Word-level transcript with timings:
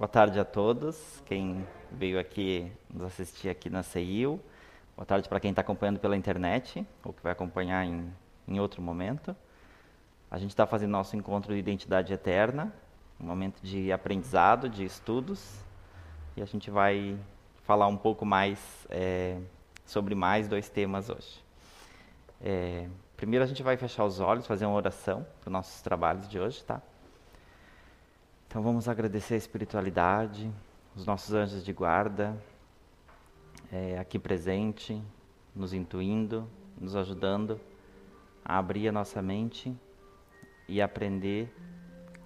Boa 0.00 0.08
tarde 0.08 0.40
a 0.40 0.46
todos, 0.46 1.22
quem 1.26 1.62
veio 1.92 2.18
aqui 2.18 2.72
nos 2.88 3.02
assistir 3.02 3.50
aqui 3.50 3.68
na 3.68 3.82
CEIU. 3.82 4.40
Boa 4.96 5.04
tarde 5.04 5.28
para 5.28 5.38
quem 5.38 5.50
está 5.50 5.60
acompanhando 5.60 6.00
pela 6.00 6.16
internet 6.16 6.86
ou 7.04 7.12
que 7.12 7.22
vai 7.22 7.32
acompanhar 7.32 7.84
em, 7.84 8.10
em 8.48 8.58
outro 8.58 8.80
momento. 8.80 9.36
A 10.30 10.38
gente 10.38 10.48
está 10.52 10.66
fazendo 10.66 10.92
nosso 10.92 11.14
encontro 11.16 11.52
de 11.52 11.58
identidade 11.58 12.14
eterna, 12.14 12.72
um 13.20 13.26
momento 13.26 13.60
de 13.60 13.92
aprendizado, 13.92 14.70
de 14.70 14.86
estudos, 14.86 15.60
e 16.34 16.40
a 16.40 16.46
gente 16.46 16.70
vai 16.70 17.14
falar 17.64 17.86
um 17.86 17.96
pouco 17.98 18.24
mais 18.24 18.86
é, 18.88 19.38
sobre 19.84 20.14
mais 20.14 20.48
dois 20.48 20.70
temas 20.70 21.10
hoje. 21.10 21.44
É, 22.40 22.88
primeiro 23.18 23.44
a 23.44 23.46
gente 23.46 23.62
vai 23.62 23.76
fechar 23.76 24.06
os 24.06 24.18
olhos, 24.18 24.46
fazer 24.46 24.64
uma 24.64 24.76
oração 24.76 25.26
para 25.42 25.48
os 25.48 25.52
nossos 25.52 25.82
trabalhos 25.82 26.26
de 26.26 26.40
hoje, 26.40 26.64
tá? 26.64 26.80
Então 28.50 28.62
vamos 28.62 28.88
agradecer 28.88 29.34
a 29.34 29.36
espiritualidade, 29.36 30.52
os 30.96 31.06
nossos 31.06 31.32
anjos 31.32 31.64
de 31.64 31.72
guarda, 31.72 32.36
é, 33.70 33.96
aqui 33.96 34.18
presente, 34.18 35.00
nos 35.54 35.72
intuindo, 35.72 36.48
nos 36.76 36.96
ajudando 36.96 37.60
a 38.44 38.58
abrir 38.58 38.88
a 38.88 38.92
nossa 38.92 39.22
mente 39.22 39.72
e 40.66 40.82
aprender 40.82 41.48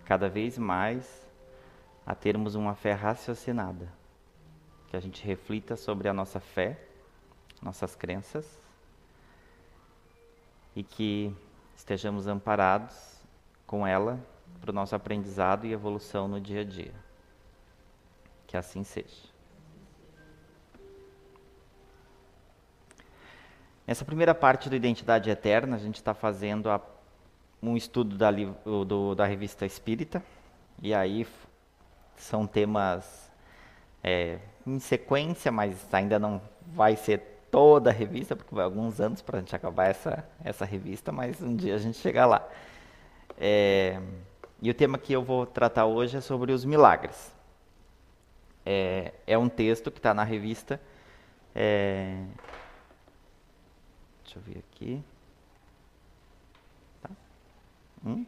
cada 0.06 0.26
vez 0.26 0.56
mais 0.56 1.30
a 2.06 2.14
termos 2.14 2.54
uma 2.54 2.74
fé 2.74 2.94
raciocinada, 2.94 3.92
que 4.88 4.96
a 4.96 5.00
gente 5.00 5.22
reflita 5.26 5.76
sobre 5.76 6.08
a 6.08 6.14
nossa 6.14 6.40
fé, 6.40 6.80
nossas 7.60 7.94
crenças 7.94 8.62
e 10.74 10.82
que 10.82 11.36
estejamos 11.76 12.26
amparados 12.26 13.22
com 13.66 13.86
ela 13.86 14.18
para 14.60 14.70
o 14.70 14.74
nosso 14.74 14.94
aprendizado 14.94 15.66
e 15.66 15.72
evolução 15.72 16.26
no 16.28 16.40
dia 16.40 16.62
a 16.62 16.64
dia. 16.64 16.92
Que 18.46 18.56
assim 18.56 18.82
seja. 18.84 19.34
Nessa 23.86 24.04
primeira 24.04 24.34
parte 24.34 24.70
do 24.70 24.76
Identidade 24.76 25.28
Eterna, 25.28 25.76
a 25.76 25.78
gente 25.78 25.96
está 25.96 26.14
fazendo 26.14 26.70
a, 26.70 26.80
um 27.62 27.76
estudo 27.76 28.16
da, 28.16 28.30
do, 28.30 29.14
da 29.14 29.26
revista 29.26 29.66
Espírita, 29.66 30.22
e 30.80 30.94
aí 30.94 31.26
são 32.16 32.46
temas 32.46 33.30
é, 34.02 34.38
em 34.66 34.78
sequência, 34.78 35.52
mas 35.52 35.92
ainda 35.92 36.18
não 36.18 36.40
vai 36.66 36.96
ser 36.96 37.46
toda 37.50 37.90
a 37.90 37.92
revista, 37.92 38.34
porque 38.34 38.54
vai 38.54 38.64
alguns 38.64 39.00
anos 39.00 39.20
para 39.20 39.36
a 39.36 39.40
gente 39.40 39.54
acabar 39.54 39.88
essa, 39.88 40.26
essa 40.42 40.64
revista, 40.64 41.12
mas 41.12 41.40
um 41.42 41.54
dia 41.54 41.74
a 41.74 41.78
gente 41.78 41.98
chega 41.98 42.24
lá. 42.26 42.48
É, 43.38 44.00
e 44.64 44.70
o 44.70 44.72
tema 44.72 44.96
que 44.96 45.12
eu 45.12 45.22
vou 45.22 45.44
tratar 45.44 45.84
hoje 45.84 46.16
é 46.16 46.22
sobre 46.22 46.50
os 46.50 46.64
milagres. 46.64 47.30
É, 48.64 49.12
é 49.26 49.36
um 49.36 49.46
texto 49.46 49.90
que 49.90 49.98
está 49.98 50.14
na 50.14 50.24
revista. 50.24 50.80
É, 51.54 52.24
deixa 54.24 54.38
eu 54.38 54.42
ver 54.42 54.60
aqui. 54.60 55.04
Tá. 57.02 57.10
Hum? 58.06 58.24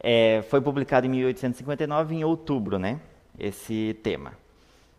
É, 0.00 0.42
foi 0.50 0.60
publicado 0.60 1.06
em 1.06 1.10
1859, 1.10 2.16
em 2.16 2.24
outubro, 2.24 2.80
né? 2.80 3.00
Esse 3.38 3.96
tema. 4.02 4.32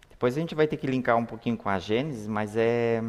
Depois 0.09 0.38
a 0.38 0.39
gente 0.39 0.56
vai 0.56 0.67
ter 0.67 0.78
que 0.78 0.88
linkar 0.88 1.17
um 1.17 1.25
pouquinho 1.25 1.58
com 1.58 1.67
a 1.67 1.78
Gênesis, 1.80 2.28
mas 2.28 2.56
é 2.56 3.02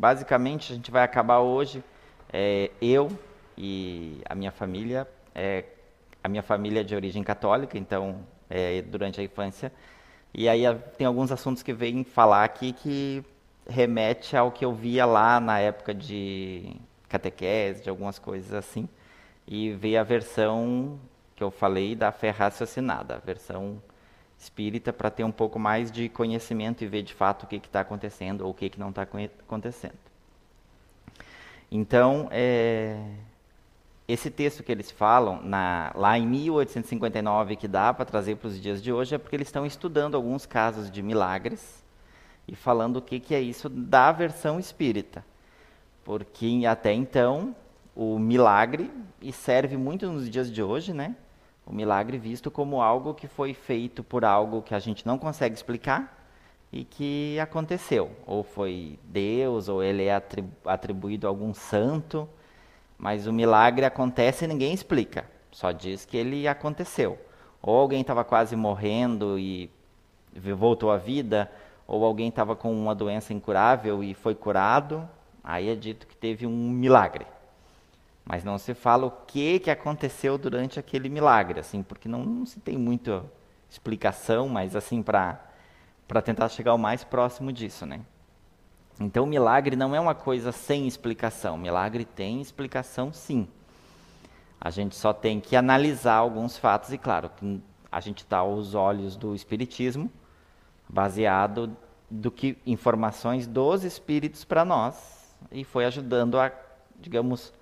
Basicamente, 0.00 0.72
a 0.72 0.76
gente 0.76 0.90
vai 0.90 1.04
acabar 1.04 1.40
hoje, 1.40 1.84
é, 2.32 2.70
eu 2.80 3.12
e 3.54 4.22
a 4.24 4.34
minha 4.34 4.50
família, 4.50 5.06
é, 5.34 5.62
a 6.24 6.28
minha 6.28 6.42
família 6.42 6.80
é 6.80 6.82
de 6.82 6.94
origem 6.94 7.22
católica, 7.22 7.76
então, 7.76 8.20
é, 8.48 8.80
durante 8.80 9.20
a 9.20 9.22
infância, 9.22 9.70
e 10.32 10.48
aí 10.48 10.62
tem 10.96 11.06
alguns 11.06 11.30
assuntos 11.30 11.62
que 11.62 11.74
vêm 11.74 12.02
falar 12.02 12.44
aqui 12.44 12.72
que 12.72 13.22
remete 13.68 14.34
ao 14.34 14.50
que 14.50 14.64
eu 14.64 14.72
via 14.72 15.04
lá 15.04 15.38
na 15.38 15.58
época 15.58 15.92
de 15.92 16.74
catequese, 17.06 17.82
de 17.82 17.90
algumas 17.90 18.18
coisas 18.18 18.54
assim, 18.54 18.88
e 19.46 19.70
veio 19.72 20.00
a 20.00 20.02
versão 20.02 20.98
que 21.36 21.44
eu 21.44 21.50
falei 21.50 21.94
da 21.94 22.10
fé 22.10 22.30
raciocinada, 22.30 23.16
a 23.16 23.18
versão 23.18 23.82
espírita 24.40 24.90
para 24.90 25.10
ter 25.10 25.22
um 25.22 25.30
pouco 25.30 25.58
mais 25.58 25.92
de 25.92 26.08
conhecimento 26.08 26.82
e 26.82 26.86
ver 26.86 27.02
de 27.02 27.12
fato 27.12 27.42
o 27.42 27.46
que 27.46 27.56
está 27.56 27.80
acontecendo 27.80 28.40
ou 28.40 28.52
o 28.52 28.54
que, 28.54 28.70
que 28.70 28.80
não 28.80 28.88
está 28.88 29.02
acontecendo. 29.02 29.98
Então, 31.70 32.26
é, 32.30 32.98
esse 34.08 34.30
texto 34.30 34.62
que 34.62 34.72
eles 34.72 34.90
falam, 34.90 35.42
na, 35.42 35.92
lá 35.94 36.18
em 36.18 36.26
1859, 36.26 37.54
que 37.54 37.68
dá 37.68 37.92
para 37.92 38.06
trazer 38.06 38.36
para 38.36 38.48
os 38.48 38.60
dias 38.60 38.82
de 38.82 38.90
hoje, 38.90 39.14
é 39.14 39.18
porque 39.18 39.36
eles 39.36 39.48
estão 39.48 39.66
estudando 39.66 40.14
alguns 40.14 40.46
casos 40.46 40.90
de 40.90 41.02
milagres 41.02 41.84
e 42.48 42.56
falando 42.56 42.96
o 42.96 43.02
que, 43.02 43.20
que 43.20 43.34
é 43.34 43.40
isso 43.40 43.68
da 43.68 44.10
versão 44.10 44.58
espírita. 44.58 45.22
Porque 46.02 46.62
até 46.66 46.94
então, 46.94 47.54
o 47.94 48.18
milagre, 48.18 48.90
e 49.20 49.32
serve 49.32 49.76
muito 49.76 50.10
nos 50.10 50.28
dias 50.30 50.50
de 50.50 50.62
hoje, 50.62 50.94
né? 50.94 51.14
O 51.70 51.72
milagre 51.72 52.18
visto 52.18 52.50
como 52.50 52.82
algo 52.82 53.14
que 53.14 53.28
foi 53.28 53.54
feito 53.54 54.02
por 54.02 54.24
algo 54.24 54.60
que 54.60 54.74
a 54.74 54.80
gente 54.80 55.06
não 55.06 55.16
consegue 55.16 55.54
explicar 55.54 56.28
e 56.72 56.82
que 56.82 57.38
aconteceu. 57.38 58.10
Ou 58.26 58.42
foi 58.42 58.98
Deus, 59.04 59.68
ou 59.68 59.80
ele 59.80 60.06
é 60.06 60.20
atribuído 60.64 61.28
a 61.28 61.30
algum 61.30 61.54
santo, 61.54 62.28
mas 62.98 63.28
o 63.28 63.32
milagre 63.32 63.84
acontece 63.84 64.44
e 64.44 64.48
ninguém 64.48 64.74
explica, 64.74 65.24
só 65.52 65.70
diz 65.70 66.04
que 66.04 66.16
ele 66.16 66.48
aconteceu. 66.48 67.16
Ou 67.62 67.78
alguém 67.78 68.00
estava 68.00 68.24
quase 68.24 68.56
morrendo 68.56 69.38
e 69.38 69.70
voltou 70.34 70.90
à 70.90 70.96
vida, 70.96 71.48
ou 71.86 72.04
alguém 72.04 72.30
estava 72.30 72.56
com 72.56 72.72
uma 72.72 72.96
doença 72.96 73.32
incurável 73.32 74.02
e 74.02 74.12
foi 74.12 74.34
curado, 74.34 75.08
aí 75.44 75.68
é 75.68 75.76
dito 75.76 76.08
que 76.08 76.16
teve 76.16 76.48
um 76.48 76.68
milagre. 76.68 77.26
Mas 78.30 78.44
não 78.44 78.58
se 78.58 78.74
fala 78.74 79.06
o 79.06 79.10
que, 79.10 79.58
que 79.58 79.72
aconteceu 79.72 80.38
durante 80.38 80.78
aquele 80.78 81.08
milagre, 81.08 81.58
assim, 81.58 81.82
porque 81.82 82.08
não, 82.08 82.24
não 82.24 82.46
se 82.46 82.60
tem 82.60 82.78
muita 82.78 83.24
explicação, 83.68 84.48
mas 84.48 84.76
assim, 84.76 85.02
para 85.02 85.40
tentar 86.24 86.48
chegar 86.48 86.72
o 86.72 86.78
mais 86.78 87.02
próximo 87.02 87.52
disso, 87.52 87.84
né? 87.84 88.02
Então, 89.00 89.26
milagre 89.26 89.74
não 89.74 89.96
é 89.96 89.98
uma 89.98 90.14
coisa 90.14 90.52
sem 90.52 90.86
explicação. 90.86 91.58
Milagre 91.58 92.04
tem 92.04 92.40
explicação, 92.40 93.12
sim. 93.12 93.48
A 94.60 94.70
gente 94.70 94.94
só 94.94 95.12
tem 95.12 95.40
que 95.40 95.56
analisar 95.56 96.14
alguns 96.14 96.56
fatos, 96.56 96.92
e 96.92 96.98
claro, 96.98 97.32
a 97.90 97.98
gente 97.98 98.18
está 98.18 98.38
aos 98.38 98.76
olhos 98.76 99.16
do 99.16 99.34
Espiritismo, 99.34 100.08
baseado 100.88 101.76
do 102.08 102.30
que 102.30 102.56
informações 102.64 103.48
dos 103.48 103.82
Espíritos 103.82 104.44
para 104.44 104.64
nós, 104.64 105.34
e 105.50 105.64
foi 105.64 105.84
ajudando 105.84 106.38
a, 106.38 106.52
digamos, 106.96 107.52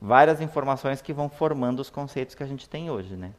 várias 0.00 0.40
informações 0.40 1.00
que 1.00 1.12
vão 1.12 1.28
formando 1.28 1.80
os 1.80 1.90
conceitos 1.90 2.34
que 2.34 2.42
a 2.42 2.46
gente 2.46 2.68
tem 2.68 2.90
hoje, 2.90 3.16
né? 3.16 3.32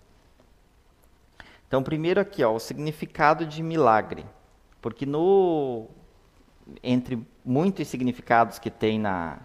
Então, 1.68 1.82
primeiro 1.82 2.20
aqui, 2.20 2.44
ó, 2.44 2.54
o 2.54 2.60
significado 2.60 3.46
de 3.46 3.64
milagre, 3.64 4.26
porque 4.82 5.06
no 5.06 5.88
entre 6.82 7.26
muitos 7.44 7.88
significados 7.88 8.60
que 8.60 8.70
tem 8.70 9.00
na 9.00 9.40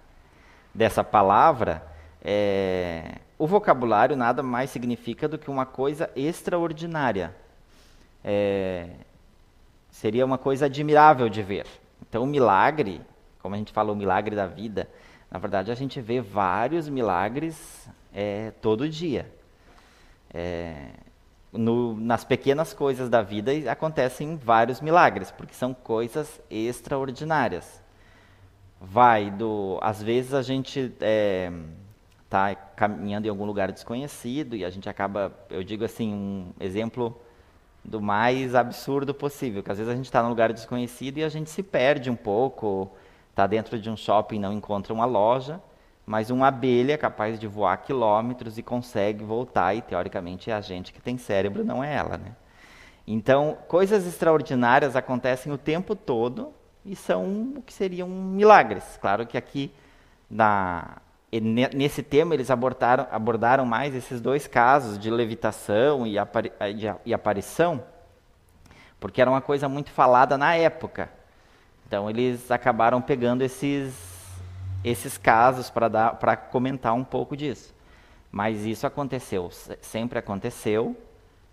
dessa 0.74 1.02
palavra, 1.02 1.82
é, 2.22 3.16
o 3.38 3.46
vocabulário 3.46 4.16
nada 4.16 4.42
mais 4.42 4.70
significa 4.70 5.26
do 5.26 5.38
que 5.38 5.50
uma 5.50 5.66
coisa 5.66 6.10
extraordinária. 6.14 7.34
É, 8.22 8.90
seria 9.90 10.24
uma 10.24 10.38
coisa 10.38 10.66
admirável 10.66 11.28
de 11.28 11.42
ver. 11.42 11.66
Então, 12.08 12.22
o 12.22 12.26
milagre, 12.26 13.00
como 13.40 13.54
a 13.54 13.58
gente 13.58 13.72
fala, 13.72 13.92
o 13.92 13.96
milagre 13.96 14.36
da 14.36 14.46
vida, 14.46 14.88
na 15.30 15.38
verdade, 15.38 15.70
a 15.70 15.74
gente 15.74 16.00
vê 16.00 16.20
vários 16.20 16.88
milagres 16.88 17.88
é, 18.14 18.52
todo 18.62 18.88
dia. 18.88 19.30
É, 20.32 20.88
no, 21.52 21.94
nas 21.94 22.24
pequenas 22.24 22.72
coisas 22.72 23.08
da 23.08 23.22
vida 23.22 23.52
acontecem 23.70 24.36
vários 24.36 24.80
milagres, 24.80 25.30
porque 25.30 25.54
são 25.54 25.74
coisas 25.74 26.40
extraordinárias. 26.50 27.82
Vai 28.80 29.30
do. 29.30 29.78
Às 29.82 30.02
vezes 30.02 30.32
a 30.32 30.42
gente 30.42 30.94
está 32.24 32.50
é, 32.50 32.56
caminhando 32.76 33.26
em 33.26 33.30
algum 33.30 33.44
lugar 33.44 33.72
desconhecido 33.72 34.56
e 34.56 34.64
a 34.64 34.70
gente 34.70 34.88
acaba. 34.88 35.32
Eu 35.50 35.62
digo 35.62 35.84
assim, 35.84 36.12
um 36.12 36.52
exemplo 36.60 37.20
do 37.84 38.00
mais 38.00 38.54
absurdo 38.54 39.12
possível, 39.14 39.62
que 39.62 39.70
às 39.70 39.78
vezes 39.78 39.92
a 39.92 39.96
gente 39.96 40.04
está 40.04 40.22
num 40.22 40.28
lugar 40.28 40.52
desconhecido 40.52 41.18
e 41.18 41.24
a 41.24 41.28
gente 41.28 41.50
se 41.50 41.62
perde 41.62 42.10
um 42.10 42.16
pouco 42.16 42.90
está 43.38 43.46
dentro 43.46 43.78
de 43.78 43.88
um 43.88 43.96
shopping 43.96 44.34
e 44.34 44.40
não 44.40 44.52
encontra 44.52 44.92
uma 44.92 45.04
loja, 45.04 45.60
mas 46.04 46.28
uma 46.28 46.48
abelha 46.48 46.94
é 46.94 46.96
capaz 46.96 47.38
de 47.38 47.46
voar 47.46 47.76
quilômetros 47.76 48.58
e 48.58 48.62
consegue 48.64 49.22
voltar, 49.22 49.74
e 49.74 49.80
teoricamente 49.80 50.50
é 50.50 50.54
a 50.54 50.60
gente 50.60 50.92
que 50.92 51.00
tem 51.00 51.16
cérebro, 51.16 51.64
não 51.64 51.84
é 51.84 51.94
ela. 51.94 52.18
Né? 52.18 52.32
Então, 53.06 53.56
coisas 53.68 54.06
extraordinárias 54.06 54.96
acontecem 54.96 55.52
o 55.52 55.58
tempo 55.58 55.94
todo 55.94 56.52
e 56.84 56.96
são 56.96 57.52
o 57.56 57.62
que 57.62 57.72
seriam 57.72 58.08
milagres. 58.08 58.98
Claro 59.00 59.24
que 59.24 59.38
aqui, 59.38 59.72
na, 60.28 60.96
nesse 61.72 62.02
tema 62.02 62.34
eles 62.34 62.50
abordaram, 62.50 63.06
abordaram 63.08 63.64
mais 63.64 63.94
esses 63.94 64.20
dois 64.20 64.48
casos 64.48 64.98
de 64.98 65.10
levitação 65.10 66.04
e, 66.04 66.18
apari, 66.18 66.50
de, 66.74 66.92
e 67.06 67.14
aparição, 67.14 67.84
porque 68.98 69.20
era 69.20 69.30
uma 69.30 69.40
coisa 69.40 69.68
muito 69.68 69.92
falada 69.92 70.36
na 70.36 70.56
época. 70.56 71.17
Então 71.88 72.08
eles 72.10 72.50
acabaram 72.50 73.00
pegando 73.00 73.40
esses, 73.40 73.94
esses 74.84 75.16
casos 75.16 75.70
para 75.70 76.36
comentar 76.36 76.92
um 76.92 77.02
pouco 77.02 77.34
disso. 77.34 77.74
Mas 78.30 78.66
isso 78.66 78.86
aconteceu, 78.86 79.50
sempre 79.80 80.18
aconteceu, 80.18 80.94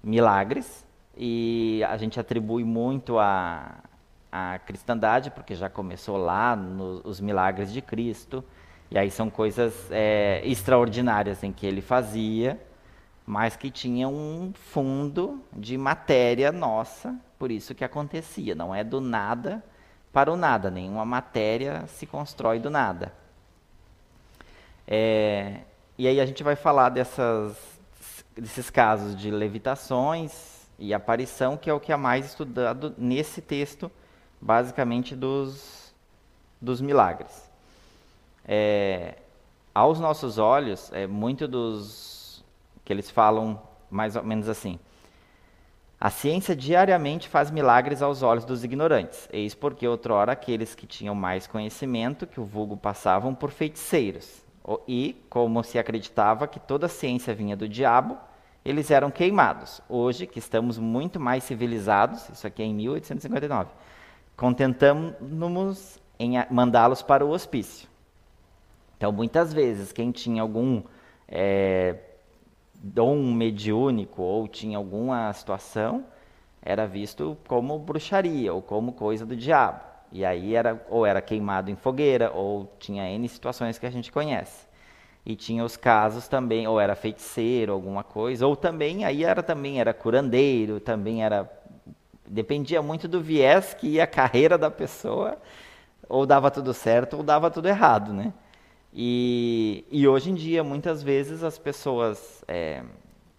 milagres, 0.03 0.85
e 1.15 1.81
a 1.87 1.95
gente 1.95 2.19
atribui 2.19 2.65
muito 2.65 3.17
a, 3.17 3.77
a 4.29 4.59
cristandade, 4.59 5.31
porque 5.31 5.55
já 5.55 5.69
começou 5.69 6.17
lá 6.17 6.53
nos 6.53 7.21
milagres 7.21 7.71
de 7.71 7.81
Cristo, 7.81 8.43
e 8.91 8.97
aí 8.97 9.09
são 9.09 9.29
coisas 9.29 9.89
é, 9.89 10.41
extraordinárias 10.43 11.43
em 11.45 11.53
que 11.53 11.65
ele 11.65 11.81
fazia, 11.81 12.59
mas 13.25 13.55
que 13.55 13.71
tinham 13.71 14.13
um 14.13 14.51
fundo 14.53 15.41
de 15.53 15.77
matéria 15.77 16.51
nossa, 16.51 17.15
por 17.39 17.49
isso 17.49 17.73
que 17.73 17.85
acontecia. 17.85 18.53
Não 18.53 18.75
é 18.75 18.83
do 18.83 18.99
nada 18.99 19.63
para 20.15 20.31
o 20.31 20.37
nada, 20.37 20.71
nenhuma 20.71 21.03
matéria 21.03 21.85
se 21.87 22.05
constrói 22.05 22.57
do 22.57 22.69
nada. 22.69 23.11
É, 24.87 25.59
e 25.97 26.07
aí 26.07 26.21
a 26.21 26.25
gente 26.25 26.41
vai 26.41 26.55
falar 26.55 26.87
dessas, 26.87 27.57
desses 28.33 28.69
casos 28.69 29.13
de 29.13 29.29
levitações 29.29 30.69
e 30.79 30.93
aparição, 30.93 31.57
que 31.57 31.69
é 31.69 31.73
o 31.73 31.81
que 31.81 31.91
é 31.91 31.97
mais 31.97 32.27
estudado 32.27 32.95
nesse 32.97 33.41
texto 33.41 33.91
basicamente 34.39 35.17
dos, 35.17 35.93
dos 36.61 36.79
milagres. 36.79 37.51
É, 38.47 39.17
aos 39.73 39.99
nossos 39.99 40.37
olhos, 40.37 40.93
é, 40.93 41.05
muito 41.05 41.45
dos 41.45 42.41
que 42.85 42.93
eles 42.93 43.11
falam 43.11 43.61
mais 43.91 44.15
ou 44.15 44.23
menos 44.23 44.47
assim. 44.47 44.79
A 46.05 46.11
ciência 46.11 46.55
diariamente 46.55 47.27
faz 47.27 47.49
milagres 47.49 47.99
aos 47.99 48.21
olhos 48.21 48.45
dos 48.45 48.63
ignorantes. 48.63 49.27
Eis 49.33 49.55
porque 49.55 49.87
outrora 49.87 50.33
aqueles 50.33 50.75
que 50.75 50.85
tinham 50.85 51.15
mais 51.15 51.47
conhecimento, 51.47 52.27
que 52.27 52.39
o 52.39 52.45
vulgo 52.45 52.77
passavam 52.77 53.33
por 53.33 53.49
feiticeiros. 53.49 54.43
E, 54.87 55.19
como 55.31 55.63
se 55.63 55.79
acreditava 55.79 56.47
que 56.47 56.59
toda 56.59 56.85
a 56.85 56.89
ciência 56.89 57.33
vinha 57.33 57.57
do 57.57 57.67
diabo, 57.67 58.19
eles 58.63 58.91
eram 58.91 59.09
queimados. 59.09 59.81
Hoje, 59.89 60.27
que 60.27 60.37
estamos 60.37 60.77
muito 60.77 61.19
mais 61.19 61.43
civilizados, 61.43 62.29
isso 62.29 62.45
aqui 62.45 62.61
é 62.61 62.65
em 62.67 62.75
1859, 62.75 63.71
contentamos-nos 64.37 65.99
em 66.19 66.33
mandá-los 66.51 67.01
para 67.01 67.25
o 67.25 67.31
hospício. 67.31 67.89
Então, 68.95 69.11
muitas 69.11 69.51
vezes, 69.51 69.91
quem 69.91 70.11
tinha 70.11 70.43
algum 70.43 70.83
é, 71.27 71.95
dom 72.81 73.33
mediúnico 73.33 74.21
ou 74.21 74.47
tinha 74.47 74.77
alguma 74.77 75.31
situação, 75.33 76.05
era 76.61 76.87
visto 76.87 77.37
como 77.47 77.77
bruxaria 77.79 78.53
ou 78.53 78.61
como 78.61 78.93
coisa 78.93 79.25
do 79.25 79.35
diabo. 79.35 79.81
E 80.11 80.23
aí 80.25 80.55
era 80.55 80.85
ou 80.89 81.05
era 81.05 81.21
queimado 81.21 81.69
em 81.71 81.75
fogueira 81.75 82.31
ou 82.31 82.73
tinha 82.79 83.09
N 83.09 83.27
situações 83.27 83.77
que 83.77 83.85
a 83.85 83.89
gente 83.91 84.11
conhece. 84.11 84.67
E 85.25 85.35
tinha 85.35 85.63
os 85.63 85.75
casos 85.75 86.27
também, 86.27 86.67
ou 86.67 86.79
era 86.79 86.95
feiticeiro, 86.95 87.73
alguma 87.73 88.03
coisa, 88.03 88.45
ou 88.45 88.55
também 88.55 89.05
aí 89.05 89.23
era 89.23 89.41
também 89.41 89.79
era 89.79 89.91
curandeiro, 89.93 90.79
também 90.79 91.23
era 91.23 91.49
Dependia 92.27 92.81
muito 92.81 93.07
do 93.07 93.21
viés 93.21 93.73
que 93.73 93.87
ia 93.87 94.03
a 94.03 94.07
carreira 94.07 94.57
da 94.57 94.71
pessoa, 94.71 95.37
ou 96.09 96.25
dava 96.25 96.49
tudo 96.51 96.73
certo 96.73 97.17
ou 97.17 97.23
dava 97.23 97.51
tudo 97.51 97.67
errado, 97.67 98.13
né? 98.13 98.33
E, 98.97 99.83
e 99.91 100.07
hoje 100.07 100.31
em 100.31 100.33
dia, 100.33 100.63
muitas 100.63 101.03
vezes, 101.03 101.43
as 101.43 101.59
pessoas, 101.59 102.45
é, 102.47 102.81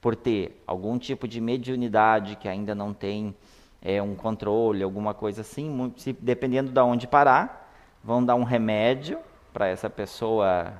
por 0.02 0.14
ter 0.14 0.62
algum 0.66 0.98
tipo 0.98 1.26
de 1.26 1.40
mediunidade 1.40 2.36
que 2.36 2.46
ainda 2.46 2.74
não 2.74 2.92
tem 2.92 3.34
é, 3.80 4.02
um 4.02 4.14
controle, 4.14 4.82
alguma 4.82 5.14
coisa 5.14 5.40
assim, 5.40 5.94
se, 5.96 6.12
dependendo 6.12 6.70
de 6.70 6.80
onde 6.80 7.06
parar, 7.06 7.72
vão 8.04 8.22
dar 8.22 8.34
um 8.34 8.42
remédio 8.42 9.18
para 9.50 9.66
essa 9.66 9.88
pessoa 9.88 10.74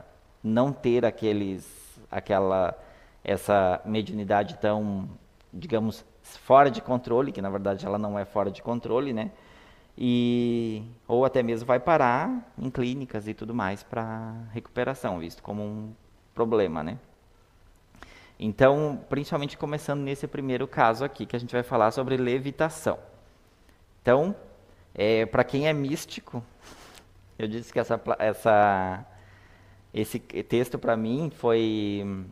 não 0.45 0.71
ter 0.71 1.07
aqueles, 1.07 1.99
aquela, 2.11 2.79
essa 3.25 3.81
mediunidade 3.83 4.59
tão, 4.59 5.09
digamos, 5.51 6.05
fora 6.23 6.71
de 6.71 6.83
controle, 6.83 7.33
que 7.33 7.41
na 7.41 7.49
verdade 7.49 7.87
ela 7.87 7.97
não 7.97 8.19
é 8.19 8.27
fora 8.27 8.51
de 8.51 8.61
controle, 8.61 9.15
né? 9.15 9.31
E, 9.99 10.83
ou 11.09 11.25
até 11.25 11.43
mesmo 11.43 11.67
vai 11.67 11.81
parar 11.81 12.53
em 12.59 12.69
clínicas 12.71 13.27
e 13.27 13.33
tudo 13.33 13.55
mais 13.55 13.83
para 13.83 14.35
recuperação, 14.53 15.19
visto 15.19 15.43
como 15.43 15.63
um 15.63 15.95
problema, 16.35 16.83
né? 16.83 16.99
Então, 18.39 19.01
principalmente 19.09 19.57
começando 19.57 20.03
nesse 20.03 20.27
primeiro 20.27 20.69
caso 20.69 21.05
aqui, 21.05 21.25
que 21.25 21.35
a 21.35 21.39
gente 21.39 21.53
vai 21.53 21.63
falar 21.63 21.91
sobre 21.91 22.19
levitação. 22.19 22.99
Então, 24.03 24.37
é, 24.95 25.25
para 25.25 25.43
quem 25.43 25.67
é 25.67 25.73
místico, 25.73 26.45
eu 27.39 27.49
disse 27.49 27.73
que 27.73 27.79
essa, 27.79 27.99
essa, 28.19 29.07
esse 29.95 30.19
texto 30.19 30.79
para 30.79 30.95
mim 30.95 31.31
foi 31.35 32.27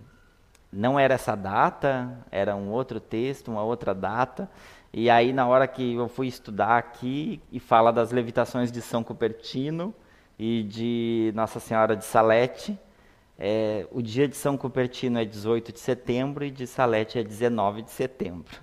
não 0.75 0.99
era 0.99 1.15
essa 1.15 1.37
data, 1.37 2.19
era 2.31 2.57
um 2.57 2.69
outro 2.71 2.99
texto, 2.99 3.49
uma 3.51 3.63
outra 3.63 3.95
data. 3.95 4.51
E 4.97 5.11
aí, 5.11 5.33
na 5.33 5.45
hora 5.45 5.67
que 5.67 5.95
eu 5.95 6.07
fui 6.07 6.29
estudar 6.29 6.79
aqui, 6.79 7.43
e 7.51 7.59
fala 7.59 7.93
das 7.93 8.13
levitações 8.13 8.71
de 8.71 8.81
São 8.81 9.03
Cupertino 9.03 9.93
e 10.39 10.63
de 10.63 11.33
Nossa 11.35 11.59
Senhora 11.59 11.97
de 11.97 12.05
Salete, 12.05 12.79
é, 13.37 13.89
o 13.91 14.01
dia 14.01 14.29
de 14.29 14.37
São 14.37 14.57
Cupertino 14.57 15.19
é 15.19 15.25
18 15.25 15.73
de 15.73 15.81
setembro 15.81 16.45
e 16.45 16.51
de 16.53 16.65
Salete 16.65 17.19
é 17.19 17.25
19 17.25 17.83
de 17.83 17.91
setembro. 17.91 18.57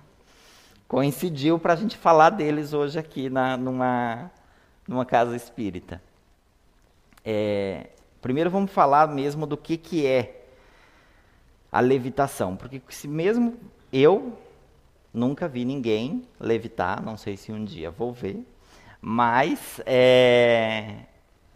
Coincidiu 0.88 1.58
para 1.58 1.74
a 1.74 1.76
gente 1.76 1.98
falar 1.98 2.30
deles 2.30 2.72
hoje 2.72 2.98
aqui 2.98 3.28
na, 3.28 3.58
numa, 3.58 4.30
numa 4.88 5.04
casa 5.04 5.36
espírita. 5.36 6.02
É, 7.22 7.90
primeiro 8.22 8.48
vamos 8.48 8.72
falar 8.72 9.06
mesmo 9.06 9.46
do 9.46 9.58
que, 9.58 9.76
que 9.76 10.06
é 10.06 10.46
a 11.70 11.80
levitação. 11.80 12.56
Porque 12.56 12.80
se 12.88 13.06
mesmo 13.06 13.54
eu 13.92 14.32
nunca 15.12 15.46
vi 15.48 15.64
ninguém 15.64 16.26
levitar, 16.40 17.02
não 17.02 17.16
sei 17.16 17.36
se 17.36 17.52
um 17.52 17.64
dia 17.64 17.90
vou 17.90 18.12
ver, 18.12 18.46
mas 19.00 19.80
é, 19.84 21.00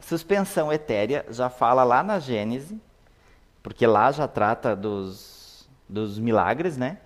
suspensão 0.01 0.73
etérea 0.73 1.25
já 1.31 1.49
fala 1.49 1.85
lá 1.85 2.03
na 2.03 2.19
Gênese, 2.19 2.81
porque 3.63 3.87
lá 3.87 4.13
já 4.13 4.29
trata 4.29 4.77
dos, 4.77 5.69
dos 5.89 6.19
milagres, 6.19 6.77
né? 6.77 6.99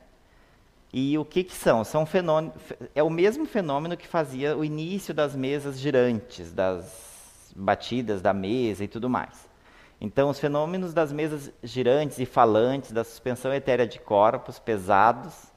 E 0.93 1.17
o 1.17 1.25
que, 1.25 1.45
que 1.45 1.55
são? 1.55 1.85
São 1.85 2.05
é 2.95 3.03
o 3.03 3.11
mesmo 3.11 3.47
fenômeno 3.47 3.97
que 3.97 4.09
fazia 4.09 4.57
o 4.57 4.65
início 4.65 5.15
das 5.15 5.37
mesas 5.37 5.79
girantes, 5.79 6.53
das 6.53 7.53
batidas 7.55 8.21
da 8.21 8.33
mesa 8.33 8.83
e 8.83 8.89
tudo 8.89 9.09
mais. 9.09 9.49
Então, 10.01 10.31
os 10.31 10.41
fenômenos 10.41 10.93
das 10.93 11.13
mesas 11.13 11.53
girantes 11.63 12.19
e 12.19 12.27
falantes, 12.27 12.91
da 12.91 13.05
suspensão 13.05 13.53
etérea 13.53 13.87
de 13.87 14.01
corpos 14.01 14.59
pesados, 14.59 15.50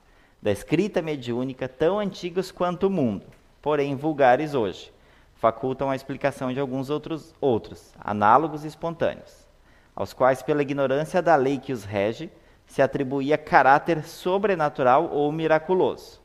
da 0.43 0.51
escrita 0.51 1.01
mediúnica, 1.01 1.69
tão 1.69 1.97
antigos 1.97 2.51
quanto 2.51 2.88
o 2.88 2.89
mundo, 2.89 3.25
porém 3.62 3.95
vulgares 3.95 4.53
hoje, 4.53 4.91
facultam 5.35 5.89
a 5.89 5.95
explicação 5.95 6.51
de 6.51 6.59
alguns 6.59 6.89
outros, 6.89 7.33
outros 7.39 7.93
análogos 7.97 8.65
e 8.65 8.67
espontâneos, 8.67 9.47
aos 9.95 10.12
quais, 10.12 10.43
pela 10.43 10.62
ignorância 10.62 11.21
da 11.21 11.38
lei 11.38 11.59
que 11.59 11.71
os 11.71 11.85
rege, 11.85 12.29
se 12.67 12.81
atribuía 12.81 13.38
caráter 13.38 14.03
sobrenatural 14.03 15.09
ou 15.13 15.31
miraculoso. 15.31 16.19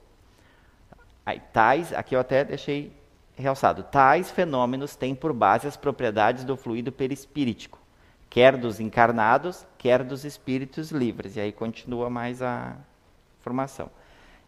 Aí, 1.25 1.41
tais, 1.53 1.93
aqui 1.93 2.17
eu 2.17 2.21
até 2.21 2.43
deixei 2.43 2.93
realçado, 3.37 3.85
tais 3.85 4.33
fenômenos 4.33 4.97
têm 4.97 5.15
por 5.15 5.33
base 5.33 5.69
as 5.69 5.77
propriedades 5.77 6.43
do 6.43 6.57
fluido 6.57 6.91
perispíritico, 6.91 7.79
quer 8.29 8.57
dos 8.57 8.81
encarnados, 8.81 9.65
quer 9.79 10.03
dos 10.03 10.25
espíritos 10.25 10.91
livres. 10.91 11.37
E 11.37 11.41
aí 11.41 11.53
continua 11.53 12.11
mais 12.11 12.43
a 12.43 12.75
formação. 13.39 13.89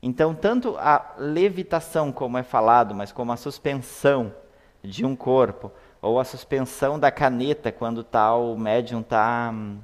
Então, 0.02 0.34
tanto 0.34 0.76
a 0.78 1.14
levitação, 1.18 2.10
como 2.10 2.38
é 2.38 2.42
falado, 2.42 2.94
mas 2.94 3.12
como 3.12 3.32
a 3.32 3.36
suspensão 3.36 4.34
de 4.82 5.04
um 5.04 5.14
corpo, 5.14 5.70
ou 6.00 6.18
a 6.18 6.24
suspensão 6.24 6.98
da 6.98 7.10
caneta 7.10 7.70
quando 7.70 8.02
tal 8.02 8.56
médium 8.56 9.00
está 9.00 9.50
hum, 9.52 9.78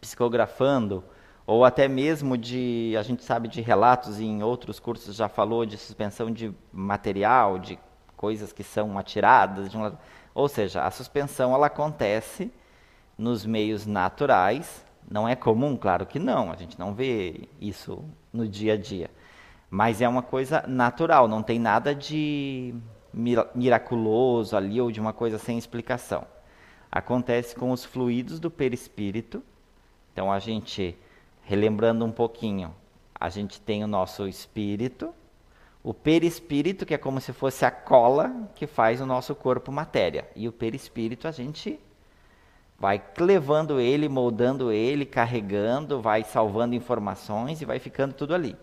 psicografando, 0.00 1.04
ou 1.46 1.64
até 1.64 1.86
mesmo 1.86 2.36
de, 2.36 2.94
a 2.98 3.02
gente 3.02 3.24
sabe 3.24 3.48
de 3.48 3.60
relatos 3.60 4.18
e 4.18 4.24
em 4.24 4.42
outros 4.42 4.80
cursos 4.80 5.14
já 5.14 5.28
falou 5.28 5.64
de 5.64 5.76
suspensão 5.76 6.30
de 6.30 6.52
material, 6.72 7.58
de 7.58 7.78
coisas 8.16 8.52
que 8.52 8.62
são 8.64 8.98
atiradas, 8.98 9.74
um, 9.74 9.92
ou 10.34 10.48
seja, 10.48 10.84
a 10.84 10.90
suspensão 10.90 11.54
ela 11.54 11.66
acontece 11.66 12.52
nos 13.16 13.44
meios 13.44 13.86
naturais. 13.86 14.84
Não 15.10 15.28
é 15.28 15.34
comum, 15.34 15.76
claro 15.76 16.06
que 16.06 16.18
não, 16.18 16.52
a 16.52 16.56
gente 16.56 16.78
não 16.78 16.94
vê 16.94 17.48
isso 17.60 18.04
no 18.32 18.46
dia 18.46 18.74
a 18.74 18.76
dia. 18.76 19.10
Mas 19.70 20.02
é 20.02 20.08
uma 20.08 20.22
coisa 20.22 20.64
natural, 20.66 21.28
não 21.28 21.42
tem 21.42 21.58
nada 21.58 21.94
de 21.94 22.74
miraculoso 23.54 24.56
ali 24.56 24.80
ou 24.80 24.90
de 24.90 25.00
uma 25.00 25.12
coisa 25.12 25.38
sem 25.38 25.56
explicação. 25.56 26.26
acontece 26.90 27.54
com 27.54 27.70
os 27.70 27.84
fluidos 27.84 28.40
do 28.40 28.50
perispírito. 28.50 29.42
Então 30.12 30.32
a 30.32 30.40
gente, 30.40 30.98
relembrando 31.42 32.04
um 32.04 32.10
pouquinho, 32.10 32.74
a 33.14 33.28
gente 33.28 33.60
tem 33.60 33.84
o 33.84 33.86
nosso 33.86 34.26
espírito, 34.26 35.14
o 35.84 35.94
perispírito, 35.94 36.84
que 36.84 36.92
é 36.92 36.98
como 36.98 37.20
se 37.20 37.32
fosse 37.32 37.64
a 37.64 37.70
cola 37.70 38.50
que 38.56 38.66
faz 38.66 39.00
o 39.00 39.06
nosso 39.06 39.34
corpo 39.36 39.70
matéria. 39.70 40.28
E 40.34 40.48
o 40.48 40.52
perispírito 40.52 41.28
a 41.28 41.30
gente 41.30 41.78
vai 42.78 43.00
levando 43.18 43.78
ele, 43.78 44.08
moldando 44.08 44.72
ele, 44.72 45.06
carregando, 45.06 46.00
vai 46.00 46.24
salvando 46.24 46.74
informações 46.74 47.62
e 47.62 47.64
vai 47.64 47.78
ficando 47.78 48.14
tudo 48.14 48.34
ali. 48.34 48.56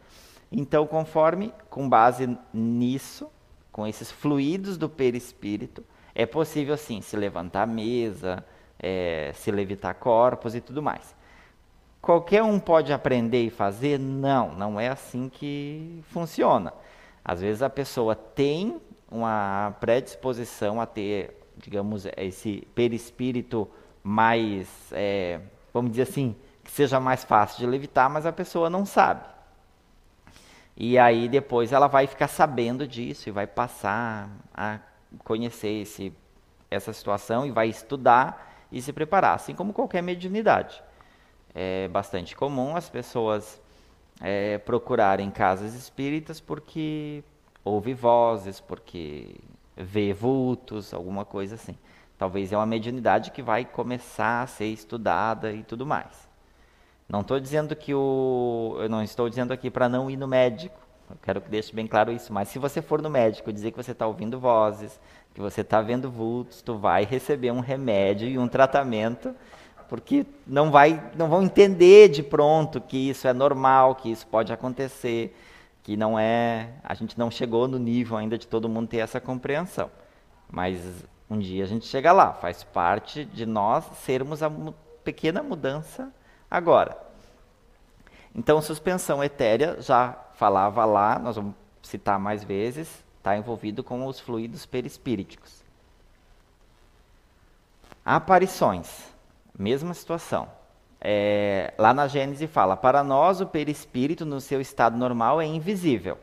Então, 0.51 0.87
conforme, 0.87 1.53
com 1.69 1.87
base 1.87 2.37
nisso, 2.53 3.29
com 3.71 3.85
esses 3.85 4.11
fluidos 4.11 4.77
do 4.77 4.89
perispírito, 4.89 5.83
é 6.15 6.25
possível 6.25 6.75
sim 6.77 7.01
se 7.01 7.15
levantar 7.15 7.63
a 7.63 7.67
mesa, 7.67 8.43
é, 8.79 9.31
se 9.35 9.51
levitar 9.51 9.93
corpos 9.95 10.55
e 10.55 10.61
tudo 10.61 10.81
mais. 10.81 11.15
Qualquer 12.01 12.41
um 12.41 12.59
pode 12.59 12.93
aprender 12.93 13.43
e 13.43 13.49
fazer? 13.49 13.99
Não, 13.99 14.53
não 14.53 14.79
é 14.79 14.87
assim 14.87 15.29
que 15.29 16.01
funciona. 16.09 16.73
Às 17.23 17.41
vezes 17.41 17.61
a 17.61 17.69
pessoa 17.69 18.15
tem 18.15 18.79
uma 19.11 19.75
predisposição 19.79 20.79
a 20.79 20.85
ter, 20.85 21.37
digamos, 21.57 22.07
esse 22.15 22.65
perispírito 22.73 23.67
mais, 24.01 24.69
é, 24.91 25.41
vamos 25.73 25.91
dizer 25.91 26.03
assim, 26.03 26.35
que 26.63 26.71
seja 26.71 26.99
mais 26.99 27.23
fácil 27.23 27.59
de 27.59 27.67
levitar, 27.67 28.09
mas 28.09 28.25
a 28.25 28.31
pessoa 28.31 28.69
não 28.69 28.85
sabe. 28.85 29.36
E 30.79 30.99
aí 30.99 31.27
depois 31.27 31.71
ela 31.71 31.87
vai 31.87 32.05
ficar 32.05 32.27
sabendo 32.27 32.87
disso 32.87 33.27
e 33.27 33.31
vai 33.31 33.47
passar 33.47 34.29
a 34.53 34.79
conhecer 35.23 35.81
esse, 35.81 36.13
essa 36.69 36.93
situação 36.93 37.47
e 37.47 37.51
vai 37.51 37.67
estudar 37.67 38.67
e 38.71 38.79
se 38.79 38.93
preparar, 38.93 39.33
assim 39.33 39.55
como 39.55 39.73
qualquer 39.73 40.03
mediunidade. 40.03 40.83
É 41.55 41.87
bastante 41.87 42.35
comum 42.35 42.75
as 42.75 42.87
pessoas 42.87 43.59
é, 44.21 44.59
procurarem 44.59 45.31
casas 45.31 45.73
espíritas 45.73 46.39
porque 46.39 47.23
ouve 47.65 47.95
vozes, 47.95 48.59
porque 48.59 49.35
vê 49.75 50.13
vultos, 50.13 50.93
alguma 50.93 51.25
coisa 51.25 51.55
assim. 51.55 51.75
Talvez 52.19 52.53
é 52.53 52.57
uma 52.57 52.67
mediunidade 52.67 53.31
que 53.31 53.41
vai 53.41 53.65
começar 53.65 54.43
a 54.43 54.47
ser 54.47 54.67
estudada 54.67 55.51
e 55.51 55.63
tudo 55.63 55.87
mais. 55.87 56.26
Não 57.09 57.21
estou 57.21 57.39
dizendo 57.39 57.75
que 57.75 57.93
o, 57.93 58.75
eu 58.79 58.89
não 58.89 59.01
estou 59.01 59.29
dizendo 59.29 59.53
aqui 59.53 59.71
para 59.71 59.87
não 59.87 60.09
ir 60.09 60.17
no 60.17 60.27
médico. 60.27 60.77
Eu 61.09 61.15
quero 61.21 61.39
que 61.39 61.49
deixe 61.49 61.73
bem 61.73 61.87
claro 61.87 62.11
isso. 62.11 62.33
Mas 62.33 62.49
se 62.49 62.59
você 62.59 62.81
for 62.81 63.01
no 63.01 63.09
médico 63.09 63.53
dizer 63.53 63.71
que 63.71 63.77
você 63.77 63.91
está 63.91 64.05
ouvindo 64.05 64.39
vozes, 64.39 64.99
que 65.33 65.39
você 65.39 65.61
está 65.61 65.81
vendo 65.81 66.11
vultos, 66.11 66.61
tu 66.61 66.77
vai 66.77 67.05
receber 67.05 67.51
um 67.51 67.61
remédio 67.61 68.27
e 68.27 68.37
um 68.37 68.47
tratamento, 68.47 69.33
porque 69.87 70.25
não 70.45 70.69
vai, 70.69 71.01
não 71.15 71.29
vão 71.29 71.43
entender 71.43 72.09
de 72.09 72.21
pronto 72.21 72.81
que 72.81 73.09
isso 73.09 73.25
é 73.25 73.31
normal, 73.31 73.95
que 73.95 74.11
isso 74.11 74.27
pode 74.27 74.51
acontecer, 74.51 75.33
que 75.83 75.95
não 75.95 76.19
é, 76.19 76.71
a 76.83 76.93
gente 76.93 77.17
não 77.17 77.31
chegou 77.31 77.69
no 77.69 77.79
nível 77.79 78.17
ainda 78.17 78.37
de 78.37 78.45
todo 78.45 78.67
mundo 78.67 78.89
ter 78.89 78.97
essa 78.97 79.21
compreensão. 79.21 79.89
Mas 80.49 80.81
um 81.29 81.39
dia 81.39 81.63
a 81.63 81.67
gente 81.67 81.85
chega 81.85 82.11
lá, 82.11 82.33
faz 82.33 82.65
parte 82.65 83.23
de 83.23 83.45
nós 83.45 83.85
sermos 84.03 84.43
a 84.43 84.51
pequena 85.05 85.41
mudança 85.41 86.11
agora. 86.49 86.97
Então, 88.35 88.61
suspensão 88.61 89.23
etérea, 89.23 89.81
já 89.81 90.15
falava 90.35 90.85
lá, 90.85 91.17
nós 91.17 91.35
vamos 91.35 91.55
citar 91.81 92.19
mais 92.19 92.43
vezes, 92.43 93.03
está 93.17 93.35
envolvido 93.35 93.83
com 93.83 94.05
os 94.05 94.19
fluidos 94.19 94.65
perispíriticos. 94.65 95.63
Aparições, 98.05 99.11
mesma 99.57 99.93
situação. 99.93 100.47
É, 101.01 101.73
lá 101.77 101.93
na 101.93 102.07
Gênese 102.07 102.47
fala: 102.47 102.77
para 102.77 103.03
nós 103.03 103.41
o 103.41 103.47
perispírito 103.47 104.25
no 104.25 104.39
seu 104.39 104.61
estado 104.61 104.97
normal 104.97 105.41
é 105.41 105.45
invisível. 105.45 106.17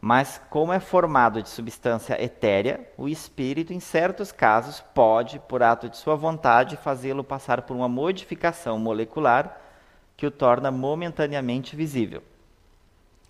Mas, 0.00 0.40
como 0.48 0.72
é 0.72 0.80
formado 0.80 1.42
de 1.42 1.48
substância 1.50 2.22
etérea, 2.22 2.88
o 2.96 3.06
espírito, 3.06 3.72
em 3.72 3.80
certos 3.80 4.32
casos, 4.32 4.80
pode, 4.94 5.38
por 5.40 5.62
ato 5.62 5.90
de 5.90 5.96
sua 5.98 6.16
vontade, 6.16 6.78
fazê-lo 6.78 7.22
passar 7.22 7.62
por 7.62 7.76
uma 7.76 7.88
modificação 7.88 8.78
molecular 8.78 9.60
que 10.16 10.26
o 10.26 10.30
torna 10.30 10.70
momentaneamente 10.70 11.76
visível. 11.76 12.22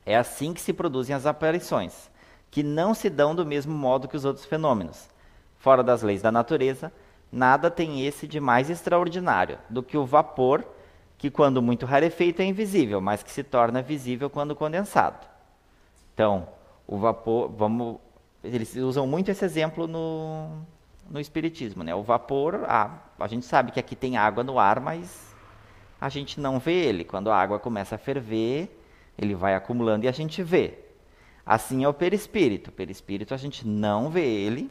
É 0.06 0.16
assim 0.16 0.54
que 0.54 0.60
se 0.60 0.72
produzem 0.72 1.14
as 1.14 1.26
aparições, 1.26 2.08
que 2.50 2.62
não 2.62 2.94
se 2.94 3.10
dão 3.10 3.34
do 3.34 3.44
mesmo 3.44 3.74
modo 3.74 4.06
que 4.06 4.16
os 4.16 4.24
outros 4.24 4.46
fenômenos. 4.46 5.08
Fora 5.58 5.82
das 5.82 6.02
leis 6.02 6.22
da 6.22 6.30
natureza, 6.30 6.92
nada 7.32 7.68
tem 7.68 8.06
esse 8.06 8.28
de 8.28 8.38
mais 8.38 8.70
extraordinário 8.70 9.58
do 9.68 9.82
que 9.82 9.96
o 9.96 10.06
vapor, 10.06 10.64
que, 11.18 11.30
quando 11.30 11.60
muito 11.60 11.84
rarefeito, 11.84 12.42
é 12.42 12.44
invisível, 12.44 13.00
mas 13.00 13.24
que 13.24 13.30
se 13.30 13.42
torna 13.42 13.82
visível 13.82 14.30
quando 14.30 14.54
condensado. 14.54 15.26
Então, 16.14 16.48
o 16.90 16.98
vapor, 16.98 17.48
vamos, 17.48 17.98
eles 18.42 18.74
usam 18.74 19.06
muito 19.06 19.30
esse 19.30 19.44
exemplo 19.44 19.86
no, 19.86 20.50
no 21.08 21.20
espiritismo, 21.20 21.84
né? 21.84 21.94
O 21.94 22.02
vapor, 22.02 22.64
ah, 22.66 22.98
a 23.16 23.28
gente 23.28 23.46
sabe 23.46 23.70
que 23.70 23.78
aqui 23.78 23.94
tem 23.94 24.16
água 24.16 24.42
no 24.42 24.58
ar, 24.58 24.80
mas 24.80 25.32
a 26.00 26.08
gente 26.08 26.40
não 26.40 26.58
vê 26.58 26.72
ele. 26.72 27.04
Quando 27.04 27.30
a 27.30 27.40
água 27.40 27.60
começa 27.60 27.94
a 27.94 27.98
ferver, 27.98 28.76
ele 29.16 29.36
vai 29.36 29.54
acumulando 29.54 30.04
e 30.04 30.08
a 30.08 30.12
gente 30.12 30.42
vê. 30.42 30.80
Assim 31.46 31.84
é 31.84 31.88
o 31.88 31.94
perispírito. 31.94 32.70
O 32.70 32.72
perispírito 32.72 33.34
a 33.34 33.36
gente 33.36 33.64
não 33.64 34.10
vê 34.10 34.26
ele, 34.26 34.68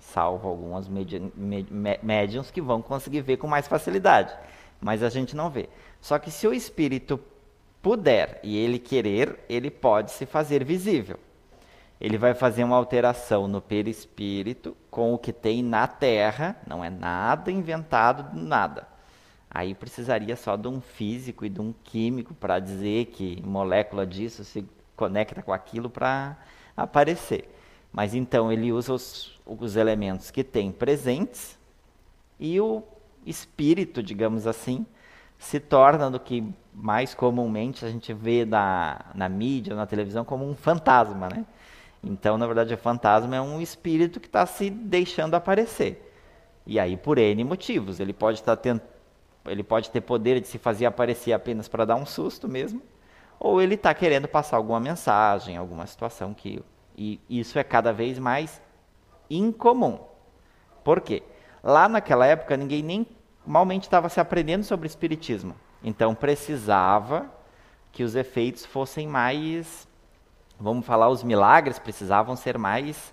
salvo 0.00 0.48
algumas 0.48 0.88
médiums 2.02 2.50
que 2.50 2.62
vão 2.62 2.80
conseguir 2.80 3.20
ver 3.20 3.36
com 3.36 3.46
mais 3.46 3.68
facilidade, 3.68 4.34
mas 4.80 5.02
a 5.02 5.10
gente 5.10 5.36
não 5.36 5.50
vê. 5.50 5.68
Só 6.00 6.18
que 6.18 6.30
se 6.30 6.46
o 6.48 6.54
espírito 6.54 7.20
puder 7.82 8.40
e 8.42 8.56
ele 8.56 8.78
querer, 8.78 9.44
ele 9.50 9.70
pode 9.70 10.12
se 10.12 10.24
fazer 10.24 10.64
visível 10.64 11.20
ele 12.02 12.18
vai 12.18 12.34
fazer 12.34 12.64
uma 12.64 12.74
alteração 12.74 13.46
no 13.46 13.60
perispírito 13.60 14.76
com 14.90 15.14
o 15.14 15.18
que 15.18 15.32
tem 15.32 15.62
na 15.62 15.86
Terra, 15.86 16.56
não 16.66 16.84
é 16.84 16.90
nada 16.90 17.48
inventado, 17.52 18.36
nada. 18.36 18.88
Aí 19.48 19.72
precisaria 19.72 20.34
só 20.34 20.56
de 20.56 20.66
um 20.66 20.80
físico 20.80 21.46
e 21.46 21.48
de 21.48 21.60
um 21.60 21.72
químico 21.84 22.34
para 22.34 22.58
dizer 22.58 23.06
que 23.06 23.40
molécula 23.46 24.04
disso 24.04 24.42
se 24.42 24.66
conecta 24.96 25.44
com 25.44 25.52
aquilo 25.52 25.88
para 25.88 26.36
aparecer. 26.76 27.48
Mas 27.92 28.14
então 28.14 28.50
ele 28.50 28.72
usa 28.72 28.92
os, 28.92 29.40
os 29.46 29.76
elementos 29.76 30.32
que 30.32 30.42
tem 30.42 30.72
presentes 30.72 31.56
e 32.40 32.60
o 32.60 32.82
espírito, 33.24 34.02
digamos 34.02 34.48
assim, 34.48 34.84
se 35.38 35.60
torna 35.60 36.10
do 36.10 36.18
que 36.18 36.52
mais 36.74 37.14
comumente 37.14 37.84
a 37.84 37.90
gente 37.90 38.12
vê 38.12 38.44
na, 38.44 39.04
na 39.14 39.28
mídia, 39.28 39.76
na 39.76 39.86
televisão, 39.86 40.24
como 40.24 40.44
um 40.44 40.56
fantasma, 40.56 41.28
né? 41.28 41.46
Então, 42.02 42.36
na 42.36 42.46
verdade, 42.46 42.74
o 42.74 42.78
fantasma 42.78 43.36
é 43.36 43.40
um 43.40 43.60
espírito 43.60 44.18
que 44.18 44.26
está 44.26 44.44
se 44.44 44.68
deixando 44.68 45.34
aparecer. 45.34 46.12
E 46.66 46.78
aí, 46.78 46.96
por 46.96 47.18
N 47.18 47.44
motivos. 47.44 48.00
Ele 48.00 48.12
pode, 48.12 48.42
tá 48.42 48.56
tent... 48.56 48.82
ele 49.46 49.62
pode 49.62 49.90
ter 49.90 50.00
poder 50.00 50.40
de 50.40 50.48
se 50.48 50.58
fazer 50.58 50.86
aparecer 50.86 51.32
apenas 51.32 51.68
para 51.68 51.84
dar 51.84 51.96
um 51.96 52.04
susto 52.04 52.48
mesmo, 52.48 52.82
ou 53.38 53.62
ele 53.62 53.74
está 53.74 53.94
querendo 53.94 54.26
passar 54.26 54.56
alguma 54.56 54.80
mensagem, 54.80 55.56
alguma 55.56 55.86
situação 55.86 56.34
que. 56.34 56.62
E 56.96 57.20
isso 57.30 57.58
é 57.58 57.64
cada 57.64 57.92
vez 57.92 58.18
mais 58.18 58.60
incomum. 59.30 59.98
Por 60.84 61.00
quê? 61.00 61.22
Lá 61.62 61.88
naquela 61.88 62.26
época, 62.26 62.56
ninguém 62.56 62.82
nem 62.82 63.06
malmente 63.46 63.86
estava 63.86 64.08
se 64.08 64.20
aprendendo 64.20 64.64
sobre 64.64 64.86
espiritismo. 64.86 65.54
Então, 65.82 66.14
precisava 66.14 67.30
que 67.90 68.02
os 68.02 68.14
efeitos 68.14 68.66
fossem 68.66 69.06
mais 69.06 69.88
vamos 70.58 70.86
falar, 70.86 71.08
os 71.08 71.22
milagres 71.22 71.78
precisavam 71.78 72.36
ser 72.36 72.58
mais 72.58 73.12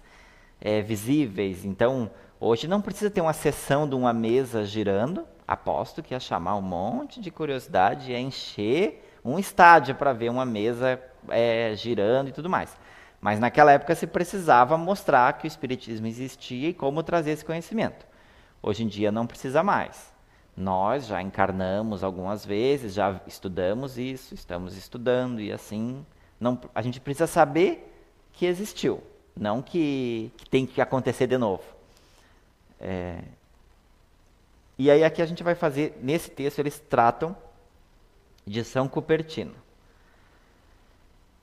é, 0.62 0.82
visíveis. 0.82 1.66
Então, 1.66 2.10
hoje 2.40 2.68
não 2.68 2.82
precisa 2.82 3.10
ter 3.10 3.22
uma 3.22 3.34
sessão 3.34 3.88
de 3.88 3.96
uma 3.96 4.14
mesa 4.14 4.64
girando. 4.64 5.26
Aposto 5.48 6.04
que 6.04 6.14
ia 6.14 6.20
chamar 6.20 6.56
um 6.56 6.62
monte 6.62 7.20
de 7.20 7.32
curiosidade, 7.32 8.12
ia 8.12 8.20
encher 8.20 9.04
um 9.24 9.40
estádio 9.40 9.96
para 9.96 10.14
ver 10.14 10.30
uma 10.30 10.46
mesa 10.46 11.02
é, 11.30 11.74
girando 11.76 12.30
e 12.30 12.32
tudo 12.32 12.50
mais. 12.50 12.78
Mas 13.20 13.40
naquela 13.40 13.72
época 13.72 13.96
se 13.96 14.08
precisava 14.08 14.78
mostrar 14.78 15.34
que 15.34 15.46
o 15.46 15.48
Espiritismo 15.48 16.08
existia 16.08 16.70
e 16.70 16.74
como 16.74 17.04
trazer 17.04 17.32
esse 17.32 17.44
conhecimento. 17.44 18.06
Hoje 18.62 18.84
em 18.84 18.88
dia 18.88 19.12
não 19.12 19.28
precisa 19.28 19.64
mais. 19.64 20.14
Nós 20.56 21.08
já 21.08 21.22
encarnamos 21.22 22.04
algumas 22.04 22.46
vezes, 22.46 22.94
já 22.94 23.20
estudamos 23.26 23.98
isso, 23.98 24.34
estamos 24.34 24.78
estudando 24.78 25.40
e 25.40 25.52
assim 25.52 26.06
não, 26.40 26.60
a 26.74 26.82
gente 26.82 27.00
precisa 27.00 27.28
saber 27.28 27.86
que 28.34 28.46
existiu, 28.46 29.04
não 29.36 29.62
que, 29.62 30.32
que 30.38 30.50
tem 30.50 30.66
que 30.66 30.80
acontecer 30.82 31.28
de 31.28 31.38
novo. 31.38 31.64
É, 32.80 33.22
e 34.78 34.90
aí 34.90 35.04
aqui 35.04 35.22
a 35.22 35.26
gente 35.26 35.44
vai 35.44 35.56
fazer, 35.56 36.00
nesse 36.02 36.32
texto 36.32 36.60
eles 36.60 36.80
tratam 36.80 37.36
de 38.48 38.64
São 38.64 38.88
Cupertino. 38.88 39.54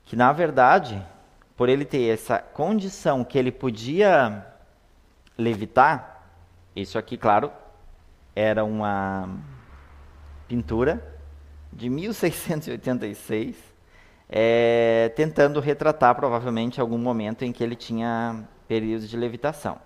Que 0.05 0.15
na 0.15 0.31
verdade, 0.31 1.05
por 1.55 1.69
ele 1.69 1.85
ter 1.85 2.11
essa 2.11 2.39
condição 2.39 3.23
que 3.23 3.37
ele 3.37 3.51
podia 3.51 4.45
levitar, 5.37 6.15
Isso 6.75 6.97
aqui, 6.97 7.17
claro, 7.17 7.51
era 8.35 8.63
uma 8.63 9.29
pintura 10.47 11.03
de 11.73 11.89
1686, 11.89 13.55
é, 14.29 15.11
tentando 15.15 15.59
retratar 15.59 16.15
provavelmente 16.15 16.81
algum 16.81 16.97
momento 16.97 17.43
em 17.43 17.51
que 17.51 17.63
ele 17.63 17.75
tinha 17.75 18.43
períodos 18.67 19.09
de 19.09 19.15
levitação. 19.15 19.77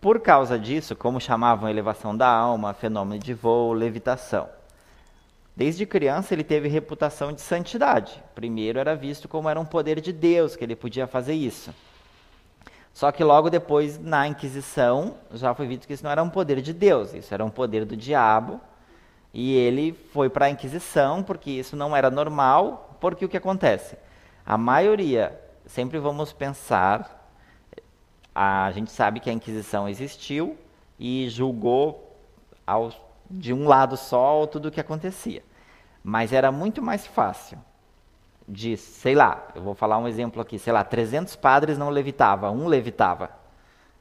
Por 0.00 0.20
causa 0.20 0.58
disso, 0.58 0.94
como 0.94 1.20
chamavam 1.20 1.68
elevação 1.68 2.14
da 2.14 2.28
alma, 2.28 2.74
fenômeno 2.74 3.22
de 3.22 3.32
voo, 3.32 3.72
levitação. 3.72 4.48
Desde 5.56 5.86
criança 5.86 6.34
ele 6.34 6.44
teve 6.44 6.68
reputação 6.68 7.32
de 7.32 7.40
santidade. 7.40 8.22
Primeiro 8.34 8.78
era 8.78 8.94
visto 8.94 9.28
como 9.28 9.48
era 9.48 9.58
um 9.58 9.64
poder 9.64 10.00
de 10.00 10.12
Deus 10.12 10.56
que 10.56 10.64
ele 10.64 10.76
podia 10.76 11.06
fazer 11.06 11.34
isso. 11.34 11.72
Só 12.92 13.10
que 13.10 13.24
logo 13.24 13.50
depois, 13.50 13.98
na 13.98 14.26
Inquisição, 14.28 15.16
já 15.32 15.54
foi 15.54 15.66
visto 15.66 15.86
que 15.86 15.92
isso 15.92 16.04
não 16.04 16.10
era 16.10 16.22
um 16.22 16.30
poder 16.30 16.60
de 16.60 16.72
Deus, 16.72 17.12
isso 17.14 17.32
era 17.32 17.44
um 17.44 17.50
poder 17.50 17.84
do 17.84 17.96
diabo. 17.96 18.60
E 19.32 19.54
ele 19.56 19.92
foi 20.12 20.28
para 20.28 20.46
a 20.46 20.50
Inquisição 20.50 21.22
porque 21.22 21.50
isso 21.50 21.76
não 21.76 21.96
era 21.96 22.10
normal, 22.10 22.93
porque 23.04 23.26
o 23.26 23.28
que 23.28 23.36
acontece? 23.36 23.98
A 24.46 24.56
maioria, 24.56 25.38
sempre 25.66 25.98
vamos 25.98 26.32
pensar 26.32 27.28
a 28.34 28.70
gente 28.72 28.90
sabe 28.90 29.20
que 29.20 29.28
a 29.28 29.32
Inquisição 29.34 29.86
existiu 29.86 30.56
e 30.98 31.28
julgou 31.28 32.16
ao, 32.66 32.90
de 33.30 33.52
um 33.52 33.68
lado 33.68 33.98
só 33.98 34.46
tudo 34.46 34.68
o 34.68 34.70
que 34.70 34.80
acontecia. 34.80 35.42
Mas 36.02 36.32
era 36.32 36.50
muito 36.50 36.80
mais 36.80 37.06
fácil 37.06 37.58
de, 38.48 38.74
sei 38.78 39.14
lá, 39.14 39.48
eu 39.54 39.60
vou 39.60 39.74
falar 39.74 39.98
um 39.98 40.08
exemplo 40.08 40.40
aqui, 40.40 40.58
sei 40.58 40.72
lá, 40.72 40.82
300 40.82 41.36
padres 41.36 41.76
não 41.76 41.90
levitava, 41.90 42.50
um 42.50 42.66
levitava. 42.66 43.28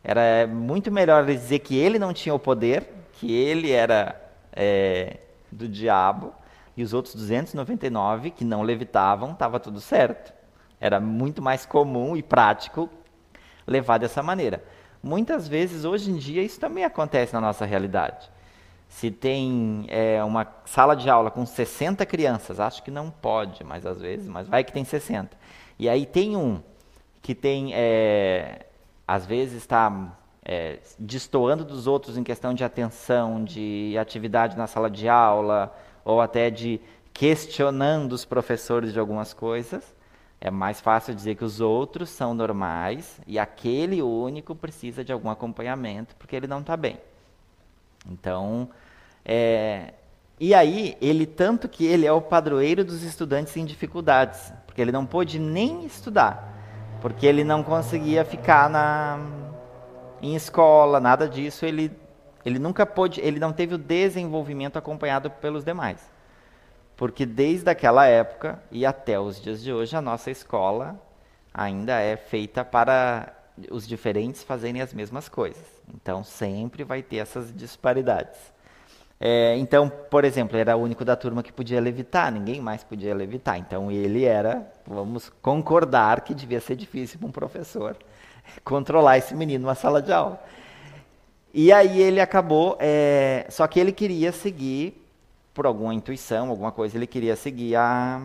Era 0.02 0.48
muito 0.48 0.90
melhor 0.90 1.26
dizer 1.26 1.60
que 1.60 1.78
ele 1.78 2.00
não 2.00 2.14
tinha 2.14 2.34
o 2.34 2.40
poder, 2.40 2.88
que 3.12 3.30
ele 3.30 3.70
era 3.70 4.16
é, 4.54 5.18
do 5.52 5.68
diabo, 5.68 6.34
e 6.76 6.84
os 6.84 6.94
outros 6.94 7.16
299 7.16 8.32
que 8.32 8.44
não 8.44 8.62
levitavam, 8.62 9.32
estava 9.32 9.60
tudo 9.60 9.80
certo. 9.80 10.34
Era 10.80 11.00
muito 11.00 11.42
mais 11.42 11.66
comum 11.66 12.16
e 12.16 12.24
prático 12.24 12.90
levar 13.66 13.98
dessa 13.98 14.22
maneira. 14.22 14.64
Muitas 15.02 15.48
vezes, 15.48 15.86
hoje 15.86 16.10
em 16.12 16.18
dia, 16.18 16.42
isso 16.42 16.60
também 16.60 16.84
acontece 16.84 17.34
na 17.34 17.42
nossa 17.42 17.66
realidade. 17.66 18.32
Se 18.88 19.10
tem 19.10 19.86
é, 19.90 20.24
uma 20.24 20.48
sala 20.66 20.96
de 20.96 21.10
aula 21.10 21.32
com 21.32 21.46
60 21.46 22.06
crianças, 22.06 22.60
acho 22.60 22.84
que 22.84 22.92
não 22.92 23.10
pode, 23.10 23.64
mas 23.64 23.86
às 23.86 24.00
vezes, 24.00 24.28
mas 24.28 24.48
vai 24.48 24.64
que 24.64 24.72
tem 24.72 24.86
60. 24.86 25.36
E 25.80 25.90
aí 25.90 26.06
tem 26.06 26.38
um 26.38 26.62
que 27.22 27.34
tem, 27.34 27.74
é, 27.74 28.68
às 29.08 29.26
vezes 29.26 29.56
está 29.58 30.16
é, 30.46 30.80
destoando 31.00 31.64
dos 31.64 31.88
outros 31.88 32.18
em 32.18 32.24
questão 32.24 32.54
de 32.54 32.64
atenção, 32.64 33.44
de 33.44 33.98
atividade 33.98 34.58
na 34.58 34.68
sala 34.68 34.90
de 34.90 35.08
aula, 35.08 35.74
ou 36.04 36.22
até 36.22 36.50
de 36.50 36.80
questionando 37.14 38.14
os 38.14 38.26
professores 38.26 38.92
de 38.92 39.00
algumas 39.00 39.34
coisas. 39.34 39.96
É 40.42 40.52
mais 40.52 40.82
fácil 40.82 41.16
dizer 41.16 41.36
que 41.36 41.46
os 41.46 41.62
outros 41.62 42.10
são 42.10 42.34
normais 42.34 43.20
e 43.26 43.40
aquele 43.40 44.02
único 44.02 44.54
precisa 44.54 45.04
de 45.04 45.14
algum 45.14 45.30
acompanhamento 45.30 46.16
porque 46.18 46.36
ele 46.36 46.48
não 46.48 46.60
está 46.60 46.76
bem. 46.76 47.00
Então, 48.06 48.70
é, 49.24 49.94
e 50.40 50.54
aí, 50.54 50.98
ele, 51.00 51.26
tanto 51.26 51.70
que 51.70 51.86
ele 51.86 52.06
é 52.06 52.12
o 52.12 52.22
padroeiro 52.22 52.84
dos 52.84 53.04
estudantes 53.04 53.56
em 53.56 53.64
dificuldades, 53.64 54.52
porque 54.66 54.82
ele 54.82 54.92
não 54.92 55.06
pôde 55.06 55.40
nem 55.40 55.86
estudar, 55.86 56.54
porque 57.02 57.26
ele 57.26 57.44
não 57.44 57.64
conseguia 57.64 58.26
ficar 58.26 58.70
na, 58.70 59.20
em 60.22 60.36
escola, 60.36 61.00
nada 61.00 61.30
disso, 61.30 61.66
ele, 61.66 61.92
ele 62.46 62.60
nunca 62.60 62.86
pôde, 62.86 63.22
ele 63.22 63.40
não 63.40 63.54
teve 63.54 63.76
o 63.76 63.78
desenvolvimento 63.78 64.78
acompanhado 64.78 65.30
pelos 65.30 65.64
demais. 65.64 66.12
Porque 66.96 67.26
desde 67.26 67.70
aquela 67.70 68.06
época 68.06 68.62
e 68.72 68.86
até 68.86 69.20
os 69.20 69.42
dias 69.42 69.64
de 69.64 69.74
hoje, 69.74 69.96
a 69.96 70.02
nossa 70.02 70.30
escola 70.30 71.00
ainda 71.54 72.00
é 72.00 72.16
feita 72.16 72.64
para 72.64 73.34
os 73.70 73.88
diferentes 73.88 74.44
fazerem 74.44 74.82
as 74.82 74.94
mesmas 74.94 75.30
coisas. 75.30 75.64
Então, 75.94 76.24
sempre 76.24 76.84
vai 76.84 77.02
ter 77.02 77.18
essas 77.18 77.54
disparidades. 77.56 78.40
É, 79.20 79.56
então, 79.58 79.90
por 79.90 80.26
exemplo, 80.26 80.58
era 80.58 80.76
o 80.76 80.82
único 80.82 81.06
da 81.06 81.16
turma 81.16 81.44
que 81.44 81.54
podia 81.54 81.80
levitar, 81.80 82.32
ninguém 82.32 82.60
mais 82.60 82.84
podia 82.84 83.14
levitar. 83.16 83.58
Então, 83.58 83.92
ele 83.92 84.26
era, 84.26 84.68
vamos 84.86 85.30
concordar 85.42 86.22
que 86.22 86.34
devia 86.34 86.60
ser 86.60 86.76
difícil 86.76 87.20
para 87.20 87.28
um 87.28 87.32
professor 87.32 87.96
controlar 88.64 89.18
esse 89.18 89.34
menino 89.36 89.64
numa 89.64 89.76
sala 89.76 90.02
de 90.02 90.12
aula. 90.12 90.44
E 91.54 91.72
aí 91.72 92.02
ele 92.02 92.20
acabou, 92.20 92.76
é, 92.80 93.46
só 93.50 93.68
que 93.68 93.80
ele 93.80 93.92
queria 93.92 94.32
seguir 94.32 95.00
por 95.54 95.68
alguma 95.68 95.94
intuição, 95.94 96.50
alguma 96.50 96.72
coisa, 96.72 96.98
ele 96.98 97.06
queria 97.06 97.36
seguir 97.36 97.76
a, 97.76 98.20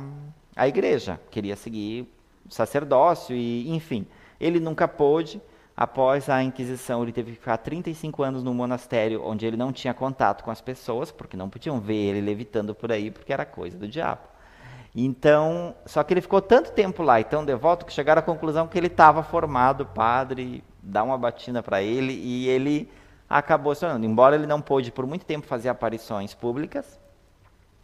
a 0.56 0.66
igreja, 0.66 1.20
queria 1.30 1.54
seguir 1.54 2.08
o 2.48 2.54
sacerdócio, 2.54 3.36
e 3.36 3.68
enfim. 3.70 4.06
Ele 4.40 4.58
nunca 4.58 4.88
pôde. 4.88 5.40
Após 5.76 6.28
a 6.28 6.42
Inquisição, 6.42 7.04
ele 7.04 7.12
teve 7.12 7.32
que 7.32 7.38
ficar 7.38 7.56
35 7.58 8.22
anos 8.24 8.42
no 8.42 8.52
monastério, 8.52 9.22
onde 9.24 9.46
ele 9.46 9.56
não 9.56 9.72
tinha 9.72 9.94
contato 9.94 10.42
com 10.42 10.50
as 10.50 10.60
pessoas, 10.60 11.12
porque 11.12 11.36
não 11.36 11.48
podiam 11.48 11.78
ver 11.78 11.94
ele 11.94 12.20
levitando 12.20 12.74
por 12.74 12.90
aí, 12.90 13.12
porque 13.12 13.32
era 13.32 13.44
coisa 13.44 13.78
do 13.78 13.86
diabo. 13.86 14.22
Então, 14.92 15.76
só 15.86 16.02
que 16.02 16.12
ele 16.12 16.20
ficou 16.20 16.42
tanto 16.42 16.72
tempo 16.72 17.02
lá 17.04 17.20
e 17.20 17.24
tão 17.24 17.44
devoto 17.44 17.86
que 17.86 17.92
chegaram 17.92 18.18
à 18.18 18.22
conclusão 18.22 18.66
que 18.66 18.76
ele 18.76 18.88
estava 18.88 19.22
formado 19.22 19.86
padre, 19.86 20.64
dá 20.82 21.04
uma 21.04 21.16
batina 21.16 21.62
para 21.62 21.80
ele 21.80 22.12
e 22.12 22.48
ele 22.48 22.90
acabou 23.28 23.74
se 23.74 23.82
tornando. 23.82 24.06
Embora 24.06 24.36
ele 24.36 24.46
não 24.46 24.60
pôde 24.60 24.90
por 24.90 25.06
muito 25.06 25.26
tempo 25.26 25.46
fazer 25.46 25.68
aparições 25.68 26.34
públicas, 26.34 26.98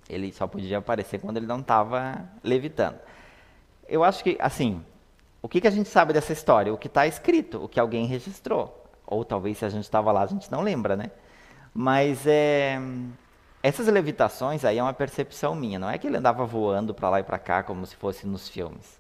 ele 0.08 0.32
só 0.32 0.46
podia 0.46 0.78
aparecer 0.78 1.18
quando 1.18 1.36
ele 1.36 1.46
não 1.46 1.60
estava 1.60 2.24
levitando. 2.42 2.98
Eu 3.88 4.02
acho 4.02 4.22
que, 4.24 4.36
assim, 4.40 4.82
o 5.42 5.48
que, 5.48 5.60
que 5.60 5.68
a 5.68 5.70
gente 5.70 5.88
sabe 5.88 6.12
dessa 6.12 6.32
história? 6.32 6.72
O 6.72 6.78
que 6.78 6.86
está 6.86 7.06
escrito, 7.06 7.62
o 7.62 7.68
que 7.68 7.78
alguém 7.78 8.06
registrou. 8.06 8.82
Ou 9.06 9.24
talvez 9.24 9.58
se 9.58 9.64
a 9.64 9.68
gente 9.68 9.84
estava 9.84 10.10
lá, 10.10 10.22
a 10.22 10.26
gente 10.26 10.50
não 10.50 10.62
lembra, 10.62 10.96
né? 10.96 11.10
Mas 11.74 12.26
é, 12.26 12.78
essas 13.62 13.86
levitações 13.86 14.64
aí 14.64 14.78
é 14.78 14.82
uma 14.82 14.92
percepção 14.94 15.54
minha. 15.54 15.78
Não 15.78 15.90
é 15.90 15.98
que 15.98 16.06
ele 16.06 16.16
andava 16.16 16.46
voando 16.46 16.94
para 16.94 17.10
lá 17.10 17.20
e 17.20 17.22
para 17.22 17.38
cá 17.38 17.62
como 17.62 17.84
se 17.84 17.96
fosse 17.96 18.26
nos 18.26 18.48
filmes. 18.48 18.98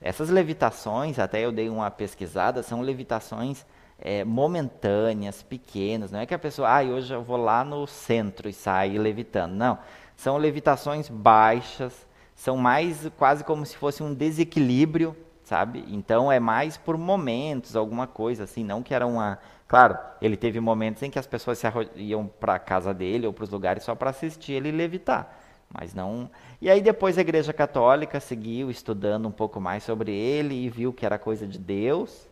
Essas 0.00 0.28
levitações, 0.28 1.18
até 1.18 1.40
eu 1.40 1.50
dei 1.50 1.68
uma 1.68 1.90
pesquisada, 1.90 2.62
são 2.62 2.80
levitações 2.80 3.64
é, 4.00 4.24
momentâneas, 4.24 5.42
pequenas. 5.42 6.12
Não 6.12 6.20
é 6.20 6.26
que 6.26 6.34
a 6.34 6.38
pessoa, 6.38 6.68
ah, 6.68 6.82
hoje 6.82 7.12
eu 7.12 7.22
vou 7.22 7.36
lá 7.36 7.64
no 7.64 7.86
centro 7.86 8.48
e 8.48 8.52
sair 8.52 8.98
levitando. 8.98 9.52
Não. 9.52 9.78
São 10.16 10.36
levitações 10.36 11.08
baixas, 11.08 12.06
são 12.34 12.56
mais 12.56 13.10
quase 13.16 13.44
como 13.44 13.64
se 13.66 13.76
fosse 13.76 14.02
um 14.02 14.14
desequilíbrio, 14.14 15.16
sabe? 15.44 15.84
Então 15.88 16.30
é 16.30 16.40
mais 16.40 16.76
por 16.76 16.96
momentos, 16.96 17.76
alguma 17.76 18.06
coisa 18.06 18.44
assim, 18.44 18.64
não 18.64 18.82
que 18.82 18.94
era 18.94 19.06
uma. 19.06 19.38
Claro, 19.66 19.98
ele 20.20 20.36
teve 20.36 20.60
momentos 20.60 21.02
em 21.02 21.10
que 21.10 21.18
as 21.18 21.26
pessoas 21.26 21.60
iam 21.94 22.26
para 22.26 22.54
a 22.54 22.58
casa 22.58 22.94
dele 22.94 23.26
ou 23.26 23.32
para 23.32 23.44
os 23.44 23.50
lugares 23.50 23.82
só 23.82 23.94
para 23.94 24.10
assistir 24.10 24.52
ele 24.52 24.72
levitar, 24.72 25.38
mas 25.72 25.94
não. 25.94 26.30
E 26.60 26.70
aí 26.70 26.80
depois 26.80 27.18
a 27.18 27.20
Igreja 27.20 27.52
Católica 27.52 28.18
seguiu 28.18 28.70
estudando 28.70 29.28
um 29.28 29.32
pouco 29.32 29.60
mais 29.60 29.82
sobre 29.82 30.12
ele 30.12 30.54
e 30.54 30.70
viu 30.70 30.92
que 30.92 31.04
era 31.04 31.18
coisa 31.18 31.46
de 31.46 31.58
Deus 31.58 32.27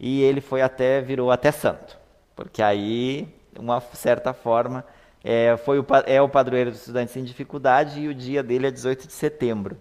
e 0.00 0.22
ele 0.22 0.40
foi 0.40 0.62
até 0.62 1.02
virou 1.02 1.30
até 1.30 1.52
santo, 1.52 1.98
porque 2.34 2.62
aí 2.62 3.28
uma 3.58 3.80
certa 3.80 4.32
forma 4.32 4.84
é, 5.22 5.56
foi 5.58 5.78
o, 5.78 5.86
é 6.06 6.22
o 6.22 6.28
padroeiro 6.28 6.70
dos 6.70 6.80
estudantes 6.80 7.14
em 7.16 7.22
dificuldade 7.22 8.00
e 8.00 8.08
o 8.08 8.14
dia 8.14 8.42
dele 8.42 8.66
é 8.66 8.70
18 8.70 9.06
de 9.06 9.12
setembro. 9.12 9.76